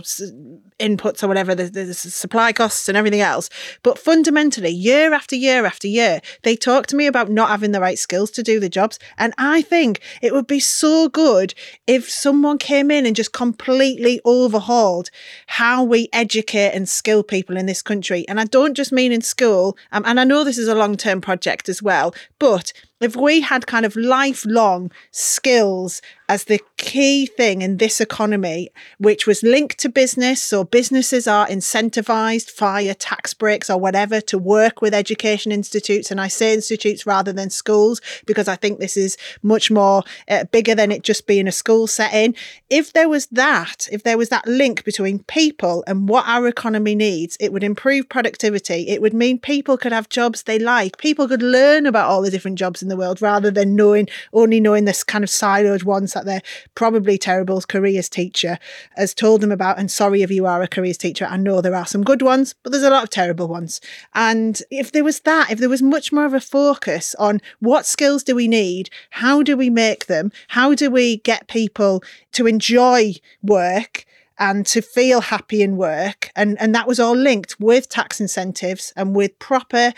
inputs 0.80 1.24
or 1.24 1.28
whatever, 1.28 1.56
the, 1.56 1.66
the 1.66 1.94
supply 1.94 2.54
costs 2.54 2.88
and 2.88 2.98
everything 2.98 3.22
else. 3.22 3.50
But 3.82 3.98
fundamentally, 3.98 4.70
year 4.70 5.14
after 5.14 5.36
year 5.36 5.66
after 5.66 5.88
year, 5.88 6.22
they 6.44 6.56
talk 6.56 6.88
to 6.88 6.96
me 6.96 7.08
about 7.08 7.30
not 7.30 7.50
having 7.50 7.72
the 7.72 7.82
right 7.82 7.98
skills 7.98 8.32
to 8.32 8.44
do 8.44 8.60
the 8.60 8.70
jobs. 8.70 9.00
And 9.18 9.34
I 9.38 9.64
think 9.64 10.00
it 10.22 10.34
would 10.34 10.48
be 10.48 10.60
so 10.60 11.10
good 11.10 11.54
if 11.88 12.10
someone 12.10 12.58
came 12.58 12.92
in 12.92 13.06
and 13.06 13.16
just 13.16 13.34
completely 13.34 14.22
overhauled 14.24 15.10
how 15.48 15.84
we 15.84 16.10
educate 16.14 16.72
and 16.72 16.88
skill 16.88 17.24
people 17.24 17.58
in 17.58 17.66
this 17.66 17.82
country. 17.82 18.12
And 18.22 18.39
I 18.39 18.45
don't 18.45 18.76
just 18.76 18.91
mean 18.91 19.11
in 19.11 19.22
school, 19.22 19.78
um, 19.91 20.03
and 20.05 20.20
I 20.20 20.24
know 20.24 20.43
this 20.43 20.57
is 20.57 20.68
a 20.68 20.76
long 20.76 20.95
term 20.95 21.22
project 21.22 21.68
as 21.68 21.82
well, 21.82 22.14
but 22.39 22.72
if 23.04 23.16
we 23.16 23.41
had 23.41 23.68
kind 23.68 23.86
of 23.86 23.95
lifelong 23.95 24.91
skills 25.12 26.01
as 26.30 26.45
the 26.45 26.60
key 26.78 27.26
thing 27.26 27.62
in 27.62 27.78
this 27.78 28.01
economy, 28.01 28.70
which 28.97 29.28
was 29.28 29.43
linked 29.43 29.78
to 29.80 29.89
business, 29.89 30.51
or 30.51 30.66
businesses 30.66 31.28
are 31.28 31.45
incentivized 31.47 32.58
via 32.58 32.95
tax 32.95 33.34
breaks 33.34 33.70
or 33.70 33.78
whatever 33.78 34.20
to 34.22 34.38
work 34.38 34.82
with 34.82 34.93
education 34.93 35.51
institutes. 35.51 36.10
And 36.10 36.20
I 36.20 36.28
say 36.28 36.54
institutes 36.54 37.06
rather 37.06 37.34
than 37.34 37.49
schools 37.49 38.01
because 38.26 38.47
I 38.47 38.56
think 38.56 38.80
this 38.80 38.97
is 38.97 39.18
much 39.41 39.70
more 39.70 40.04
uh, 40.28 40.45
bigger 40.45 40.76
than 40.76 40.91
it 40.91 41.04
just 41.04 41.28
being 41.28 41.47
a 41.47 41.51
school 41.51 41.88
setting. 41.88 42.36
If 42.70 42.93
there 42.93 43.10
was 43.10 43.28
that, 43.28 43.88
if 43.91 44.04
there 44.04 44.18
was 44.18 44.30
that 44.30 44.47
link 44.47 44.84
between 44.84 45.20
people 45.24 45.84
and 45.88 46.10
what 46.10 46.28
our 46.28 46.47
economy 46.47 46.95
needs, 46.95 47.38
it 47.39 47.54
would 47.54 47.64
improve 47.64 48.10
productivity. 48.10 48.88
It 48.88 49.01
would 49.01 49.14
mean 49.14 49.39
people 49.39 49.78
could 49.78 49.91
have 49.91 50.10
jobs 50.10 50.43
they 50.43 50.60
like. 50.60 50.97
People 50.97 51.28
could 51.28 51.43
learn 51.43 51.86
about 51.86 52.10
all 52.10 52.22
the 52.22 52.32
different 52.32 52.58
jobs 52.58 52.82
in 52.82 52.89
the 52.89 52.93
the 52.94 52.98
world 52.98 53.22
rather 53.22 53.50
than 53.50 53.76
knowing 53.76 54.08
only 54.32 54.60
knowing 54.60 54.86
this 54.86 55.04
kind 55.04 55.24
of 55.24 55.30
siloed 55.30 55.84
ones 55.84 56.14
that 56.14 56.26
they're 56.26 56.44
probably 56.76 57.18
terrible 57.18 57.60
careers 57.62 58.08
teacher 58.08 58.60
has 58.96 59.14
told 59.14 59.41
them 59.41 59.52
about. 59.52 59.80
And 59.80 59.89
sorry 59.89 60.22
if 60.22 60.30
you 60.30 60.46
are 60.46 60.62
a 60.62 60.68
careers 60.68 60.98
teacher, 60.98 61.26
I 61.26 61.38
know 61.38 61.60
there 61.60 61.76
are 61.76 61.88
some 61.88 62.04
good 62.04 62.22
ones, 62.22 62.54
but 62.62 62.72
there's 62.72 62.84
a 62.84 62.89
lot 62.89 63.04
of 63.04 63.10
terrible 63.10 63.48
ones. 63.48 63.82
And 64.14 64.62
if 64.70 64.91
there 64.91 65.04
was 65.04 65.22
that, 65.22 65.52
if 65.52 65.60
there 65.60 65.70
was 65.70 65.82
much 65.82 66.12
more 66.12 66.26
of 66.26 66.34
a 66.34 66.39
focus 66.39 67.16
on 67.16 67.41
what 67.60 67.86
skills 67.86 68.24
do 68.24 68.36
we 68.36 68.48
need, 68.48 68.89
how 69.10 69.41
do 69.41 69.58
we 69.58 69.70
make 69.70 70.06
them, 70.06 70.32
how 70.50 70.76
do 70.76 70.91
we 70.91 71.18
get 71.18 71.48
people 71.48 72.04
to 72.34 72.48
enjoy 72.48 73.14
work 73.41 74.06
and 74.39 74.66
to 74.66 74.82
feel 74.82 75.22
happy 75.22 75.62
in 75.62 75.78
work. 75.78 76.32
And, 76.36 76.60
and 76.60 76.74
that 76.76 76.88
was 76.88 77.00
all 77.00 77.16
linked 77.16 77.60
with 77.60 77.89
tax 77.89 78.20
incentives 78.20 78.91
and 78.96 79.16
with 79.16 79.38
proper 79.39 79.94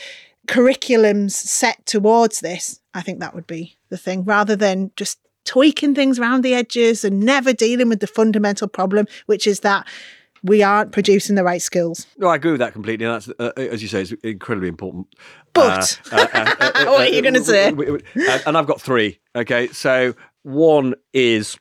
curriculums 0.47 1.31
set 1.31 1.85
towards 1.85 2.39
this. 2.41 2.79
I 2.95 3.01
think 3.01 3.19
that 3.19 3.35
would 3.35 3.45
be 3.45 3.77
the 3.89 3.97
thing 3.97 4.23
rather 4.23 4.55
than 4.55 4.91
just 4.95 5.19
tweaking 5.43 5.93
things 5.93 6.17
around 6.17 6.43
the 6.43 6.55
edges 6.55 7.05
and 7.05 7.19
never 7.19 7.53
dealing 7.53 7.89
with 7.89 7.99
the 7.99 8.07
fundamental 8.07 8.67
problem, 8.67 9.05
which 9.27 9.45
is 9.45 9.59
that 9.59 9.87
we 10.43 10.63
aren't 10.63 10.91
producing 10.91 11.35
the 11.35 11.43
right 11.43 11.61
skills. 11.61 12.07
No, 12.17 12.27
I 12.27 12.35
agree 12.35 12.51
with 12.51 12.59
that 12.59 12.73
completely. 12.73 13.05
And 13.05 13.15
that's, 13.15 13.29
uh, 13.39 13.51
as 13.57 13.81
you 13.81 13.87
say, 13.87 14.01
it's 14.01 14.11
incredibly 14.23 14.69
important. 14.69 15.07
But 15.53 15.99
uh, 16.11 16.27
uh, 16.33 16.55
uh 16.59 16.85
what 16.85 17.01
are 17.01 17.07
you 17.07 17.21
going 17.21 17.33
to 17.33 17.43
say? 17.43 17.69
And 18.45 18.57
I've 18.57 18.67
got 18.67 18.79
three. 18.79 19.19
Okay, 19.35 19.67
so 19.67 20.13
one 20.43 20.95
is 21.13 21.57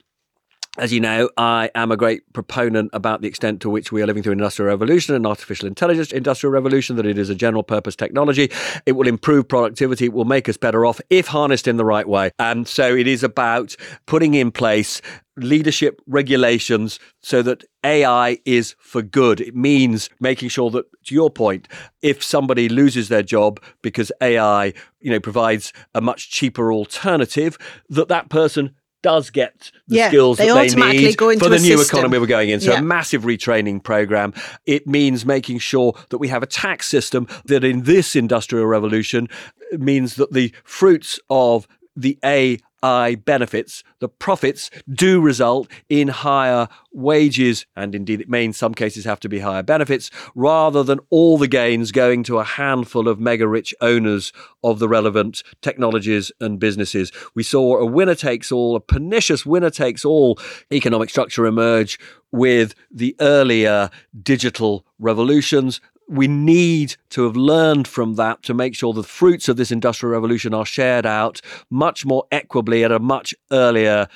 as 0.77 0.93
you 0.93 1.01
know, 1.01 1.31
I 1.37 1.71
am 1.75 1.93
a 1.93 1.97
great 1.97 2.33
proponent 2.33 2.91
about 2.93 3.21
the 3.21 3.29
extent 3.29 3.61
to 3.63 3.71
which 3.71 3.93
we 3.93 4.03
are 4.03 4.07
living 4.07 4.23
through 4.23 4.33
an 4.33 4.39
industrial 4.39 4.69
revolution 4.69 5.15
and 5.15 5.27
artificial 5.27 5.69
intelligence 5.69 6.11
industrial 6.11 6.53
revolution, 6.53 6.97
that 6.97 7.07
it 7.07 7.17
is 7.17 7.31
a 7.31 7.35
general 7.35 7.63
purpose 7.63 7.95
technology. 7.95 8.51
It 8.85 8.93
will 8.93 9.07
improve 9.07 9.47
productivity. 9.47 10.07
It 10.07 10.13
will 10.13 10.25
make 10.25 10.49
us 10.49 10.57
better 10.57 10.85
off 10.85 11.01
if 11.11 11.29
harnessed 11.29 11.69
in 11.69 11.77
the 11.77 11.85
right 11.85 12.09
way. 12.09 12.33
And 12.39 12.67
so 12.67 12.95
it 12.95 13.07
is 13.07 13.23
about 13.23 13.77
putting 14.07 14.35
in 14.35 14.51
place 14.51 15.01
leadership 15.37 16.01
regulations 16.07 16.99
so 17.23 17.43
that 17.43 17.65
AI 17.85 18.39
is 18.45 18.75
for 18.79 19.03
good. 19.03 19.41
It 19.41 19.55
means 19.55 20.09
making 20.21 20.49
sure 20.49 20.71
that, 20.71 20.87
to 21.05 21.15
your 21.15 21.31
point, 21.31 21.69
if 22.03 22.23
somebody 22.23 22.69
loses 22.69 23.09
their 23.09 23.23
job 23.23 23.61
because 23.83 24.11
AI, 24.21 24.73
you 25.01 25.11
know, 25.11 25.21
provides 25.21 25.73
a 25.95 26.01
much 26.01 26.31
cheaper 26.31 26.73
alternative, 26.73 27.59
that 27.89 28.09
that 28.09 28.29
person 28.29 28.75
does 29.05 29.29
get 29.29 29.71
the 29.87 29.97
yeah, 29.97 30.09
skills 30.09 30.39
they 30.39 30.49
that 30.49 30.55
they 30.55 30.93
need 30.93 31.19
for 31.19 31.51
the 31.51 31.59
new 31.59 31.77
system. 31.77 31.99
economy 31.99 32.19
we're 32.19 32.27
going 32.27 32.49
into. 32.49 32.71
Yeah. 32.71 32.79
a 32.79 32.83
massive 32.83 33.25
retraining 33.25 33.85
program. 33.85 34.33
It 34.65 34.87
means 34.87 35.27
making 35.27 35.59
sure 35.59 35.93
that 36.09 36.17
we 36.17 36.29
have 36.29 36.43
a 36.43 36.47
tax 36.47 36.89
system 36.89 37.29
that 37.45 37.65
in 37.65 37.83
this 37.83 38.17
industrial 38.17 38.65
revolution 38.65 39.29
means 39.73 40.15
that 40.15 40.33
the 40.33 40.55
fruits 40.65 41.21
of 41.29 41.69
the 41.95 42.19
A 42.25 42.59
AI 42.85 43.15
benefits, 43.15 43.83
the 44.01 44.09
profits 44.11 44.71
do 44.93 45.19
result 45.19 45.69
in 45.89 46.09
higher 46.09 46.69
wages, 46.93 47.65
and 47.75 47.95
indeed 47.95 48.21
it 48.21 48.29
may 48.29 48.45
in 48.45 48.53
some 48.53 48.75
cases 48.75 49.07
have 49.07 49.19
to 49.21 49.29
be 49.29 49.39
higher 49.39 49.63
benefits, 49.63 50.11
rather 50.35 50.83
than 50.83 51.01
all 51.09 51.39
the 51.39 51.49
gains 51.49 51.93
going 51.93 52.23
to 52.25 52.39
a 52.39 52.45
handful 52.45 53.09
of 53.09 53.19
mega 53.19 53.49
rich 53.49 53.75
owners 53.81 54.33
of 54.63 54.79
the 54.81 54.89
relevant 54.89 55.43
technologies 55.63 56.31
and 56.41 56.61
businesses. 56.61 57.11
We 57.35 57.43
saw 57.43 57.79
a 57.79 57.87
winner 57.87 58.15
takes 58.15 58.53
all, 58.53 58.77
a 58.77 58.81
pernicious 58.81 59.47
winner 59.47 59.71
takes 59.71 60.05
all 60.05 60.39
economic 60.71 61.09
structure 61.09 61.47
emerge 61.47 61.99
with 62.33 62.75
the 62.91 63.17
earlier 63.21 63.89
digital 64.23 64.85
revolutions 64.99 65.81
we 66.09 66.29
need 66.29 66.97
to 67.11 67.25
have 67.25 67.37
learned 67.37 67.89
from 67.89 68.15
that 68.15 68.43
to 68.45 68.55
make 68.55 68.75
sure 68.75 68.93
the 68.93 69.03
fruits 69.03 69.49
of 69.49 69.57
this 69.57 69.71
industrial 69.71 70.13
revolution 70.13 70.55
are 70.55 70.67
shared 70.67 71.07
out 71.07 71.41
much 71.71 72.05
more 72.05 72.25
equably 72.31 72.85
at 72.85 72.93
a 72.93 72.99
much 72.99 73.35
earlier 73.51 74.07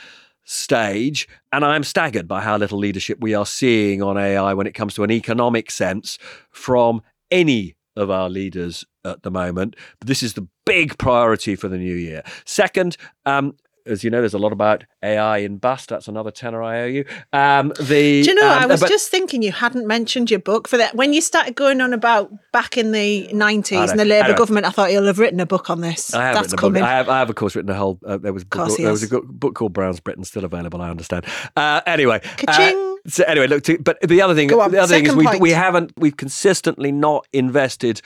stage. 0.44 1.28
And 1.52 1.64
I'm 1.64 1.84
staggered 1.84 2.26
by 2.26 2.40
how 2.42 2.56
little 2.56 2.78
leadership 2.78 3.18
we 3.20 3.34
are 3.34 3.46
seeing 3.46 4.02
on 4.02 4.16
AI 4.16 4.54
when 4.54 4.66
it 4.66 4.74
comes 4.74 4.94
to 4.94 5.04
an 5.04 5.10
economic 5.10 5.70
sense 5.70 6.18
from 6.50 7.02
any 7.30 7.76
of 7.96 8.10
our 8.10 8.30
leaders 8.30 8.84
at 9.04 9.22
the 9.22 9.30
moment. 9.30 9.76
But 9.98 10.08
this 10.08 10.22
is 10.22 10.34
the 10.34 10.46
big 10.64 10.96
priority 10.98 11.56
for 11.56 11.68
the 11.68 11.78
new 11.78 11.94
year. 11.94 12.22
Second, 12.44 12.96
um, 13.26 13.56
as 13.88 14.04
you 14.04 14.10
know, 14.10 14.20
there's 14.20 14.34
a 14.34 14.38
lot 14.38 14.52
about 14.52 14.84
AI 15.02 15.38
in 15.38 15.56
Bust. 15.56 15.88
That's 15.88 16.08
another 16.08 16.30
tenner 16.30 16.62
I 16.62 16.82
owe 16.82 16.86
you. 16.86 17.04
Um, 17.32 17.72
the 17.80 18.22
do 18.22 18.30
you 18.30 18.34
know? 18.34 18.48
Um, 18.48 18.62
I 18.62 18.66
was 18.66 18.80
but, 18.80 18.88
just 18.88 19.10
thinking 19.10 19.42
you 19.42 19.52
hadn't 19.52 19.86
mentioned 19.86 20.30
your 20.30 20.40
book 20.40 20.68
for 20.68 20.76
that 20.76 20.94
when 20.94 21.12
you 21.12 21.20
started 21.20 21.54
going 21.54 21.80
on 21.80 21.92
about 21.92 22.30
back 22.52 22.76
in 22.76 22.92
the 22.92 23.28
nineties 23.32 23.90
and 23.90 23.98
the 23.98 24.04
Labour 24.04 24.34
government. 24.34 24.66
I 24.66 24.70
thought 24.70 24.92
you'll 24.92 25.06
have 25.06 25.18
written 25.18 25.40
a 25.40 25.46
book 25.46 25.70
on 25.70 25.80
this. 25.80 26.14
I 26.14 26.22
have 26.22 26.34
That's 26.34 26.54
coming. 26.54 26.82
I 26.82 26.90
have, 26.90 27.08
I 27.08 27.18
have, 27.18 27.30
of 27.30 27.36
course, 27.36 27.56
written 27.56 27.70
a 27.70 27.74
whole. 27.74 27.98
Uh, 28.04 28.18
there 28.18 28.32
was 28.32 28.44
book, 28.44 28.76
there 28.76 28.90
was 28.90 29.10
a 29.10 29.20
book 29.20 29.54
called 29.54 29.72
Brown's 29.72 30.00
Britain 30.00 30.24
still 30.24 30.44
available. 30.44 30.80
I 30.80 30.90
understand. 30.90 31.26
Uh, 31.56 31.80
anyway, 31.86 32.20
uh, 32.46 32.72
so 33.06 33.24
anyway, 33.24 33.46
look. 33.46 33.62
To, 33.64 33.78
but 33.78 34.00
the 34.00 34.22
other 34.22 34.34
thing, 34.34 34.52
on, 34.52 34.70
the 34.70 34.78
other 34.78 34.94
thing 34.94 35.06
is 35.06 35.16
we 35.16 35.26
point. 35.26 35.40
we 35.40 35.50
haven't 35.50 35.92
we've 35.96 36.16
consistently 36.16 36.92
not 36.92 37.26
invested 37.32 38.02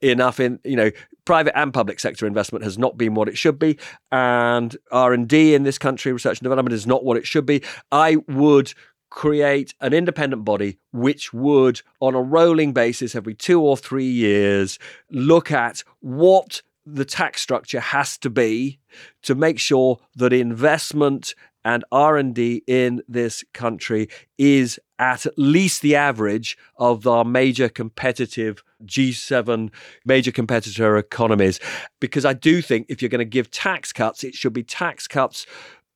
enough 0.00 0.40
in 0.40 0.60
you 0.64 0.76
know 0.76 0.90
private 1.26 1.58
and 1.58 1.74
public 1.74 2.00
sector 2.00 2.26
investment 2.26 2.64
has 2.64 2.78
not 2.78 2.96
been 2.96 3.12
what 3.14 3.28
it 3.28 3.36
should 3.36 3.58
be 3.58 3.76
and 4.10 4.76
r&d 4.90 5.54
in 5.54 5.62
this 5.64 5.76
country 5.76 6.12
research 6.12 6.38
and 6.38 6.44
development 6.44 6.72
is 6.72 6.86
not 6.86 7.04
what 7.04 7.18
it 7.18 7.26
should 7.26 7.44
be. 7.44 7.62
I 7.92 8.16
would 8.28 8.72
create 9.10 9.74
an 9.80 9.92
independent 9.92 10.44
body 10.44 10.78
which 10.92 11.32
would 11.32 11.82
on 12.00 12.14
a 12.14 12.22
rolling 12.22 12.72
basis 12.72 13.14
every 13.14 13.34
2 13.34 13.60
or 13.60 13.76
3 13.76 14.04
years 14.04 14.78
look 15.10 15.50
at 15.50 15.82
what 16.00 16.62
the 16.84 17.04
tax 17.04 17.42
structure 17.42 17.80
has 17.80 18.16
to 18.18 18.30
be 18.30 18.78
to 19.22 19.34
make 19.34 19.58
sure 19.58 19.98
that 20.14 20.32
investment 20.32 21.34
and 21.64 21.84
R&D 21.90 22.62
in 22.68 23.02
this 23.08 23.44
country 23.52 24.08
is 24.38 24.78
at 25.00 25.26
least 25.36 25.82
the 25.82 25.96
average 25.96 26.56
of 26.76 27.06
our 27.06 27.24
major 27.24 27.68
competitive 27.68 28.62
G7 28.84 29.70
major 30.04 30.32
competitor 30.32 30.96
economies 30.96 31.60
because 32.00 32.24
I 32.24 32.32
do 32.32 32.60
think 32.60 32.86
if 32.88 33.00
you're 33.00 33.08
going 33.08 33.18
to 33.20 33.24
give 33.24 33.50
tax 33.50 33.92
cuts 33.92 34.24
it 34.24 34.34
should 34.34 34.52
be 34.52 34.62
tax 34.62 35.08
cuts 35.08 35.46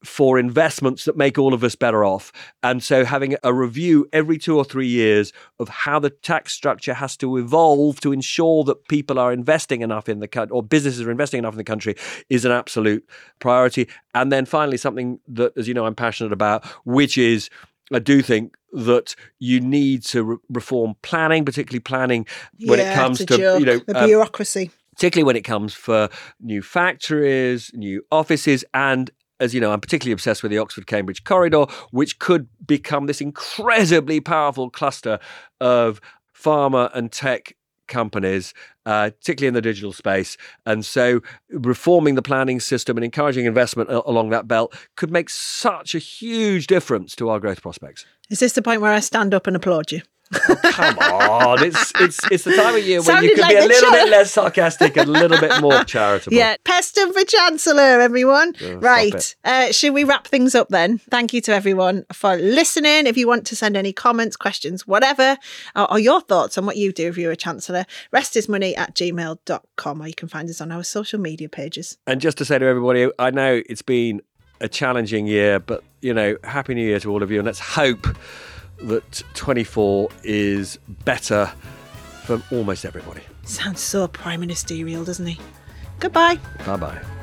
for 0.05 0.39
investments 0.39 1.05
that 1.05 1.17
make 1.17 1.39
all 1.39 1.53
of 1.53 1.63
us 1.63 1.75
better 1.75 2.05
off. 2.05 2.33
And 2.63 2.83
so 2.83 3.05
having 3.05 3.37
a 3.43 3.53
review 3.53 4.09
every 4.13 4.39
two 4.39 4.57
or 4.57 4.65
three 4.65 4.87
years 4.87 5.33
of 5.59 5.69
how 5.69 5.99
the 5.99 6.11
tax 6.11 6.53
structure 6.53 6.95
has 6.95 7.17
to 7.19 7.37
evolve 7.37 8.01
to 8.01 8.13
ensure 8.13 8.65
that 8.65 8.89
people 8.89 9.19
are 9.19 9.33
investing 9.33 9.83
enough 9.83 10.09
in 10.09 10.21
the 10.21 10.29
country 10.29 10.53
or 10.53 10.63
businesses 10.63 11.03
are 11.03 11.11
investing 11.11 11.39
enough 11.39 11.55
in 11.55 11.59
the 11.59 11.65
country 11.65 11.97
is 12.31 12.45
an 12.45 12.53
absolute 12.53 13.07
priority. 13.41 13.89
And 14.15 14.33
then 14.33 14.47
finally, 14.47 14.79
something 14.79 15.21
that, 15.29 15.53
as 15.57 15.69
you 15.69 15.75
know, 15.75 15.85
I'm 15.85 15.95
passionate 15.95 16.33
about, 16.33 16.65
which 16.85 17.19
is 17.19 17.51
I 17.93 17.99
do 17.99 18.23
think 18.23 18.57
that 18.73 19.15
you 19.39 19.61
need 19.61 20.03
to 20.05 20.23
re- 20.23 20.37
reform 20.49 20.95
planning, 21.03 21.45
particularly 21.45 21.81
planning 21.81 22.27
when 22.65 22.79
yeah, 22.79 22.93
it 22.93 22.95
comes 22.95 23.19
to 23.19 23.37
joke. 23.37 23.61
you 23.61 23.67
know 23.67 23.79
the 23.79 24.01
um, 24.01 24.07
bureaucracy. 24.07 24.71
particularly 24.95 25.27
when 25.27 25.37
it 25.37 25.43
comes 25.43 25.75
for 25.75 26.09
new 26.41 26.63
factories, 26.63 27.71
new 27.75 28.05
offices, 28.13 28.65
and 28.75 29.11
as 29.41 29.55
you 29.55 29.61
know, 29.61 29.73
I'm 29.73 29.81
particularly 29.81 30.13
obsessed 30.13 30.43
with 30.43 30.53
the 30.53 30.59
Oxford 30.59 30.87
Cambridge 30.87 31.25
corridor, 31.25 31.65
which 31.91 32.19
could 32.19 32.49
become 32.65 33.07
this 33.07 33.21
incredibly 33.21 34.21
powerful 34.21 34.71
cluster 34.71 35.19
of 35.61 36.01
pharma 36.35 36.91
and 36.95 37.11
tech 37.11 37.57
companies, 37.91 38.55
uh, 38.87 39.11
particularly 39.11 39.49
in 39.49 39.55
the 39.55 39.61
digital 39.61 39.93
space. 39.93 40.39
And 40.65 40.85
so, 40.85 41.21
reforming 41.51 42.15
the 42.15 42.23
planning 42.23 42.61
system 42.61 42.97
and 42.97 43.05
encouraging 43.05 43.45
investment 43.45 43.91
along 43.91 44.31
that 44.31 44.49
belt 44.49 44.75
could 44.97 45.11
make 45.11 45.29
such 45.29 45.95
a 45.95 45.99
huge 45.99 46.67
difference 46.67 47.15
to 47.17 47.29
our 47.29 47.39
growth 47.39 47.61
prospects. 47.61 48.07
Is 48.31 48.39
this 48.39 48.55
the 48.55 48.63
point 48.63 48.81
where 48.81 48.93
I 48.93 49.01
stand 49.01 49.35
up 49.35 49.47
and 49.47 49.55
applaud 49.55 49.93
you? 49.93 50.01
Oh, 50.33 50.57
come 50.63 50.99
on, 50.99 51.65
it's 51.65 51.93
it's 51.99 52.19
it's 52.31 52.45
the 52.45 52.55
time 52.55 52.77
of 52.77 52.85
year 52.85 53.03
when 53.03 53.25
you 53.25 53.31
can 53.35 53.41
like 53.41 53.51
be 53.51 53.65
a 53.65 53.67
little 53.67 53.91
bit 53.91 54.09
less 54.09 54.31
sarcastic 54.31 54.97
and 54.97 55.09
a 55.09 55.13
little 55.13 55.39
bit 55.41 55.61
more 55.61 55.83
charitable. 55.85 56.37
Yeah, 56.37 56.57
Peston 56.65 57.13
for 57.13 57.25
Chancellor, 57.25 58.01
everyone. 58.01 58.55
Stop 58.55 58.83
right. 58.83 59.37
Uh, 59.45 59.73
should 59.73 59.93
we 59.93 60.05
wrap 60.05 60.27
things 60.29 60.55
up 60.55 60.69
then? 60.69 60.99
Thank 60.99 61.33
you 61.33 61.41
to 61.43 61.53
everyone 61.53 62.05
for 62.13 62.37
listening. 62.37 63.07
If 63.07 63.17
you 63.17 63.27
want 63.27 63.47
to 63.49 63.57
send 63.57 63.77
any 63.77 63.93
comments, 63.93 64.37
questions, 64.37 64.87
whatever, 64.87 65.37
or, 65.75 65.93
or 65.93 65.99
your 65.99 66.21
thoughts 66.21 66.57
on 66.57 66.65
what 66.65 66.77
you 66.77 66.93
do 66.93 67.09
if 67.09 67.19
you're 67.19 67.33
a 67.33 67.37
Chancellor, 67.37 67.85
restismoney 68.15 68.79
at 68.79 68.95
gmail.com, 68.95 70.03
or 70.03 70.07
you 70.07 70.15
can 70.15 70.29
find 70.29 70.49
us 70.49 70.61
on 70.61 70.71
our 70.71 70.85
social 70.85 71.19
media 71.19 71.49
pages. 71.49 71.99
And 72.07 72.21
just 72.21 72.39
to 72.39 72.45
say 72.45 72.59
to 72.59 72.65
everybody, 72.65 73.11
I 73.19 73.31
know 73.31 73.63
it's 73.69 73.83
been 73.83 74.23
a 74.61 74.69
challenging 74.69 75.27
year, 75.27 75.59
but 75.59 75.83
you 76.03 76.15
know, 76.15 76.37
happy 76.45 76.75
New 76.75 76.87
Year 76.87 77.01
to 77.01 77.11
all 77.11 77.23
of 77.23 77.31
you, 77.31 77.39
and 77.39 77.47
let's 77.47 77.59
hope 77.59 78.07
that 78.83 79.23
24 79.35 80.11
is 80.23 80.79
better 81.05 81.53
for 82.25 82.43
almost 82.51 82.85
everybody. 82.85 83.23
Sounds 83.45 83.81
so 83.81 84.07
prime 84.09 84.41
ministerial, 84.41 85.05
doesn't 85.05 85.27
he? 85.27 85.41
Goodbye. 85.99 86.39
Bye 86.67 86.77
bye. 86.77 87.20